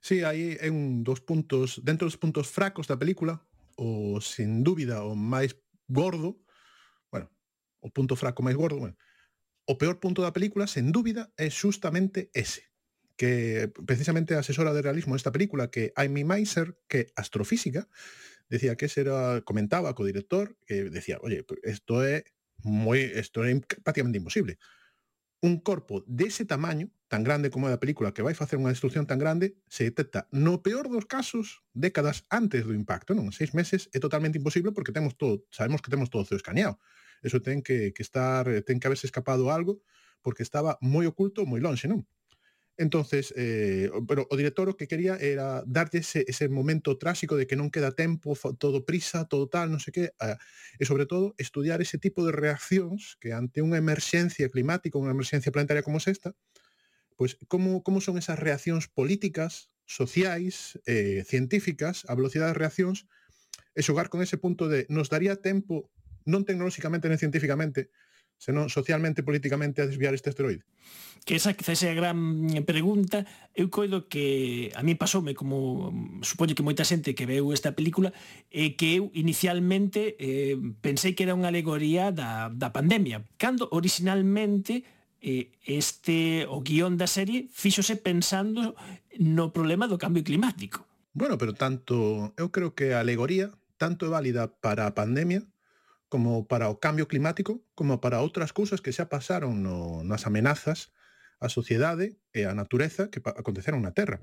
Sí, 0.00 0.24
aí 0.24 0.56
é 0.58 0.72
un 0.72 1.04
dos 1.04 1.20
puntos, 1.20 1.82
dentro 1.84 2.08
dos 2.08 2.18
puntos 2.18 2.48
fracos 2.48 2.88
da 2.88 2.98
película, 2.98 3.44
o 3.76 4.18
sin 4.22 4.64
dúbida 4.64 5.04
o 5.04 5.14
máis 5.14 5.54
gordo, 5.86 6.40
bueno, 7.12 7.30
o 7.82 7.92
punto 7.92 8.16
fraco 8.18 8.42
máis 8.42 8.56
gordo, 8.58 8.80
bueno, 8.80 8.96
o 9.66 9.78
peor 9.78 10.02
punto 10.02 10.24
da 10.24 10.34
película, 10.34 10.66
sen 10.66 10.90
dúbida, 10.90 11.30
é 11.38 11.46
justamente 11.46 12.32
ese 12.34 12.69
que 13.20 13.70
precisamente 13.84 14.34
asesora 14.34 14.72
de 14.72 14.80
realismo 14.80 15.12
en 15.12 15.16
esta 15.16 15.30
película, 15.30 15.70
que 15.70 15.92
Amy 15.94 16.24
Meiser, 16.24 16.78
que 16.88 17.12
astrofísica, 17.16 17.86
decía 18.48 18.76
que 18.76 18.86
ese 18.86 19.02
era, 19.02 19.42
comentaba, 19.42 19.94
codirector, 19.94 20.56
que 20.64 20.84
decía, 20.84 21.18
oye, 21.20 21.44
esto 21.62 22.02
es 22.02 22.24
muy, 22.62 23.00
esto 23.00 23.44
es 23.44 23.60
prácticamente 23.84 24.16
imposible. 24.16 24.58
Un 25.42 25.60
cuerpo 25.60 26.02
de 26.06 26.28
ese 26.28 26.46
tamaño, 26.46 26.88
tan 27.08 27.22
grande 27.22 27.50
como 27.50 27.68
la 27.68 27.78
película, 27.78 28.14
que 28.14 28.24
vai 28.24 28.32
facer 28.32 28.56
unha 28.56 28.72
destrucción 28.72 29.04
tan 29.04 29.20
grande, 29.20 29.60
se 29.68 29.84
detecta 29.84 30.24
no 30.32 30.64
peor 30.64 30.88
dos 30.88 31.04
casos 31.04 31.60
décadas 31.76 32.24
antes 32.32 32.64
do 32.64 32.72
impacto. 32.72 33.12
Non? 33.12 33.28
En 33.28 33.36
seis 33.36 33.52
meses 33.52 33.92
é 33.92 34.00
totalmente 34.00 34.40
imposible 34.40 34.72
porque 34.72 34.96
temos 34.96 35.20
todo, 35.20 35.44
sabemos 35.52 35.84
que 35.84 35.92
temos 35.92 36.08
todo 36.08 36.24
CEO 36.24 36.40
escaneado. 36.40 36.80
Eso 37.20 37.44
ten 37.44 37.60
que, 37.60 37.92
que 37.92 38.00
estar, 38.00 38.48
ten 38.64 38.80
que 38.80 38.88
haberse 38.88 39.04
escapado 39.04 39.52
algo 39.52 39.84
porque 40.24 40.40
estaba 40.40 40.80
moi 40.80 41.04
oculto, 41.04 41.44
moi 41.44 41.60
longe, 41.60 41.84
non? 41.84 42.08
entonces 42.80 43.34
eh, 43.36 43.92
pero 44.08 44.24
o 44.32 44.34
director 44.40 44.72
o 44.72 44.76
que 44.76 44.88
quería 44.88 45.20
era 45.20 45.60
darlle 45.68 46.00
ese, 46.00 46.24
ese 46.24 46.48
momento 46.48 46.96
trásico 46.96 47.36
de 47.36 47.44
que 47.44 47.52
non 47.52 47.68
queda 47.68 47.92
tempo 47.92 48.32
todo 48.56 48.88
prisa 48.88 49.28
todo 49.28 49.52
tal 49.52 49.68
non 49.68 49.84
sei 49.84 49.92
que 49.92 50.04
eh, 50.16 50.38
e 50.80 50.84
sobre 50.88 51.04
todo 51.04 51.36
estudiar 51.36 51.84
ese 51.84 52.00
tipo 52.00 52.24
de 52.24 52.32
reaccións 52.32 53.20
que 53.20 53.36
ante 53.36 53.60
unha 53.60 53.76
emerxencia 53.76 54.48
climática 54.48 54.96
unha 54.96 55.12
emerxencia 55.12 55.52
planetaria 55.52 55.84
como 55.84 56.00
esta 56.00 56.32
pois 57.20 57.36
como, 57.52 57.84
como 57.84 58.00
son 58.00 58.16
esas 58.16 58.40
reaccións 58.40 58.88
políticas 58.88 59.68
sociais 59.84 60.80
eh, 60.88 61.20
científicas 61.28 62.08
a 62.08 62.16
velocidade 62.16 62.56
de 62.56 62.60
reaccións 62.64 63.04
e 63.76 63.84
xogar 63.84 64.08
con 64.08 64.24
ese 64.24 64.40
punto 64.40 64.72
de 64.72 64.88
nos 64.88 65.12
daría 65.12 65.36
tempo 65.36 65.92
non 66.24 66.48
tecnolóxicamente, 66.48 67.12
non 67.12 67.20
científicamente, 67.20 67.92
senón 68.40 68.72
socialmente, 68.72 69.22
políticamente, 69.22 69.84
a 69.84 69.86
desviar 69.86 70.16
este 70.16 70.32
asteroide? 70.32 70.64
Que 71.28 71.36
esa 71.36 71.52
quizás 71.52 71.84
é 71.84 71.92
a 71.92 71.98
gran 72.00 72.16
pregunta. 72.64 73.28
Eu 73.52 73.68
coido 73.68 74.08
que 74.08 74.72
a 74.72 74.80
mí 74.80 74.96
pasoume 74.96 75.36
como 75.36 75.92
supoño 76.24 76.56
que 76.56 76.64
moita 76.64 76.88
xente 76.88 77.12
que 77.12 77.28
veu 77.28 77.52
esta 77.52 77.76
película 77.76 78.16
e 78.48 78.80
que 78.80 78.96
eu 78.96 79.12
inicialmente 79.12 80.16
eh, 80.16 80.56
pensei 80.80 81.12
que 81.12 81.28
era 81.28 81.36
unha 81.36 81.52
alegoría 81.52 82.08
da, 82.08 82.48
da 82.48 82.72
pandemia. 82.72 83.28
Cando 83.36 83.68
originalmente 83.68 84.88
eh, 85.20 85.52
este 85.68 86.48
o 86.48 86.64
guión 86.64 86.96
da 86.96 87.04
serie 87.04 87.52
fíxose 87.52 88.00
pensando 88.00 88.72
no 89.20 89.52
problema 89.52 89.84
do 89.84 90.00
cambio 90.00 90.24
climático. 90.24 90.88
Bueno, 91.12 91.36
pero 91.36 91.52
tanto, 91.52 92.32
eu 92.40 92.48
creo 92.48 92.72
que 92.72 92.96
a 92.96 93.04
alegoría 93.04 93.52
tanto 93.76 94.08
é 94.08 94.10
válida 94.10 94.48
para 94.48 94.88
a 94.88 94.96
pandemia 94.96 95.44
como 96.10 96.44
para 96.50 96.68
o 96.68 96.82
cambio 96.82 97.06
climático, 97.06 97.64
como 97.78 98.02
para 98.02 98.20
outras 98.20 98.50
cousas 98.52 98.82
que 98.82 98.92
xa 98.92 99.06
pasaron 99.06 99.62
no, 99.62 100.02
nas 100.02 100.26
amenazas 100.26 100.90
á 101.40 101.48
sociedade 101.48 102.18
e 102.36 102.44
á 102.44 102.52
natureza 102.52 103.08
que 103.08 103.22
aconteceron 103.22 103.80
na 103.80 103.96
Terra. 103.96 104.20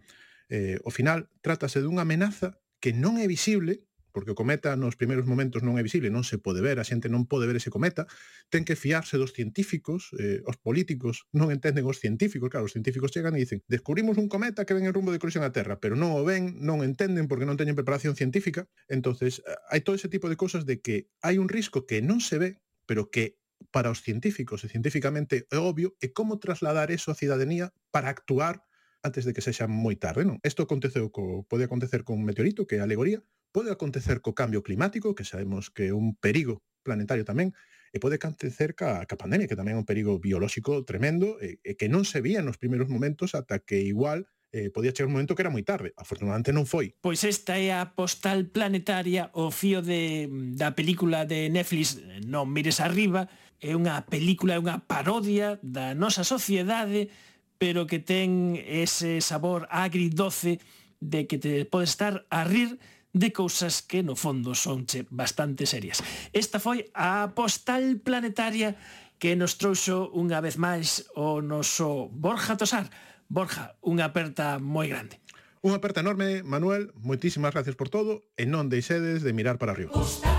Eh, 0.52 0.78
ao 0.84 0.92
final, 0.92 1.32
trátase 1.42 1.82
dunha 1.82 2.04
amenaza 2.04 2.60
que 2.84 2.94
non 2.94 3.18
é 3.18 3.26
visible, 3.26 3.88
porque 4.12 4.32
o 4.32 4.38
cometa 4.38 4.76
nos 4.76 4.96
primeiros 4.96 5.26
momentos 5.26 5.62
non 5.62 5.76
é 5.78 5.84
visible, 5.84 6.10
non 6.10 6.26
se 6.26 6.42
pode 6.42 6.64
ver, 6.64 6.80
a 6.80 6.86
xente 6.88 7.08
non 7.12 7.28
pode 7.28 7.46
ver 7.46 7.60
ese 7.60 7.72
cometa, 7.74 8.10
ten 8.50 8.64
que 8.64 8.80
fiarse 8.80 9.20
dos 9.20 9.34
científicos, 9.34 10.12
eh, 10.18 10.42
os 10.48 10.58
políticos 10.58 11.28
non 11.34 11.54
entenden 11.54 11.86
os 11.86 12.00
científicos, 12.02 12.50
claro, 12.50 12.66
os 12.66 12.74
científicos 12.74 13.14
chegan 13.14 13.36
e 13.36 13.44
dicen 13.44 13.62
descubrimos 13.68 14.18
un 14.18 14.32
cometa 14.32 14.66
que 14.66 14.74
ven 14.74 14.88
en 14.88 14.94
rumbo 14.96 15.12
de 15.14 15.22
colisión 15.22 15.46
á 15.46 15.52
Terra, 15.52 15.78
pero 15.78 15.98
non 16.00 16.16
o 16.16 16.22
ven, 16.26 16.58
non 16.64 16.82
entenden 16.82 17.30
porque 17.30 17.48
non 17.48 17.60
teñen 17.60 17.78
preparación 17.78 18.18
científica, 18.18 18.66
entonces 18.90 19.44
eh, 19.46 19.56
hai 19.70 19.82
todo 19.86 19.98
ese 19.98 20.10
tipo 20.10 20.32
de 20.32 20.40
cosas 20.40 20.66
de 20.66 20.80
que 20.82 21.12
hai 21.22 21.38
un 21.38 21.48
risco 21.52 21.86
que 21.86 22.02
non 22.02 22.24
se 22.24 22.40
ve, 22.42 22.50
pero 22.88 23.12
que 23.12 23.38
para 23.72 23.90
os 23.90 24.02
científicos 24.02 24.64
e 24.64 24.72
científicamente 24.72 25.50
é 25.50 25.58
obvio, 25.58 25.98
e 26.02 26.14
como 26.14 26.40
trasladar 26.40 26.94
eso 26.94 27.10
á 27.12 27.16
cidadanía 27.18 27.74
para 27.90 28.10
actuar 28.14 28.64
antes 29.04 29.26
de 29.26 29.34
que 29.34 29.46
sexa 29.46 29.66
moi 29.70 29.96
tarde, 29.98 30.26
non? 30.26 30.38
Isto 30.44 30.66
aconteceu 30.66 31.10
co, 31.10 31.46
pode 31.46 31.66
acontecer 31.66 32.04
con 32.04 32.22
un 32.22 32.26
meteorito, 32.28 32.66
que 32.66 32.78
é 32.78 32.82
a 32.82 32.88
alegoría, 32.88 33.22
pode 33.58 33.74
acontecer 33.74 34.22
co 34.22 34.38
cambio 34.38 34.62
climático, 34.62 35.18
que 35.18 35.26
sabemos 35.26 35.74
que 35.74 35.90
é 35.90 35.94
un 35.98 36.14
perigo 36.14 36.62
planetario 36.86 37.26
tamén, 37.26 37.58
e 37.90 37.98
pode 37.98 38.22
acontecer 38.22 38.78
ca, 38.78 39.02
ca 39.10 39.18
pandemia, 39.18 39.50
que 39.50 39.58
tamén 39.58 39.74
é 39.74 39.82
un 39.82 39.90
perigo 39.90 40.22
biolóxico 40.22 40.86
tremendo, 40.86 41.42
e, 41.42 41.58
e 41.66 41.74
que 41.74 41.90
non 41.90 42.06
se 42.06 42.22
vía 42.22 42.46
nos 42.46 42.62
primeiros 42.62 42.86
momentos 42.86 43.34
ata 43.34 43.58
que 43.58 43.82
igual 43.82 44.30
eh, 44.54 44.70
podía 44.70 44.94
chegar 44.94 45.10
un 45.10 45.18
momento 45.18 45.34
que 45.34 45.42
era 45.42 45.50
moi 45.50 45.66
tarde. 45.66 45.90
Afortunadamente 45.98 46.54
non 46.54 46.70
foi. 46.70 46.94
Pois 47.02 47.26
esta 47.26 47.58
é 47.58 47.74
a 47.74 47.98
postal 47.98 48.46
planetaria, 48.46 49.34
o 49.34 49.50
fío 49.50 49.82
de, 49.82 50.30
da 50.54 50.78
película 50.78 51.26
de 51.26 51.50
Netflix 51.50 51.98
Non 52.30 52.46
mires 52.54 52.78
arriba, 52.78 53.26
é 53.58 53.74
unha 53.74 54.06
película, 54.06 54.54
é 54.54 54.62
unha 54.62 54.86
parodia 54.86 55.58
da 55.66 55.98
nosa 55.98 56.22
sociedade, 56.22 57.10
pero 57.58 57.90
que 57.90 57.98
ten 57.98 58.54
ese 58.62 59.18
sabor 59.26 59.66
agridoce 59.74 60.62
de 61.02 61.26
que 61.26 61.42
te 61.42 61.66
podes 61.66 61.98
estar 61.98 62.30
a 62.30 62.46
rir 62.46 62.78
de 63.18 63.34
cousas 63.34 63.82
que 63.82 64.06
no 64.06 64.16
fondo 64.16 64.54
son 64.54 64.86
che 64.86 65.10
bastante 65.10 65.66
serias. 65.66 66.06
Esta 66.32 66.62
foi 66.62 66.88
a 66.94 67.34
postal 67.34 67.98
planetaria 68.00 68.78
que 69.18 69.34
nos 69.34 69.58
trouxo 69.58 70.14
unha 70.14 70.38
vez 70.40 70.62
máis 70.62 71.10
o 71.18 71.42
noso 71.42 72.14
Borja 72.14 72.54
Tosar. 72.54 72.86
Borja, 73.28 73.76
unha 73.82 74.08
aperta 74.08 74.62
moi 74.62 74.88
grande. 74.88 75.18
Unha 75.66 75.82
aperta 75.82 76.06
enorme, 76.06 76.46
Manuel, 76.46 76.94
moitísimas 77.02 77.52
gracias 77.52 77.76
por 77.76 77.90
todo 77.90 78.30
e 78.38 78.46
non 78.46 78.70
deixedes 78.70 79.26
de 79.26 79.34
mirar 79.34 79.58
para 79.58 79.74
arriba. 79.74 79.92
Postal. 79.92 80.37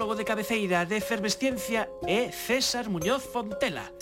psicólogo 0.00 0.16
de 0.16 0.24
cabeceira 0.24 0.86
de 0.86 0.96
Efervesciencia 0.96 1.86
é 2.08 2.32
César 2.32 2.88
Muñoz 2.88 3.20
Fontela. 3.20 3.92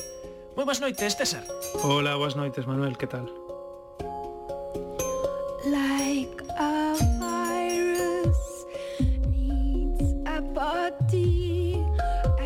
Moi 0.54 0.62
boas 0.62 0.78
noites, 0.78 1.18
César. 1.18 1.42
Hola, 1.82 2.14
boas 2.14 2.38
noites, 2.38 2.62
Manuel, 2.70 2.94
que 2.94 3.10
tal? 3.10 3.26
Like 5.66 6.38
a 6.54 6.94
virus 7.18 8.38
needs 9.26 10.14
a 10.22 10.38
body 10.38 11.82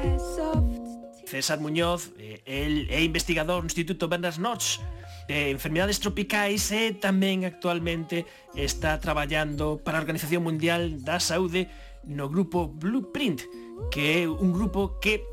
as 0.01 0.25
soft... 0.33 1.29
César 1.29 1.61
Muñoz, 1.61 2.09
eh, 2.17 2.41
el 2.49 2.89
é 2.89 3.05
investigador 3.05 3.61
no 3.61 3.69
Instituto 3.69 4.09
Bernard 4.09 4.41
Notch 4.41 4.81
de 5.29 5.53
enfermedades 5.53 6.01
tropicais 6.01 6.73
e 6.73 6.97
tamén 6.97 7.45
actualmente 7.45 8.25
está 8.57 8.97
traballando 8.97 9.77
para 9.85 10.01
a 10.01 10.03
Organización 10.03 10.41
Mundial 10.41 11.05
da 11.05 11.21
Saúde 11.21 11.69
no 12.05 12.29
grupo 12.29 12.69
Blueprint, 12.69 13.43
que 13.91 14.23
é 14.23 14.29
un 14.29 14.53
grupo 14.53 14.99
que 15.01 15.25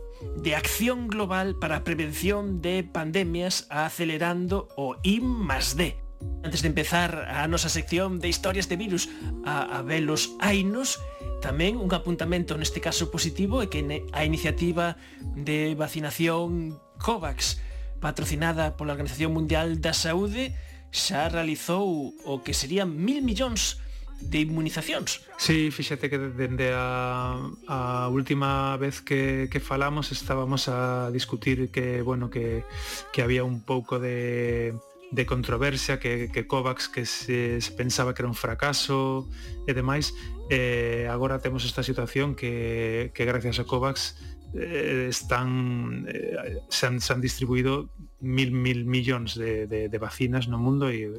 de 0.44 0.56
acción 0.56 1.08
global 1.08 1.56
para 1.56 1.80
a 1.80 1.84
prevención 1.84 2.62
de 2.62 2.84
pandemias 2.84 3.68
acelerando 3.72 4.68
o 4.76 5.00
I 5.04 5.22
más 5.22 5.80
D. 5.80 5.96
Antes 6.44 6.62
de 6.62 6.68
empezar 6.68 7.32
a 7.32 7.48
nosa 7.48 7.72
sección 7.72 8.20
de 8.20 8.28
historias 8.28 8.68
de 8.68 8.76
virus 8.76 9.08
a, 9.48 9.80
a 9.80 9.82
velos 9.82 10.36
ainos, 10.44 11.00
tamén 11.40 11.80
un 11.80 11.88
apuntamento 11.96 12.60
neste 12.60 12.84
caso 12.84 13.08
positivo 13.08 13.64
é 13.64 13.72
que 13.72 13.80
a 14.12 14.28
iniciativa 14.28 15.00
de 15.40 15.72
vacinación 15.80 16.76
COVAX 17.00 17.64
patrocinada 18.04 18.76
pola 18.76 18.92
Organización 18.92 19.32
Mundial 19.32 19.80
da 19.80 19.96
Saúde 19.96 20.52
xa 20.92 21.32
realizou 21.32 22.12
o 22.28 22.44
que 22.44 22.52
serían 22.52 22.92
mil 22.92 23.24
millóns 23.24 23.80
de 24.22 24.40
inmunizacións. 24.44 25.24
Sí, 25.38 25.72
fíxate 25.72 26.10
que 26.10 26.20
dende 26.20 26.72
a, 26.76 27.40
a 27.68 28.08
última 28.12 28.76
vez 28.78 29.02
que, 29.02 29.48
que 29.52 29.60
falamos 29.60 30.12
estábamos 30.12 30.68
a 30.68 31.10
discutir 31.12 31.72
que, 31.72 32.02
bueno, 32.02 32.30
que, 32.30 32.64
que 33.12 33.22
había 33.22 33.44
un 33.44 33.64
pouco 33.64 34.00
de 34.00 34.76
de 35.12 35.26
controversia 35.26 36.00
que, 36.00 36.30
que 36.32 36.46
COVAX 36.46 36.88
que 36.88 37.06
se, 37.06 37.62
se 37.62 37.72
pensaba 37.72 38.14
que 38.14 38.22
era 38.22 38.30
un 38.30 38.38
fracaso 38.38 39.28
e 39.66 39.74
demais 39.74 40.14
eh, 40.54 41.10
agora 41.10 41.42
temos 41.42 41.66
esta 41.66 41.82
situación 41.82 42.38
que, 42.38 43.10
que 43.18 43.26
gracias 43.26 43.58
a 43.58 43.66
COVAX 43.66 44.22
eh, 44.54 45.08
están 45.10 46.06
eh, 46.14 46.62
se, 46.70 46.86
han, 46.86 47.02
se 47.02 47.14
han 47.14 47.22
distribuído 47.22 47.90
mil 48.22 48.54
mil 48.54 48.86
millóns 48.86 49.34
de, 49.34 49.66
de, 49.66 49.90
de 49.90 49.98
vacinas 49.98 50.46
no 50.46 50.62
mundo 50.62 50.94
e, 50.94 51.10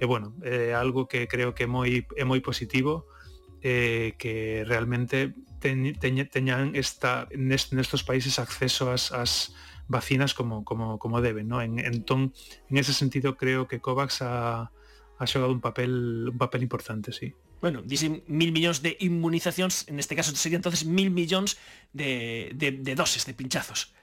e 0.00 0.04
bueno, 0.04 0.36
é 0.44 0.74
algo 0.76 1.08
que 1.08 1.26
creo 1.26 1.54
que 1.54 1.64
é 1.64 1.70
moi 1.70 2.04
é 2.16 2.24
moi 2.24 2.40
positivo 2.44 3.08
eh, 3.62 4.14
que 4.18 4.64
realmente 4.68 5.34
ten, 5.58 5.96
teña, 5.98 6.28
teñan 6.28 6.76
esta, 6.76 7.26
nest, 7.34 7.72
nestos 7.72 8.04
países 8.04 8.38
acceso 8.38 8.92
ás, 8.92 9.10
ás 9.10 9.56
vacinas 9.88 10.34
como, 10.34 10.64
como, 10.64 10.98
como 10.98 11.20
deben. 11.20 11.48
¿no? 11.48 11.62
En, 11.62 11.78
entón, 11.78 12.34
en 12.70 12.76
ese 12.78 12.92
sentido, 12.92 13.36
creo 13.36 13.66
que 13.68 13.80
COVAX 13.80 14.22
ha, 14.22 14.70
ha 15.18 15.26
xogado 15.26 15.52
un 15.52 15.60
papel 15.60 16.28
un 16.30 16.38
papel 16.38 16.62
importante, 16.62 17.12
sí. 17.12 17.34
Bueno, 17.60 17.80
dicen 17.80 18.22
mil 18.28 18.52
millóns 18.52 18.84
de 18.84 19.00
inmunizacións, 19.00 19.88
en 19.88 19.98
este 19.98 20.14
caso 20.14 20.36
sería 20.36 20.60
entonces 20.60 20.84
mil 20.84 21.10
millóns 21.10 21.56
de, 21.96 22.52
de, 22.54 22.70
de 22.72 22.94
doses, 22.94 23.24
de 23.24 23.32
pinchazos. 23.32 23.96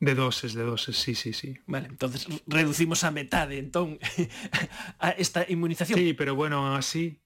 De 0.00 0.14
doses, 0.14 0.54
de 0.54 0.62
doses, 0.62 0.96
sí, 0.96 1.14
sí, 1.14 1.34
sí. 1.34 1.58
Vale, 1.66 1.88
entonces 1.88 2.26
reducimos 2.46 3.04
a 3.04 3.10
metade, 3.10 3.58
entón, 3.58 3.98
a 4.98 5.10
esta 5.10 5.44
inmunización. 5.46 5.98
Sí, 5.98 6.14
pero 6.14 6.34
bueno, 6.34 6.66
aún 6.66 6.76
así... 6.78 7.20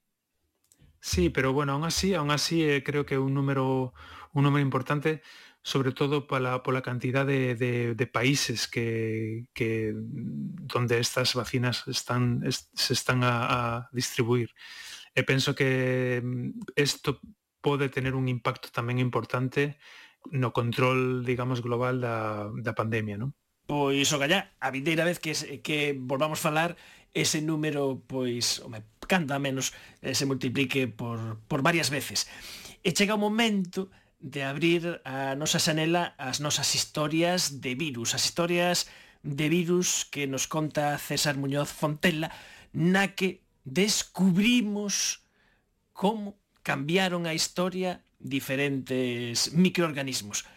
Sí, 1.01 1.31
pero 1.31 1.53
bueno, 1.53 1.75
aún 1.75 1.85
así, 1.85 2.15
aún 2.15 2.31
así 2.31 2.65
eh, 2.65 2.83
creo 2.83 3.07
que 3.07 3.19
un 3.19 3.33
número, 3.33 3.93
un 4.33 4.43
número 4.43 4.63
importante, 4.63 5.23
sobre 5.63 5.93
todo 5.93 6.27
pola, 6.27 6.63
pola 6.63 6.83
cantidad 6.83 7.25
de, 7.25 7.55
de, 7.55 7.95
de 7.95 8.07
países 8.07 8.67
que, 8.67 9.47
que, 9.55 9.93
donde 9.95 10.99
estas 10.99 11.35
vacinas 11.35 11.87
están, 11.87 12.43
es, 12.45 12.71
se 12.75 12.95
están 12.95 13.23
a, 13.23 13.77
a 13.77 13.89
distribuir. 13.93 14.51
E 15.15 15.23
penso 15.23 15.55
que 15.55 16.19
mm, 16.25 16.75
isto 16.75 17.23
pode 17.63 17.89
tener 17.89 18.19
un 18.19 18.27
impacto 18.27 18.69
tamén 18.75 18.99
importante 18.99 19.79
no 20.31 20.53
control, 20.53 21.25
digamos, 21.25 21.61
global 21.61 22.01
da, 22.01 22.49
da 22.55 22.73
pandemia, 22.73 23.19
non? 23.19 23.33
Pois 23.65 24.13
o 24.13 24.21
gallá, 24.21 24.53
a 24.61 24.69
vindeira 24.69 25.09
vez 25.09 25.17
que, 25.19 25.33
que 25.65 25.97
volvamos 25.97 26.41
falar 26.41 26.77
ese 27.15 27.41
número, 27.41 28.03
pois, 28.07 28.61
home, 28.61 28.85
canta 29.07 29.39
menos, 29.39 29.73
eh, 30.03 30.15
se 30.15 30.27
multiplique 30.27 30.89
por, 30.89 31.41
por 31.49 31.63
varias 31.63 31.89
veces. 31.89 32.29
E 32.85 32.93
chega 32.93 33.17
o 33.17 33.23
momento 33.23 33.89
de 34.21 34.45
abrir 34.45 35.01
a 35.05 35.37
nosa 35.37 35.61
xanela 35.61 36.13
as 36.21 36.41
nosas 36.41 36.75
historias 36.75 37.61
de 37.65 37.77
virus, 37.77 38.13
as 38.13 38.25
historias 38.25 38.91
de 39.25 39.49
virus 39.49 40.05
que 40.05 40.29
nos 40.29 40.45
conta 40.45 41.01
César 41.01 41.41
Muñoz 41.41 41.73
Fontella, 41.73 42.29
na 42.75 43.17
que 43.17 43.45
descubrimos 43.65 45.25
como 45.97 46.37
cambiaron 46.61 47.25
a 47.25 47.33
historia 47.33 48.05
diferentes 48.25 49.53
microorganismos. 49.53 50.49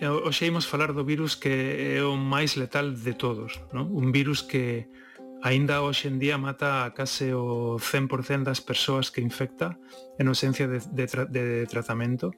Hoxe 0.00 0.46
imos 0.46 0.68
falar 0.68 0.92
do 0.92 1.04
virus 1.04 1.36
que 1.36 1.96
é 1.96 2.04
o 2.04 2.16
máis 2.16 2.56
letal 2.60 2.92
de 2.92 3.12
todos, 3.16 3.60
non? 3.72 3.88
un 3.88 4.12
virus 4.12 4.44
que 4.44 4.88
aínda 5.40 5.80
hoxe 5.80 6.08
en 6.08 6.20
día 6.20 6.36
mata 6.36 6.84
a 6.84 6.92
case 6.92 7.32
o 7.32 7.80
100% 7.80 8.44
das 8.44 8.60
persoas 8.60 9.08
que 9.08 9.24
infecta 9.24 9.80
en 10.20 10.28
ausencia 10.28 10.68
de, 10.68 10.80
de, 10.80 11.04
tra 11.08 11.24
de 11.24 11.64
tratamento. 11.68 12.32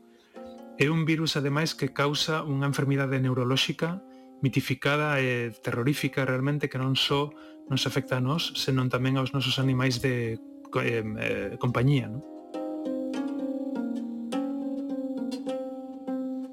É 0.78 0.90
un 0.90 1.06
virus, 1.06 1.34
ademais, 1.34 1.74
que 1.74 1.90
causa 1.90 2.46
unha 2.46 2.66
enfermidade 2.70 3.18
neurolóxica 3.18 4.02
mitificada 4.42 5.22
e 5.22 5.54
terrorífica 5.62 6.26
realmente 6.26 6.68
que 6.68 6.76
non 6.76 6.98
só 6.98 7.30
nos 7.70 7.86
afecta 7.86 8.18
a 8.18 8.24
nós, 8.24 8.52
senón 8.58 8.90
tamén 8.90 9.16
aos 9.16 9.32
nosos 9.32 9.56
animais 9.62 10.02
de 10.02 10.36
eh, 10.82 11.00
eh, 11.00 11.50
compañía, 11.62 12.10
non? 12.10 12.20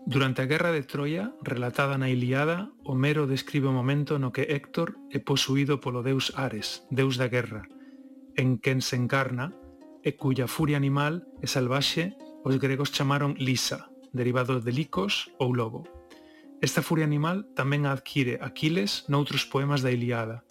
Durante 0.10 0.42
a 0.42 0.50
Guerra 0.50 0.72
de 0.72 0.82
Troia, 0.82 1.38
relatada 1.44 1.94
na 2.02 2.10
Iliada, 2.10 2.74
Homero 2.82 3.30
describe 3.30 3.70
o 3.70 3.78
momento 3.78 4.18
no 4.18 4.34
que 4.34 4.50
Héctor 4.50 4.98
é 5.14 5.22
posuído 5.22 5.78
polo 5.78 6.02
deus 6.02 6.34
Ares, 6.34 6.82
deus 6.90 7.22
da 7.22 7.30
guerra, 7.30 7.70
en 8.34 8.58
quen 8.58 8.82
se 8.82 8.98
encarna 8.98 9.54
e 10.02 10.18
cuya 10.18 10.50
furia 10.50 10.82
animal 10.82 11.30
e 11.44 11.46
salvaxe 11.46 12.18
os 12.42 12.58
gregos 12.58 12.90
chamaron 12.90 13.38
Lisa, 13.38 13.94
derivado 14.10 14.58
de 14.58 14.74
licos 14.74 15.30
ou 15.38 15.54
lobo. 15.54 15.99
Esta 16.62 16.84
furia 16.84 17.08
animal 17.08 17.48
tamén 17.56 17.88
a 17.88 17.96
adquire 17.96 18.44
Aquiles 18.44 19.08
noutros 19.08 19.48
poemas 19.48 19.80
da 19.80 19.96
Iliada. 19.96 20.44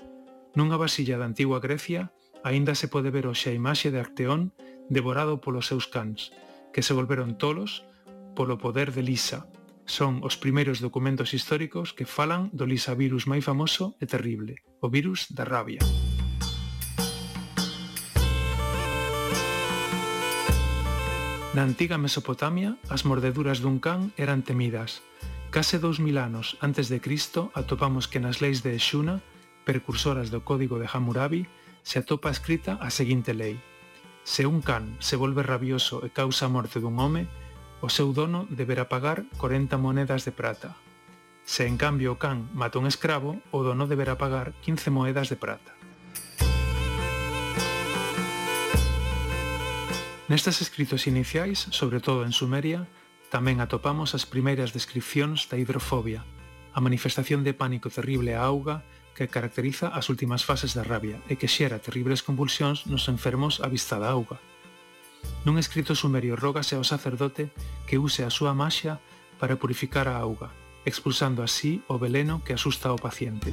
Nunha 0.57 0.81
vasilla 0.81 1.21
da 1.21 1.29
antigua 1.29 1.61
Grecia 1.61 2.09
aínda 2.41 2.73
se 2.73 2.89
pode 2.89 3.13
ver 3.13 3.29
hoxe 3.29 3.53
a 3.53 3.57
imaxe 3.57 3.93
de 3.93 4.01
Arteón 4.01 4.57
devorado 4.89 5.45
polos 5.45 5.69
seus 5.69 5.85
cans, 5.85 6.33
que 6.73 6.81
se 6.81 6.97
volveron 6.97 7.37
tolos 7.37 7.85
polo 8.33 8.57
poder 8.57 8.97
de 8.97 9.05
Lisa. 9.05 9.53
Son 9.85 10.25
os 10.25 10.41
primeiros 10.41 10.81
documentos 10.81 11.37
históricos 11.37 11.93
que 11.93 12.09
falan 12.09 12.49
do 12.57 12.65
Lisa 12.65 12.97
virus 12.97 13.29
máis 13.29 13.45
famoso 13.45 13.93
e 14.01 14.09
terrible, 14.09 14.65
o 14.81 14.89
virus 14.89 15.29
da 15.29 15.45
rabia. 15.45 15.85
Na 21.53 21.69
antiga 21.69 22.01
Mesopotamia, 22.01 22.81
as 22.89 23.05
mordeduras 23.05 23.61
dun 23.61 23.77
can 23.77 24.09
eran 24.17 24.41
temidas, 24.41 25.05
Case 25.51 25.79
2000 25.79 26.19
anos 26.19 26.59
antes 26.61 26.93
de 26.93 27.01
Cristo 27.01 27.51
atopamos 27.57 28.05
que 28.05 28.21
nas 28.21 28.45
leis 28.45 28.61
de 28.61 28.77
Exuna, 28.77 29.25
precursoras 29.65 30.29
do 30.29 30.45
Código 30.45 30.77
de 30.77 30.85
Hammurabi, 30.85 31.49
se 31.81 31.97
atopa 31.97 32.29
escrita 32.29 32.77
a 32.77 32.93
seguinte 32.93 33.33
lei. 33.33 33.57
Se 34.29 34.45
un 34.45 34.61
can 34.61 35.01
se 35.01 35.17
volve 35.17 35.41
rabioso 35.41 36.05
e 36.05 36.13
causa 36.13 36.45
a 36.45 36.53
morte 36.53 36.85
dun 36.85 37.01
home, 37.01 37.25
o 37.81 37.89
seu 37.89 38.13
dono 38.13 38.45
deberá 38.53 38.93
pagar 38.93 39.25
40 39.41 39.81
monedas 39.81 40.29
de 40.29 40.37
prata. 40.37 40.77
Se 41.49 41.65
en 41.65 41.81
cambio 41.81 42.13
o 42.13 42.21
can 42.21 42.53
mata 42.53 42.77
un 42.77 42.85
escravo, 42.85 43.41
o 43.49 43.65
dono 43.65 43.89
deberá 43.89 44.21
pagar 44.21 44.53
15 44.61 44.93
moedas 44.93 45.33
de 45.33 45.41
prata. 45.41 45.73
Nestes 50.29 50.61
escritos 50.61 51.09
iniciais, 51.09 51.73
sobre 51.73 52.05
todo 52.05 52.29
en 52.29 52.37
Sumeria, 52.37 52.85
Tamén 53.29 53.61
atopamos 53.61 54.17
as 54.17 54.25
primeiras 54.25 54.73
descripcións 54.73 55.53
da 55.53 55.61
hidrofobia, 55.61 56.25
a 56.73 56.81
manifestación 56.81 57.45
de 57.45 57.53
pánico 57.53 57.93
terrible 57.93 58.33
á 58.33 58.41
auga 58.49 58.81
que 59.13 59.29
caracteriza 59.29 59.93
as 59.93 60.09
últimas 60.09 60.49
fases 60.49 60.73
da 60.73 60.81
rabia 60.81 61.21
e 61.29 61.37
que 61.37 61.51
xera 61.51 61.83
terribles 61.83 62.25
convulsións 62.25 62.89
nos 62.89 63.05
enfermos 63.13 63.61
a 63.61 63.69
vista 63.69 64.01
da 64.01 64.09
auga. 64.09 64.41
Nun 65.45 65.61
escrito 65.61 65.93
sumerio 65.93 66.41
rógase 66.41 66.81
ao 66.81 66.89
sacerdote 66.89 67.53
que 67.85 68.01
use 68.01 68.25
a 68.25 68.33
súa 68.33 68.57
maxia 68.57 68.97
para 69.37 69.61
purificar 69.61 70.09
a 70.09 70.17
auga, 70.17 70.49
expulsando 70.89 71.45
así 71.45 71.85
o 71.85 72.01
veleno 72.01 72.41
que 72.41 72.57
asusta 72.57 72.89
ao 72.89 72.97
paciente. 72.97 73.53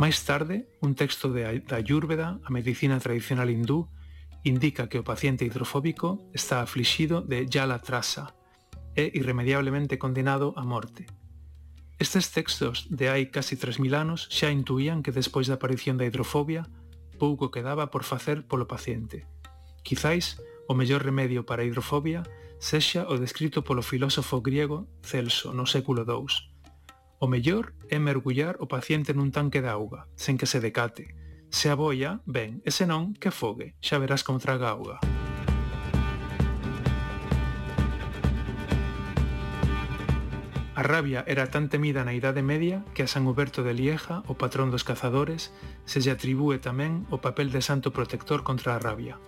Máis 0.00 0.24
tarde, 0.24 0.64
un 0.80 0.96
texto 0.96 1.28
de 1.28 1.44
Ayurveda, 1.44 2.40
a 2.40 2.48
medicina 2.48 2.96
tradicional 3.04 3.52
hindú, 3.52 3.92
indica 4.48 4.88
que 4.88 4.96
o 4.96 5.04
paciente 5.04 5.44
hidrofóbico 5.44 6.24
está 6.32 6.64
aflixido 6.64 7.20
de 7.20 7.44
yala 7.44 7.84
trasa 7.84 8.32
e 8.96 9.12
irremediablemente 9.12 10.00
condenado 10.00 10.56
a 10.56 10.64
morte. 10.64 11.04
Estes 12.00 12.32
textos 12.32 12.88
de 12.88 13.12
hai 13.12 13.28
casi 13.28 13.60
3.000 13.60 13.92
anos 13.92 14.24
xa 14.32 14.48
intuían 14.48 15.04
que 15.04 15.12
despois 15.12 15.52
da 15.52 15.60
aparición 15.60 16.00
da 16.00 16.08
hidrofobia 16.08 16.64
pouco 17.20 17.52
quedaba 17.52 17.92
por 17.92 18.08
facer 18.08 18.48
polo 18.48 18.64
paciente. 18.64 19.28
Quizáis, 19.84 20.40
o 20.64 20.72
mellor 20.72 21.04
remedio 21.04 21.44
para 21.44 21.60
a 21.60 21.68
hidrofobia 21.68 22.24
sexa 22.56 23.04
o 23.04 23.20
descrito 23.20 23.68
polo 23.68 23.84
filósofo 23.84 24.40
griego 24.40 24.88
Celso 25.04 25.52
no 25.52 25.68
século 25.68 26.08
II, 26.08 26.24
O 27.22 27.28
mellor 27.28 27.74
é 27.90 27.98
mergullar 27.98 28.56
o 28.64 28.66
paciente 28.66 29.12
nun 29.12 29.28
tanque 29.28 29.60
de 29.60 29.68
auga, 29.68 30.08
sen 30.16 30.40
que 30.40 30.48
se 30.48 30.56
decate. 30.56 31.12
Se 31.52 31.68
aboia, 31.68 32.24
ben, 32.24 32.64
e 32.64 32.72
se 32.72 32.88
non, 32.88 33.12
que 33.12 33.28
afogue, 33.28 33.76
xa 33.84 34.00
verás 34.00 34.24
como 34.24 34.40
traga 34.40 34.72
auga. 34.72 34.96
A 40.72 40.80
rabia 40.80 41.20
era 41.28 41.52
tan 41.52 41.68
temida 41.68 42.08
na 42.08 42.16
Idade 42.16 42.40
Media 42.40 42.88
que 42.96 43.04
a 43.04 43.10
San 43.12 43.28
Huberto 43.28 43.60
de 43.60 43.76
Lieja, 43.76 44.24
o 44.24 44.40
patrón 44.40 44.72
dos 44.72 44.88
cazadores, 44.88 45.52
se 45.84 46.00
lle 46.00 46.16
atribúe 46.16 46.56
tamén 46.56 47.04
o 47.12 47.20
papel 47.20 47.52
de 47.52 47.60
santo 47.60 47.92
protector 47.92 48.48
contra 48.48 48.72
a 48.72 48.80
rabia. 48.80 49.20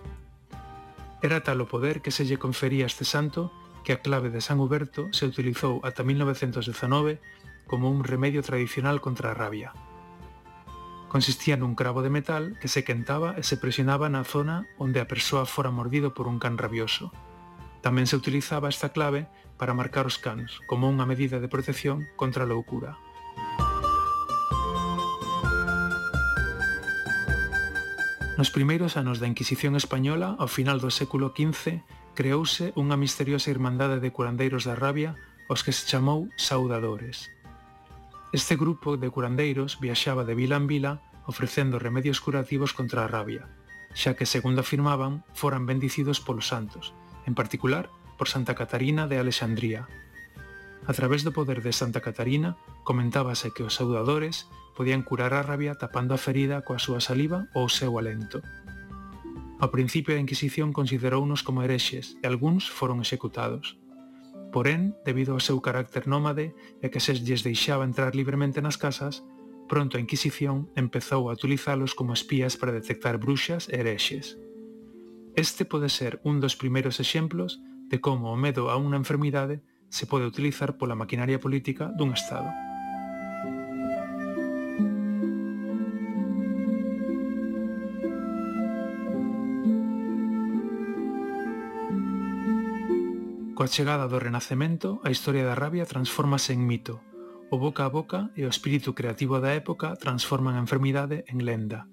Era 1.21 1.45
tal 1.45 1.61
o 1.61 1.69
poder 1.69 2.01
que 2.01 2.09
se 2.09 2.25
lle 2.25 2.41
confería 2.41 2.89
a 2.89 2.91
este 2.91 3.05
santo 3.05 3.53
que 3.85 3.93
a 3.93 4.01
clave 4.01 4.33
de 4.33 4.41
San 4.41 4.57
Huberto 4.57 5.13
se 5.13 5.29
utilizou 5.29 5.77
ata 5.85 6.01
1919 6.01 7.21
como 7.67 7.89
un 7.89 8.03
remedio 8.03 8.43
tradicional 8.43 9.01
contra 9.01 9.31
a 9.31 9.37
rabia. 9.37 9.73
Consistía 11.13 11.53
nun 11.61 11.77
cravo 11.77 12.01
de 12.01 12.09
metal 12.09 12.57
que 12.57 12.65
se 12.65 12.81
quentaba 12.81 13.37
e 13.37 13.45
se 13.45 13.61
presionaba 13.61 14.09
na 14.09 14.25
zona 14.25 14.65
onde 14.81 14.97
a 14.97 15.05
persoa 15.05 15.45
fora 15.45 15.69
mordido 15.69 16.17
por 16.17 16.25
un 16.25 16.41
can 16.41 16.57
rabioso. 16.57 17.13
Tamén 17.85 18.09
se 18.09 18.17
utilizaba 18.17 18.71
esta 18.71 18.89
clave 18.89 19.29
para 19.61 19.77
marcar 19.77 20.09
os 20.09 20.17
cans 20.17 20.57
como 20.65 20.89
unha 20.89 21.05
medida 21.05 21.37
de 21.37 21.51
protección 21.51 22.09
contra 22.17 22.45
a 22.45 22.49
loucura. 22.49 22.97
Nos 28.33 28.49
primeiros 28.49 28.97
anos 28.97 29.21
da 29.21 29.29
Inquisición 29.29 29.77
Española, 29.77 30.33
ao 30.41 30.49
final 30.49 30.81
do 30.81 30.89
século 30.89 31.37
XV, 31.37 31.85
creouse 32.17 32.73
unha 32.73 32.97
misteriosa 32.97 33.53
irmandade 33.53 34.01
de 34.01 34.09
curandeiros 34.09 34.65
da 34.65 34.73
rabia 34.73 35.13
aos 35.45 35.61
que 35.61 35.69
se 35.69 35.85
chamou 35.85 36.29
saudadores. 36.33 37.32
Este 38.33 38.55
grupo 38.55 38.97
de 38.97 39.11
curandeiros 39.11 39.79
viaxaba 39.79 40.25
de 40.25 40.33
vila 40.33 40.57
en 40.57 40.65
vila 40.65 41.05
ofrecendo 41.27 41.77
remedios 41.77 42.19
curativos 42.19 42.73
contra 42.73 43.05
a 43.05 43.07
rabia, 43.07 43.45
xa 43.93 44.17
que, 44.17 44.25
segundo 44.25 44.65
afirmaban, 44.65 45.21
foran 45.37 45.69
bendicidos 45.69 46.17
polos 46.17 46.49
santos, 46.49 46.97
en 47.29 47.37
particular 47.37 47.93
por 48.17 48.25
Santa 48.25 48.57
Catarina 48.57 49.05
de 49.05 49.21
Alexandría. 49.21 49.85
A 50.89 50.93
través 50.97 51.21
do 51.21 51.29
poder 51.29 51.61
de 51.61 51.77
Santa 51.77 52.01
Catarina, 52.01 52.57
comentábase 52.81 53.53
que 53.53 53.61
os 53.61 53.77
saudadores 53.77 54.49
podían 54.73 55.05
curar 55.05 55.37
a 55.37 55.45
rabia 55.45 55.77
tapando 55.77 56.17
a 56.17 56.19
ferida 56.19 56.65
coa 56.65 56.81
súa 56.81 57.05
saliva 57.05 57.45
ou 57.53 57.69
o 57.69 57.71
seu 57.71 58.01
alento. 58.01 58.41
Ao 59.61 59.69
principio 59.69 60.17
a 60.17 60.23
Inquisición 60.25 60.73
considerounos 60.73 61.45
como 61.45 61.61
herexes 61.61 62.17
e 62.17 62.25
algúns 62.25 62.65
foron 62.65 62.97
executados. 62.97 63.77
Porén, 64.53 64.93
debido 65.01 65.33
ao 65.33 65.41
seu 65.41 65.57
carácter 65.65 66.05
nómade 66.05 66.53
e 66.77 66.93
que 66.93 67.01
se 67.01 67.17
lles 67.17 67.41
deixaba 67.41 67.89
entrar 67.89 68.13
libremente 68.13 68.61
nas 68.61 68.77
casas, 68.77 69.25
pronto 69.65 69.97
a 69.97 70.03
Inquisición 70.05 70.69
empezou 70.77 71.25
a 71.27 71.33
utilizalos 71.33 71.97
como 71.97 72.13
espías 72.13 72.53
para 72.53 72.69
detectar 72.69 73.17
bruxas 73.17 73.65
e 73.73 73.81
herexes. 73.81 74.37
Este 75.33 75.65
pode 75.65 75.89
ser 75.89 76.21
un 76.21 76.37
dos 76.37 76.53
primeiros 76.53 77.01
exemplos 77.01 77.57
de 77.89 77.97
como 77.97 78.29
o 78.29 78.37
medo 78.37 78.69
a 78.69 78.77
unha 78.77 79.01
enfermidade 79.01 79.65
se 79.89 80.05
pode 80.05 80.29
utilizar 80.29 80.77
pola 80.77 80.93
maquinaria 80.93 81.41
política 81.41 81.89
dun 81.97 82.13
Estado. 82.13 82.72
Coa 93.63 93.71
chegada 93.71 94.11
do 94.11 94.19
Renacemento, 94.19 94.99
a 95.07 95.09
historia 95.09 95.47
da 95.47 95.55
rabia 95.55 95.87
transformase 95.87 96.51
en 96.51 96.67
mito. 96.67 96.99
O 97.47 97.55
boca 97.55 97.87
a 97.87 97.93
boca 97.95 98.27
e 98.35 98.43
o 98.43 98.51
espírito 98.51 98.91
creativo 98.91 99.39
da 99.39 99.55
época 99.55 99.95
transforman 99.95 100.59
a 100.59 100.63
enfermidade 100.67 101.23
en 101.31 101.47
lenda. 101.47 101.87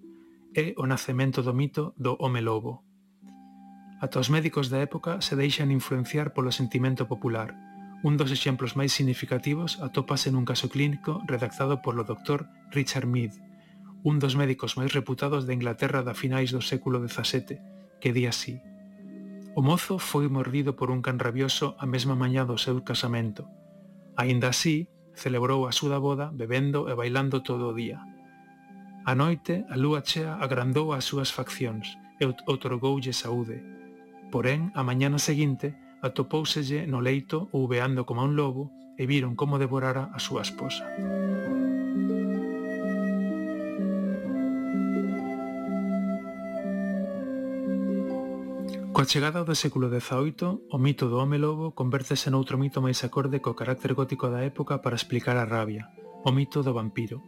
É 0.51 0.75
o 0.75 0.91
nacemento 0.91 1.47
do 1.47 1.55
mito 1.55 1.95
do 1.95 2.19
home 2.19 2.43
lobo. 2.43 2.83
Ata 4.03 4.19
os 4.19 4.35
médicos 4.35 4.67
da 4.67 4.83
época 4.83 5.23
se 5.23 5.39
deixan 5.39 5.71
influenciar 5.71 6.35
polo 6.35 6.51
sentimento 6.51 7.07
popular. 7.07 7.55
Un 8.03 8.19
dos 8.19 8.35
exemplos 8.35 8.75
máis 8.75 8.91
significativos 8.91 9.79
atópase 9.79 10.35
nun 10.35 10.43
caso 10.43 10.67
clínico 10.67 11.23
redactado 11.31 11.79
polo 11.87 12.03
doctor 12.03 12.51
Richard 12.75 13.07
Mead, 13.07 13.31
un 14.03 14.19
dos 14.19 14.35
médicos 14.35 14.75
máis 14.75 14.91
reputados 14.91 15.47
de 15.47 15.55
Inglaterra 15.55 16.03
da 16.03 16.19
finais 16.19 16.51
do 16.51 16.67
século 16.67 16.99
XVII, 16.99 17.63
que 18.03 18.11
di 18.11 18.27
así– 18.27 18.59
O 19.55 19.63
mozo 19.63 19.99
foi 19.99 20.31
mordido 20.31 20.79
por 20.79 20.95
un 20.95 21.03
can 21.03 21.19
rabioso 21.19 21.75
a 21.83 21.87
mesma 21.87 22.15
mañá 22.15 22.47
do 22.47 22.55
seu 22.55 22.87
casamento. 22.87 23.51
Aínda 24.15 24.55
así, 24.55 24.87
celebrou 25.19 25.67
a 25.67 25.73
súa 25.75 25.99
boda 25.99 26.31
bebendo 26.31 26.87
e 26.87 26.95
bailando 26.95 27.43
todo 27.43 27.71
o 27.71 27.77
día. 27.77 27.99
A 29.03 29.19
noite, 29.19 29.67
a 29.67 29.75
lúa 29.75 30.07
chea 30.07 30.39
agrandou 30.39 30.95
as 30.95 31.03
súas 31.03 31.35
faccións 31.35 31.99
e 32.23 32.31
otorgoulle 32.47 33.11
saúde. 33.11 33.59
Porén, 34.31 34.71
a 34.79 34.87
mañana 34.87 35.19
seguinte, 35.19 35.75
atopóuselle 35.99 36.87
no 36.87 37.03
leito 37.03 37.51
ouveando 37.51 38.07
como 38.07 38.23
a 38.23 38.29
un 38.31 38.39
lobo 38.39 38.71
e 38.95 39.03
viron 39.11 39.35
como 39.35 39.59
devorara 39.59 40.15
a 40.15 40.23
súa 40.23 40.47
esposa. 40.47 40.87
Coa 49.01 49.09
chegada 49.09 49.49
do 49.49 49.57
século 49.57 49.89
XVIII, 49.89 50.69
o 50.69 50.77
mito 50.77 51.09
do 51.09 51.17
home 51.17 51.41
lobo 51.41 51.73
convértese 51.73 52.29
noutro 52.29 52.61
mito 52.61 52.85
máis 52.85 53.01
acorde 53.01 53.41
co 53.41 53.57
carácter 53.57 53.97
gótico 53.97 54.29
da 54.29 54.45
época 54.45 54.85
para 54.85 54.93
explicar 54.93 55.41
a 55.41 55.49
rabia, 55.49 55.89
o 56.21 56.29
mito 56.37 56.61
do 56.61 56.77
vampiro. 56.77 57.25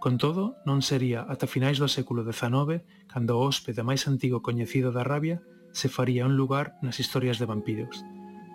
Con 0.00 0.16
todo, 0.16 0.56
non 0.64 0.80
sería 0.80 1.28
ata 1.28 1.44
finais 1.44 1.76
do 1.76 1.84
século 1.84 2.24
XIX 2.24 2.80
cando 3.12 3.36
o 3.36 3.44
hóspede 3.44 3.84
máis 3.84 4.08
antigo 4.08 4.40
coñecido 4.40 4.88
da 4.88 5.04
rabia 5.04 5.44
se 5.76 5.92
faría 5.92 6.24
un 6.24 6.40
lugar 6.40 6.80
nas 6.80 6.96
historias 6.96 7.36
de 7.36 7.44
vampiros. 7.44 8.00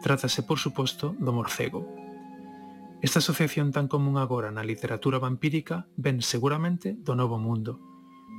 Trátase, 0.02 0.42
por 0.42 0.58
suposto, 0.58 1.14
do 1.22 1.30
morcego. 1.30 1.86
Esta 3.06 3.22
asociación 3.22 3.70
tan 3.70 3.86
común 3.86 4.18
agora 4.18 4.50
na 4.50 4.66
literatura 4.66 5.22
vampírica 5.22 5.86
ven 5.94 6.26
seguramente 6.26 6.98
do 6.98 7.14
Novo 7.14 7.38
Mundo. 7.38 7.78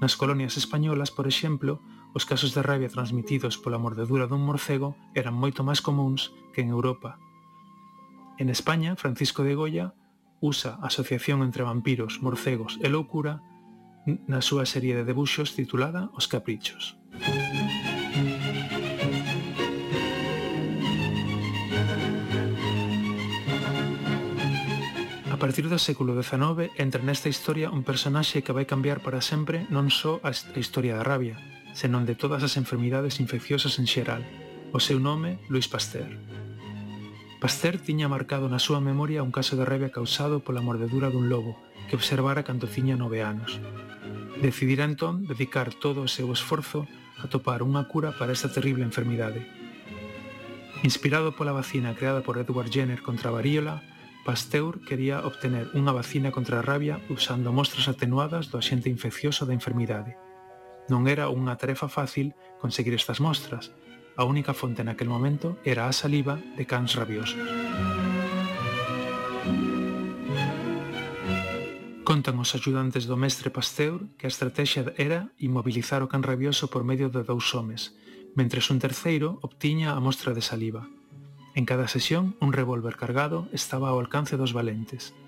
Nas 0.02 0.18
colonias 0.18 0.58
españolas, 0.58 1.14
por 1.14 1.30
exemplo, 1.30 1.78
Os 2.18 2.26
casos 2.26 2.50
de 2.50 2.62
rabia 2.66 2.90
transmitidos 2.90 3.54
pola 3.62 3.78
mordedura 3.78 4.26
dun 4.26 4.42
morcego 4.42 4.98
eran 5.14 5.38
moito 5.38 5.62
máis 5.62 5.78
comuns 5.78 6.34
que 6.50 6.66
en 6.66 6.74
Europa. 6.74 7.14
En 8.42 8.50
España, 8.50 8.98
Francisco 8.98 9.46
de 9.46 9.54
Goya 9.54 9.94
usa 10.42 10.82
a 10.82 10.90
asociación 10.90 11.46
entre 11.46 11.62
vampiros, 11.62 12.18
morcegos 12.18 12.74
e 12.82 12.90
loucura 12.90 13.38
na 14.26 14.42
súa 14.42 14.66
serie 14.66 14.98
de 14.98 15.06
debuxos 15.06 15.54
titulada 15.54 16.10
Os 16.10 16.26
Caprichos. 16.26 16.98
A 25.30 25.38
partir 25.38 25.70
do 25.70 25.78
século 25.78 26.18
XIX 26.18 26.74
entra 26.82 26.98
nesta 26.98 27.30
historia 27.30 27.70
un 27.70 27.86
personaxe 27.86 28.42
que 28.42 28.50
vai 28.50 28.66
cambiar 28.66 29.06
para 29.06 29.22
sempre 29.22 29.70
non 29.70 29.86
só 29.86 30.18
a 30.26 30.34
historia 30.34 30.98
da 30.98 31.06
rabia, 31.06 31.38
senón 31.78 32.10
de 32.10 32.18
todas 32.18 32.42
as 32.42 32.58
enfermidades 32.58 33.22
infecciosas 33.22 33.78
en 33.78 33.86
xeral. 33.86 34.26
O 34.74 34.82
seu 34.82 34.98
nome, 34.98 35.38
Luis 35.46 35.70
Pasteur. 35.70 36.10
Pasteur 37.38 37.78
tiña 37.78 38.10
marcado 38.10 38.50
na 38.50 38.58
súa 38.58 38.82
memoria 38.82 39.22
un 39.22 39.30
caso 39.30 39.54
de 39.54 39.62
rebia 39.62 39.94
causado 39.94 40.42
pola 40.42 40.58
mordedura 40.58 41.06
dun 41.06 41.30
lobo 41.30 41.54
que 41.86 41.94
observara 41.94 42.42
cando 42.42 42.66
tiña 42.66 42.98
nove 42.98 43.22
anos. 43.22 43.62
Decidira 44.42 44.82
entón 44.82 45.22
dedicar 45.30 45.70
todo 45.70 46.02
o 46.02 46.10
seu 46.10 46.26
esforzo 46.34 46.90
a 47.22 47.30
topar 47.30 47.62
unha 47.62 47.86
cura 47.86 48.10
para 48.10 48.34
esta 48.34 48.50
terrible 48.50 48.82
enfermidade. 48.82 49.46
Inspirado 50.82 51.38
pola 51.38 51.54
vacina 51.54 51.94
creada 51.94 52.26
por 52.26 52.42
Edward 52.42 52.74
Jenner 52.74 53.06
contra 53.06 53.30
a 53.30 53.38
varíola, 53.38 53.86
Pasteur 54.26 54.82
quería 54.82 55.22
obtener 55.22 55.70
unha 55.78 55.94
vacina 55.94 56.34
contra 56.34 56.58
a 56.58 56.66
rabia 56.66 56.98
usando 57.06 57.54
mostras 57.54 57.86
atenuadas 57.86 58.50
do 58.50 58.58
axente 58.58 58.90
infeccioso 58.90 59.46
da 59.46 59.54
enfermidade. 59.54 60.18
Non 60.88 61.04
era 61.04 61.28
unha 61.28 61.52
tarefa 61.60 61.92
fácil 61.92 62.32
conseguir 62.56 62.96
estas 62.96 63.20
mostras. 63.20 63.76
A 64.16 64.24
única 64.24 64.56
fonte 64.56 64.80
naquel 64.80 65.12
momento 65.12 65.60
era 65.62 65.84
a 65.84 65.92
saliva 65.92 66.40
de 66.56 66.64
cans 66.64 66.96
rabiosos. 66.96 67.36
Contan 72.08 72.40
os 72.40 72.56
axudantes 72.56 73.04
do 73.04 73.20
mestre 73.20 73.52
Pasteur 73.52 74.00
que 74.16 74.24
a 74.24 74.32
estratexia 74.32 74.88
era 74.96 75.28
inmobilizar 75.36 76.00
o 76.00 76.08
can 76.08 76.24
rabioso 76.24 76.72
por 76.72 76.80
medio 76.88 77.12
de 77.12 77.20
dous 77.20 77.52
homes, 77.52 77.92
mentres 78.32 78.72
un 78.72 78.80
terceiro 78.80 79.36
obtiña 79.44 79.92
a 79.92 80.00
mostra 80.00 80.32
de 80.32 80.40
saliva. 80.40 80.88
En 81.52 81.68
cada 81.68 81.84
sesión, 81.84 82.32
un 82.40 82.56
revólver 82.56 82.96
cargado 82.96 83.44
estaba 83.52 83.92
ao 83.92 84.00
alcance 84.00 84.40
dos 84.40 84.56
valentes– 84.56 85.12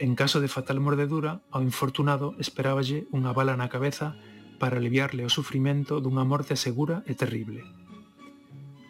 En 0.00 0.16
caso 0.16 0.40
de 0.40 0.48
fatal 0.48 0.80
mordedura, 0.80 1.44
ao 1.52 1.60
infortunado 1.60 2.32
esperáballe 2.40 3.04
unha 3.12 3.36
bala 3.36 3.52
na 3.52 3.68
cabeza 3.68 4.16
para 4.56 4.80
aliviarle 4.80 5.28
o 5.28 5.30
sufrimento 5.32 6.00
dunha 6.00 6.24
morte 6.24 6.56
segura 6.56 7.04
e 7.04 7.12
terrible. 7.12 7.68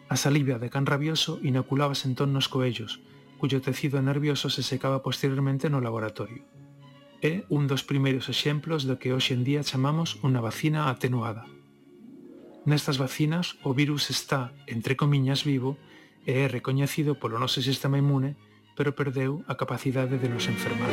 A 0.07 0.15
saliva 0.15 0.55
de 0.55 0.71
can 0.71 0.87
rabioso 0.87 1.43
inoculábase 1.43 2.07
entón 2.07 2.31
nos 2.31 2.47
coellos, 2.47 3.03
cuyo 3.35 3.59
tecido 3.59 3.99
nervioso 3.99 4.47
se 4.47 4.63
secaba 4.63 5.03
posteriormente 5.03 5.67
no 5.67 5.83
laboratorio. 5.83 6.47
É 7.19 7.43
un 7.51 7.67
dos 7.67 7.83
primeiros 7.83 8.31
exemplos 8.31 8.87
do 8.87 8.95
que 8.95 9.11
hoxe 9.11 9.35
en 9.35 9.43
día 9.43 9.67
chamamos 9.67 10.15
unha 10.23 10.39
vacina 10.39 10.87
atenuada. 10.87 11.43
Nestas 12.63 12.95
vacinas, 12.95 13.59
o 13.67 13.75
virus 13.75 14.07
está, 14.07 14.55
entre 14.63 14.95
comiñas, 14.95 15.43
vivo 15.43 15.75
e 16.23 16.39
é 16.39 16.47
recoñecido 16.47 17.19
polo 17.19 17.35
noso 17.35 17.59
sistema 17.59 17.99
inmune 17.99 18.39
pero 18.75 18.95
perdeu 18.95 19.43
a 19.47 19.55
capacidade 19.55 20.17
de 20.17 20.27
nos 20.29 20.47
enfermar. 20.47 20.89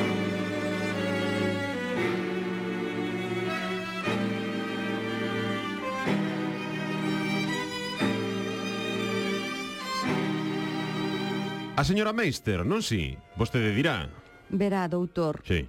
A 11.79 11.87
señora 11.87 12.11
Meister, 12.11 12.67
non 12.67 12.83
si? 12.83 13.15
Vostede 13.39 13.71
dirá. 13.71 14.11
Verá, 14.51 14.91
doutor. 14.91 15.47
Sí. 15.47 15.63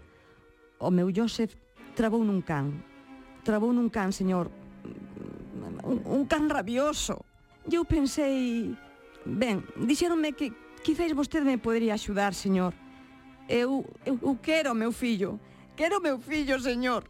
O 0.81 0.89
meu 0.89 1.13
Joseph 1.13 1.53
trabou 1.93 2.25
nun 2.25 2.41
can. 2.41 2.81
Trabou 3.45 3.69
nun 3.69 3.93
can, 3.93 4.09
señor. 4.09 4.49
Un, 5.85 6.01
un 6.01 6.25
can 6.25 6.49
rabioso. 6.49 7.29
Eu 7.69 7.85
pensei... 7.85 8.73
Ben, 9.21 9.61
dixeronme 9.85 10.33
que, 10.33 10.49
Quizáis 10.83 11.13
vostede 11.13 11.45
me 11.45 11.57
podería 11.57 11.93
axudar, 11.93 12.33
señor. 12.33 12.73
Eu, 13.47 13.85
eu, 14.05 14.19
eu 14.21 14.37
quero 14.41 14.73
meu 14.73 14.91
fillo. 14.91 15.39
Quero 15.75 15.99
meu 15.99 16.19
fillo, 16.19 16.59
señor. 16.59 17.03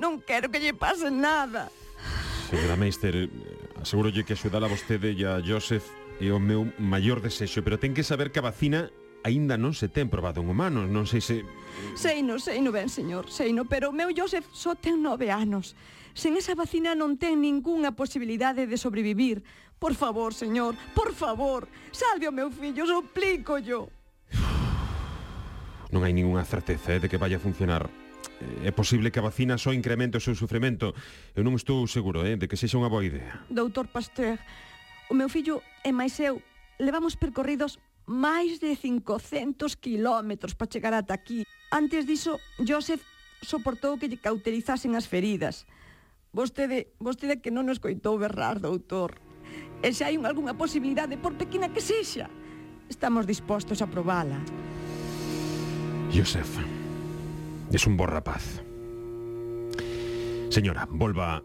Non 0.00 0.24
quero 0.24 0.48
que 0.48 0.62
lle 0.62 0.72
pase 0.72 1.12
nada. 1.12 1.68
Señora 2.48 2.76
Meister, 2.76 3.14
eh, 3.14 3.28
asegúrolle 3.82 4.24
que 4.24 4.32
axudala 4.32 4.66
vostede 4.66 5.12
e 5.12 5.22
a 5.28 5.38
Joseph 5.44 5.84
é 6.20 6.32
o 6.32 6.40
meu 6.40 6.72
maior 6.80 7.20
desexo, 7.20 7.60
pero 7.60 7.76
ten 7.76 7.92
que 7.92 8.02
saber 8.04 8.32
que 8.32 8.40
a 8.40 8.48
vacina 8.48 8.88
aínda 9.24 9.60
non 9.60 9.76
se 9.76 9.92
ten 9.92 10.08
probado 10.08 10.40
en 10.40 10.48
humanos, 10.48 10.88
non 10.88 11.04
sei 11.04 11.20
se... 11.20 11.44
Sei 11.96 12.24
no, 12.24 12.40
sei 12.40 12.64
no 12.64 12.72
ben, 12.72 12.88
señor, 12.88 13.28
sei 13.28 13.52
no, 13.52 13.68
pero 13.68 13.92
o 13.92 13.96
meu 13.96 14.08
Joseph 14.12 14.48
só 14.52 14.72
ten 14.72 15.04
nove 15.04 15.28
anos. 15.28 15.76
Sen 16.16 16.34
esa 16.36 16.56
vacina 16.56 16.96
non 16.96 17.20
ten 17.20 17.40
ningunha 17.40 17.92
posibilidade 17.94 18.66
de 18.66 18.76
sobrevivir. 18.80 19.44
Por 19.80 19.94
favor, 19.94 20.34
señor, 20.34 20.76
por 20.94 21.14
favor, 21.16 21.66
salve 21.90 22.28
o 22.28 22.32
meu 22.32 22.52
fillo, 22.52 22.84
suplico 22.84 23.56
yo. 23.56 23.88
Non 25.90 26.04
hai 26.04 26.12
ningunha 26.12 26.44
certeza 26.44 26.94
eh, 26.94 27.00
de 27.00 27.08
que 27.08 27.16
vaya 27.16 27.40
a 27.40 27.42
funcionar. 27.42 27.88
Eh, 28.44 28.68
é 28.68 28.72
posible 28.76 29.08
que 29.08 29.18
a 29.18 29.26
vacina 29.26 29.56
só 29.56 29.72
incremente 29.72 30.20
o 30.20 30.22
seu 30.22 30.36
sufrimento. 30.36 30.92
Eu 31.32 31.40
non 31.40 31.56
estou 31.56 31.88
seguro 31.88 32.28
eh, 32.28 32.36
de 32.36 32.44
que 32.44 32.60
sexa 32.60 32.76
unha 32.76 32.92
boa 32.92 33.02
idea. 33.02 33.40
Doutor 33.48 33.88
Pasteur, 33.88 34.36
o 35.08 35.16
meu 35.16 35.32
fillo 35.32 35.64
e 35.80 35.90
máis 35.96 36.14
eu 36.20 36.44
levamos 36.76 37.16
percorridos 37.16 37.80
máis 38.04 38.60
de 38.60 38.76
500 38.76 39.80
kilómetros 39.80 40.52
para 40.52 40.68
chegar 40.68 40.92
ata 40.92 41.16
aquí. 41.16 41.48
Antes 41.72 42.04
diso, 42.04 42.36
Joseph 42.60 43.00
soportou 43.40 43.96
que 43.96 44.12
lle 44.12 44.20
cauterizasen 44.20 44.92
as 44.92 45.08
feridas. 45.08 45.64
Vostede, 46.36 46.92
vostede 47.00 47.40
que 47.40 47.48
non 47.48 47.64
nos 47.64 47.80
coitou 47.80 48.20
berrar, 48.20 48.60
doutor. 48.60 49.29
E 49.82 49.92
se 49.96 50.04
hai 50.04 50.16
algunha 50.20 50.54
posibilidade, 50.54 51.16
por 51.16 51.34
pequena 51.34 51.72
que 51.72 51.80
sexa, 51.80 52.28
estamos 52.88 53.24
dispostos 53.24 53.80
a 53.80 53.88
probala. 53.88 54.36
Josef, 56.12 56.58
es 57.72 57.86
un 57.86 57.96
bo 57.96 58.04
rapaz. 58.04 58.60
Señora, 60.50 60.88
volva 60.90 61.42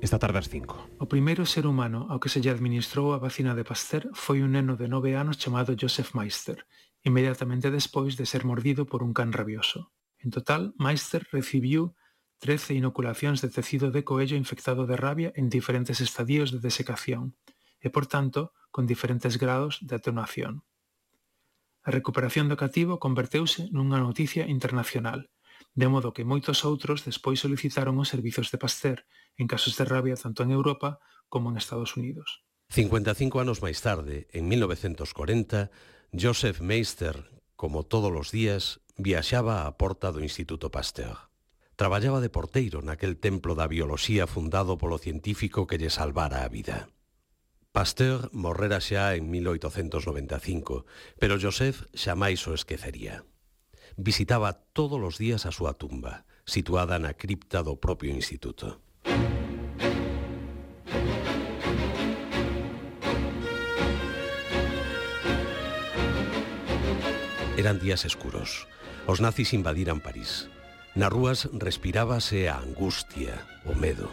esta 0.00 0.18
tarde 0.18 0.38
ás 0.38 0.48
5. 0.48 1.02
O 1.02 1.10
primeiro 1.10 1.42
ser 1.42 1.66
humano 1.66 2.06
ao 2.06 2.22
que 2.22 2.30
se 2.30 2.38
lle 2.38 2.54
administrou 2.54 3.10
a 3.10 3.18
vacina 3.18 3.58
de 3.58 3.66
Pasteur 3.66 4.14
foi 4.14 4.46
un 4.46 4.54
neno 4.54 4.78
de 4.78 4.86
nove 4.86 5.18
anos 5.18 5.42
chamado 5.42 5.74
Joseph 5.74 6.14
Meister, 6.14 6.62
inmediatamente 7.02 7.74
despois 7.74 8.14
de 8.14 8.22
ser 8.22 8.46
mordido 8.46 8.86
por 8.86 9.02
un 9.02 9.10
can 9.10 9.34
rabioso. 9.34 9.90
En 10.22 10.30
total, 10.30 10.74
Meister 10.78 11.26
recibiu 11.34 11.97
13 12.38 12.78
inoculacións 12.78 13.42
de 13.42 13.50
tecido 13.50 13.90
de 13.90 14.06
coello 14.06 14.38
infectado 14.38 14.86
de 14.86 14.96
rabia 14.96 15.30
en 15.34 15.50
diferentes 15.50 15.98
estadios 15.98 16.54
de 16.54 16.62
desecación 16.62 17.34
e, 17.82 17.90
por 17.90 18.06
tanto, 18.06 18.54
con 18.70 18.86
diferentes 18.86 19.38
grados 19.38 19.82
de 19.82 19.98
atenuación. 19.98 20.62
A 21.82 21.90
recuperación 21.90 22.46
do 22.46 22.58
cativo 22.58 23.00
converteuse 23.02 23.66
nunha 23.74 23.98
noticia 23.98 24.46
internacional, 24.46 25.30
de 25.74 25.86
modo 25.88 26.14
que 26.14 26.26
moitos 26.26 26.62
outros 26.66 27.02
despois 27.06 27.42
solicitaron 27.42 27.98
os 27.98 28.10
servizos 28.10 28.50
de 28.50 28.58
Pasteur 28.58 29.06
en 29.38 29.46
casos 29.46 29.74
de 29.78 29.86
rabia 29.86 30.18
tanto 30.18 30.42
en 30.42 30.50
Europa 30.50 30.98
como 31.32 31.50
en 31.50 31.56
Estados 31.56 31.96
Unidos. 31.96 32.42
55 32.70 33.40
anos 33.40 33.64
máis 33.64 33.80
tarde, 33.80 34.28
en 34.34 34.44
1940, 34.46 35.72
Joseph 36.12 36.60
Meister, 36.60 37.32
como 37.56 37.88
todos 37.88 38.12
os 38.12 38.28
días, 38.30 38.84
viaxaba 39.00 39.64
á 39.64 39.72
porta 39.80 40.12
do 40.12 40.20
Instituto 40.20 40.68
Pasteur 40.68 41.27
traballaba 41.78 42.18
de 42.20 42.26
porteiro 42.26 42.82
naquel 42.82 43.14
templo 43.22 43.54
da 43.54 43.70
bioloxía 43.70 44.26
fundado 44.26 44.74
polo 44.82 44.98
científico 44.98 45.70
que 45.70 45.78
lle 45.78 45.94
salvara 45.94 46.42
a 46.42 46.50
vida. 46.50 46.90
Pasteur 47.70 48.34
morrera 48.34 48.82
xa 48.82 49.14
en 49.14 49.30
1895, 49.30 50.82
pero 51.22 51.38
Joseph 51.38 51.86
xamais 51.94 52.42
o 52.50 52.52
esquecería. 52.58 53.22
Visitaba 53.94 54.58
todos 54.74 54.98
os 54.98 55.22
días 55.22 55.46
a 55.46 55.54
súa 55.54 55.78
tumba, 55.78 56.26
situada 56.42 56.98
na 56.98 57.14
cripta 57.14 57.62
do 57.62 57.78
propio 57.78 58.10
instituto. 58.10 58.82
Eran 67.54 67.78
días 67.78 68.02
escuros. 68.02 68.66
Os 69.06 69.22
nazis 69.22 69.54
invadiran 69.54 70.02
París. 70.02 70.50
Nas 70.98 71.14
rúas 71.14 71.46
respirábase 71.54 72.50
a 72.50 72.58
angustia, 72.58 73.46
o 73.70 73.72
medo. 73.78 74.10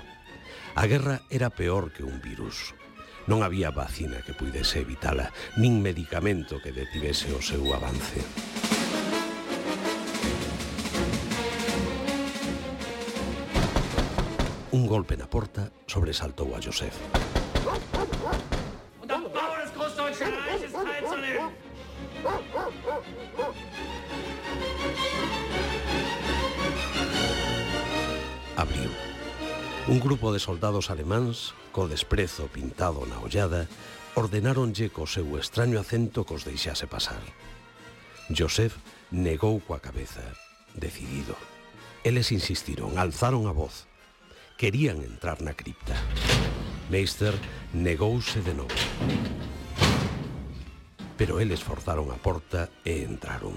A 0.78 0.86
guerra 0.86 1.26
era 1.34 1.50
peor 1.50 1.90
que 1.90 2.06
un 2.06 2.22
virus. 2.22 2.78
Non 3.26 3.42
había 3.42 3.74
vacina 3.74 4.22
que 4.22 4.38
puidese 4.38 4.86
evitala, 4.86 5.34
nin 5.58 5.82
medicamento 5.82 6.62
que 6.62 6.70
detivese 6.70 7.34
o 7.34 7.42
seu 7.42 7.66
avance. 7.74 8.22
Un 14.70 14.86
golpe 14.86 15.18
na 15.18 15.26
porta 15.26 15.74
sobresaltou 15.90 16.54
a 16.54 16.62
Josef. 16.62 16.94
Un 29.88 30.00
grupo 30.00 30.34
de 30.34 30.40
soldados 30.40 30.90
alemáns, 30.90 31.54
co 31.70 31.86
desprezo 31.86 32.50
pintado 32.50 33.06
na 33.06 33.22
ollada, 33.22 33.70
ordenáronlle 34.18 34.90
co 34.90 35.06
seu 35.06 35.38
extraño 35.38 35.78
acento 35.78 36.26
cos 36.26 36.42
deixase 36.42 36.90
pasar. 36.90 37.22
Joseph 38.34 38.82
negou 39.14 39.62
coa 39.62 39.78
cabeza, 39.78 40.26
decidido. 40.74 41.38
Eles 42.02 42.34
insistiron, 42.34 42.98
alzaron 42.98 43.46
a 43.46 43.54
voz. 43.54 43.86
Querían 44.58 45.06
entrar 45.06 45.46
na 45.46 45.54
cripta. 45.54 45.94
Meister 46.90 47.38
negouse 47.70 48.42
de 48.42 48.58
novo. 48.58 48.74
Pero 51.14 51.38
eles 51.38 51.62
forzaron 51.62 52.10
a 52.10 52.18
porta 52.18 52.74
e 52.82 53.06
entraron. 53.06 53.54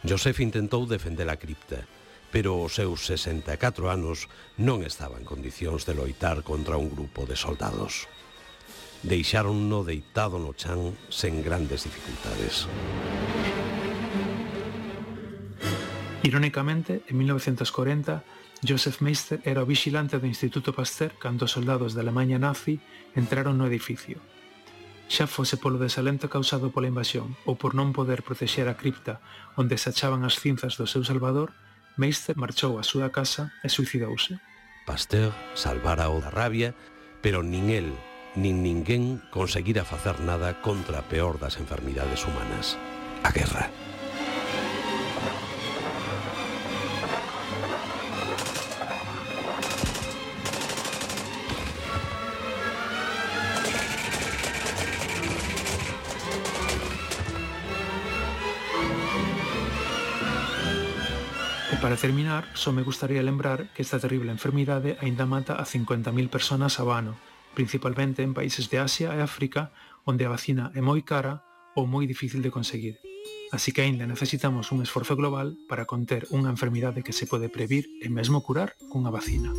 Joseph 0.00 0.40
intentou 0.40 0.88
defender 0.88 1.28
a 1.28 1.36
cripta, 1.36 1.84
pero 2.32 2.56
os 2.58 2.80
seus 2.80 3.04
64 3.04 3.92
anos 3.92 4.26
non 4.56 4.80
estaba 4.82 5.20
en 5.20 5.28
condicións 5.28 5.84
de 5.84 5.92
loitar 5.92 6.40
contra 6.40 6.80
un 6.80 6.88
grupo 6.88 7.28
de 7.28 7.36
soldados. 7.36 8.08
Deixáronno 9.04 9.84
deitado 9.84 10.40
no 10.40 10.56
chan 10.56 10.96
sen 11.12 11.44
grandes 11.44 11.84
dificultades. 11.84 12.66
Irónicamente, 16.24 17.04
en 17.10 17.18
1940, 17.18 18.24
Joseph 18.62 19.02
Meister 19.02 19.42
era 19.44 19.60
o 19.60 19.66
vigilante 19.66 20.22
do 20.22 20.30
Instituto 20.30 20.70
Pasteur 20.72 21.18
cando 21.18 21.44
os 21.44 21.52
soldados 21.52 21.92
da 21.92 22.00
Alemanha 22.00 22.38
nazi 22.38 22.80
entraron 23.18 23.58
no 23.58 23.66
edificio. 23.66 24.22
Xa 25.10 25.26
fose 25.28 25.58
polo 25.58 25.82
desalento 25.82 26.30
causado 26.30 26.72
pola 26.72 26.88
invasión 26.88 27.36
ou 27.44 27.58
por 27.58 27.74
non 27.74 27.90
poder 27.90 28.22
protexer 28.22 28.70
a 28.70 28.78
cripta 28.78 29.20
onde 29.58 29.76
se 29.76 29.90
achaban 29.90 30.22
as 30.24 30.38
cinzas 30.38 30.78
do 30.78 30.86
seu 30.86 31.02
salvador, 31.02 31.52
Meister 31.96 32.36
marchou 32.36 32.80
á 32.80 32.82
súa 32.82 33.12
casa 33.12 33.52
e 33.60 33.68
suicidouse. 33.68 34.40
Pasteur 34.88 35.30
salvara 35.54 36.10
o 36.10 36.18
da 36.18 36.32
rabia, 36.32 36.74
pero 37.20 37.44
nin 37.44 37.70
el 37.70 37.92
nin 38.34 38.64
ninguén 38.64 39.20
conseguira 39.28 39.84
facer 39.84 40.20
nada 40.24 40.60
contra 40.64 41.04
a 41.04 41.06
peor 41.06 41.36
das 41.36 41.60
enfermidades 41.60 42.24
humanas, 42.24 42.80
a 43.22 43.30
guerra. 43.30 43.68
Para 61.92 62.00
terminar, 62.00 62.48
só 62.54 62.72
me 62.72 62.80
gustaría 62.80 63.22
lembrar 63.22 63.68
que 63.74 63.82
esta 63.82 64.00
terrible 64.00 64.32
enfermidade 64.32 64.96
aínda 65.04 65.28
mata 65.28 65.60
a 65.60 65.68
50.000 65.68 66.32
personas 66.32 66.80
a 66.80 66.88
ano, 66.88 67.20
principalmente 67.52 68.24
en 68.24 68.32
países 68.32 68.72
de 68.72 68.80
Asia 68.80 69.12
e 69.12 69.20
África, 69.20 69.76
onde 70.08 70.24
a 70.24 70.32
vacina 70.32 70.72
é 70.72 70.80
moi 70.80 71.04
cara 71.04 71.44
ou 71.76 71.84
moi 71.84 72.08
difícil 72.08 72.40
de 72.40 72.48
conseguir. 72.48 72.96
Así 73.52 73.76
que 73.76 73.84
aínda 73.84 74.08
necesitamos 74.08 74.72
un 74.72 74.80
esforzo 74.80 75.20
global 75.20 75.60
para 75.68 75.84
conter 75.84 76.24
unha 76.32 76.48
enfermidade 76.48 77.04
que 77.04 77.12
se 77.12 77.28
pode 77.28 77.52
previr 77.52 77.84
e 78.00 78.08
mesmo 78.08 78.40
curar 78.40 78.72
cunha 78.88 79.12
vacina. 79.12 79.52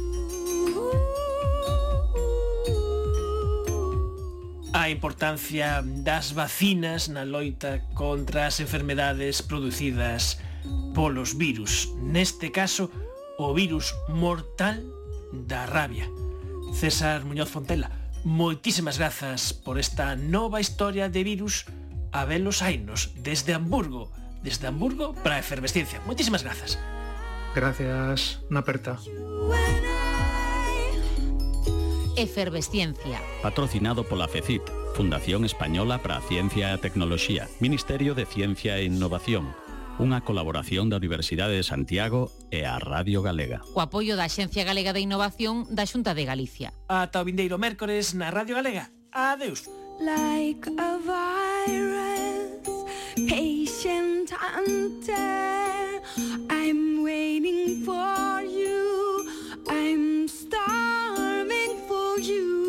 a 4.74 4.90
importancia 4.90 5.86
das 5.86 6.34
vacinas 6.34 7.14
na 7.14 7.30
loita 7.30 7.86
contra 7.94 8.50
as 8.50 8.58
enfermedades 8.58 9.46
producidas 9.46 10.42
polos 10.94 11.38
virus, 11.38 11.92
neste 12.00 12.52
caso 12.52 12.90
o 13.38 13.54
virus 13.54 13.96
mortal 14.10 14.84
da 15.34 15.66
rabia. 15.66 16.08
César 16.74 17.26
Muñoz 17.26 17.50
Fontela, 17.50 17.92
moitísimas 18.24 18.98
grazas 18.98 19.54
por 19.54 19.78
esta 19.78 20.16
nova 20.16 20.62
historia 20.62 21.10
de 21.10 21.24
virus 21.24 21.66
a 22.14 22.26
velos 22.26 22.62
ainos 22.62 23.12
desde 23.18 23.54
Hamburgo, 23.54 24.12
desde 24.44 24.68
Hamburgo 24.68 25.14
para 25.26 25.36
a 25.36 25.40
efervesciencia. 25.40 26.02
Moitísimas 26.06 26.44
grazas. 26.44 26.78
Gracias, 27.54 28.42
na 28.50 28.62
aperta. 28.62 28.98
Efervesciencia. 32.16 33.22
Patrocinado 33.42 34.06
pola 34.06 34.28
FECIT, 34.28 34.62
Fundación 34.96 35.46
Española 35.46 35.98
para 36.02 36.18
a 36.18 36.22
Ciencia 36.22 36.70
e 36.70 36.74
a 36.74 36.82
Tecnoloxía, 36.82 37.50
Ministerio 37.58 38.14
de 38.14 38.26
Ciencia 38.30 38.78
e 38.78 38.86
Innovación, 38.86 39.58
unha 40.02 40.26
colaboración 40.26 40.90
da 40.90 40.98
Universidade 40.98 41.54
de 41.54 41.66
Santiago 41.66 42.34
e 42.50 42.66
a 42.66 42.82
Radio 42.82 43.22
Galega. 43.22 43.62
O 43.78 43.82
apoio 43.82 44.18
da 44.18 44.30
Xencia 44.30 44.66
Galega 44.66 44.94
de 44.94 45.06
Innovación 45.06 45.70
da 45.70 45.86
Xunta 45.86 46.18
de 46.18 46.26
Galicia. 46.26 46.74
Ata 46.90 47.22
o 47.22 47.28
vindeiro 47.28 47.62
mércores 47.62 48.18
na 48.18 48.34
Radio 48.34 48.58
Galega. 48.58 48.90
Adeus. 49.14 49.70
Like 50.02 50.66
a 50.82 50.98
virus, 50.98 52.66
patient 53.30 54.34
and. 54.34 54.94
I'm 56.50 57.04
waiting 57.04 57.84
for 57.84 58.42
you. 58.42 59.30
I'm 59.70 60.28
starving 60.28 61.78
for 61.88 62.20
you. 62.20 62.63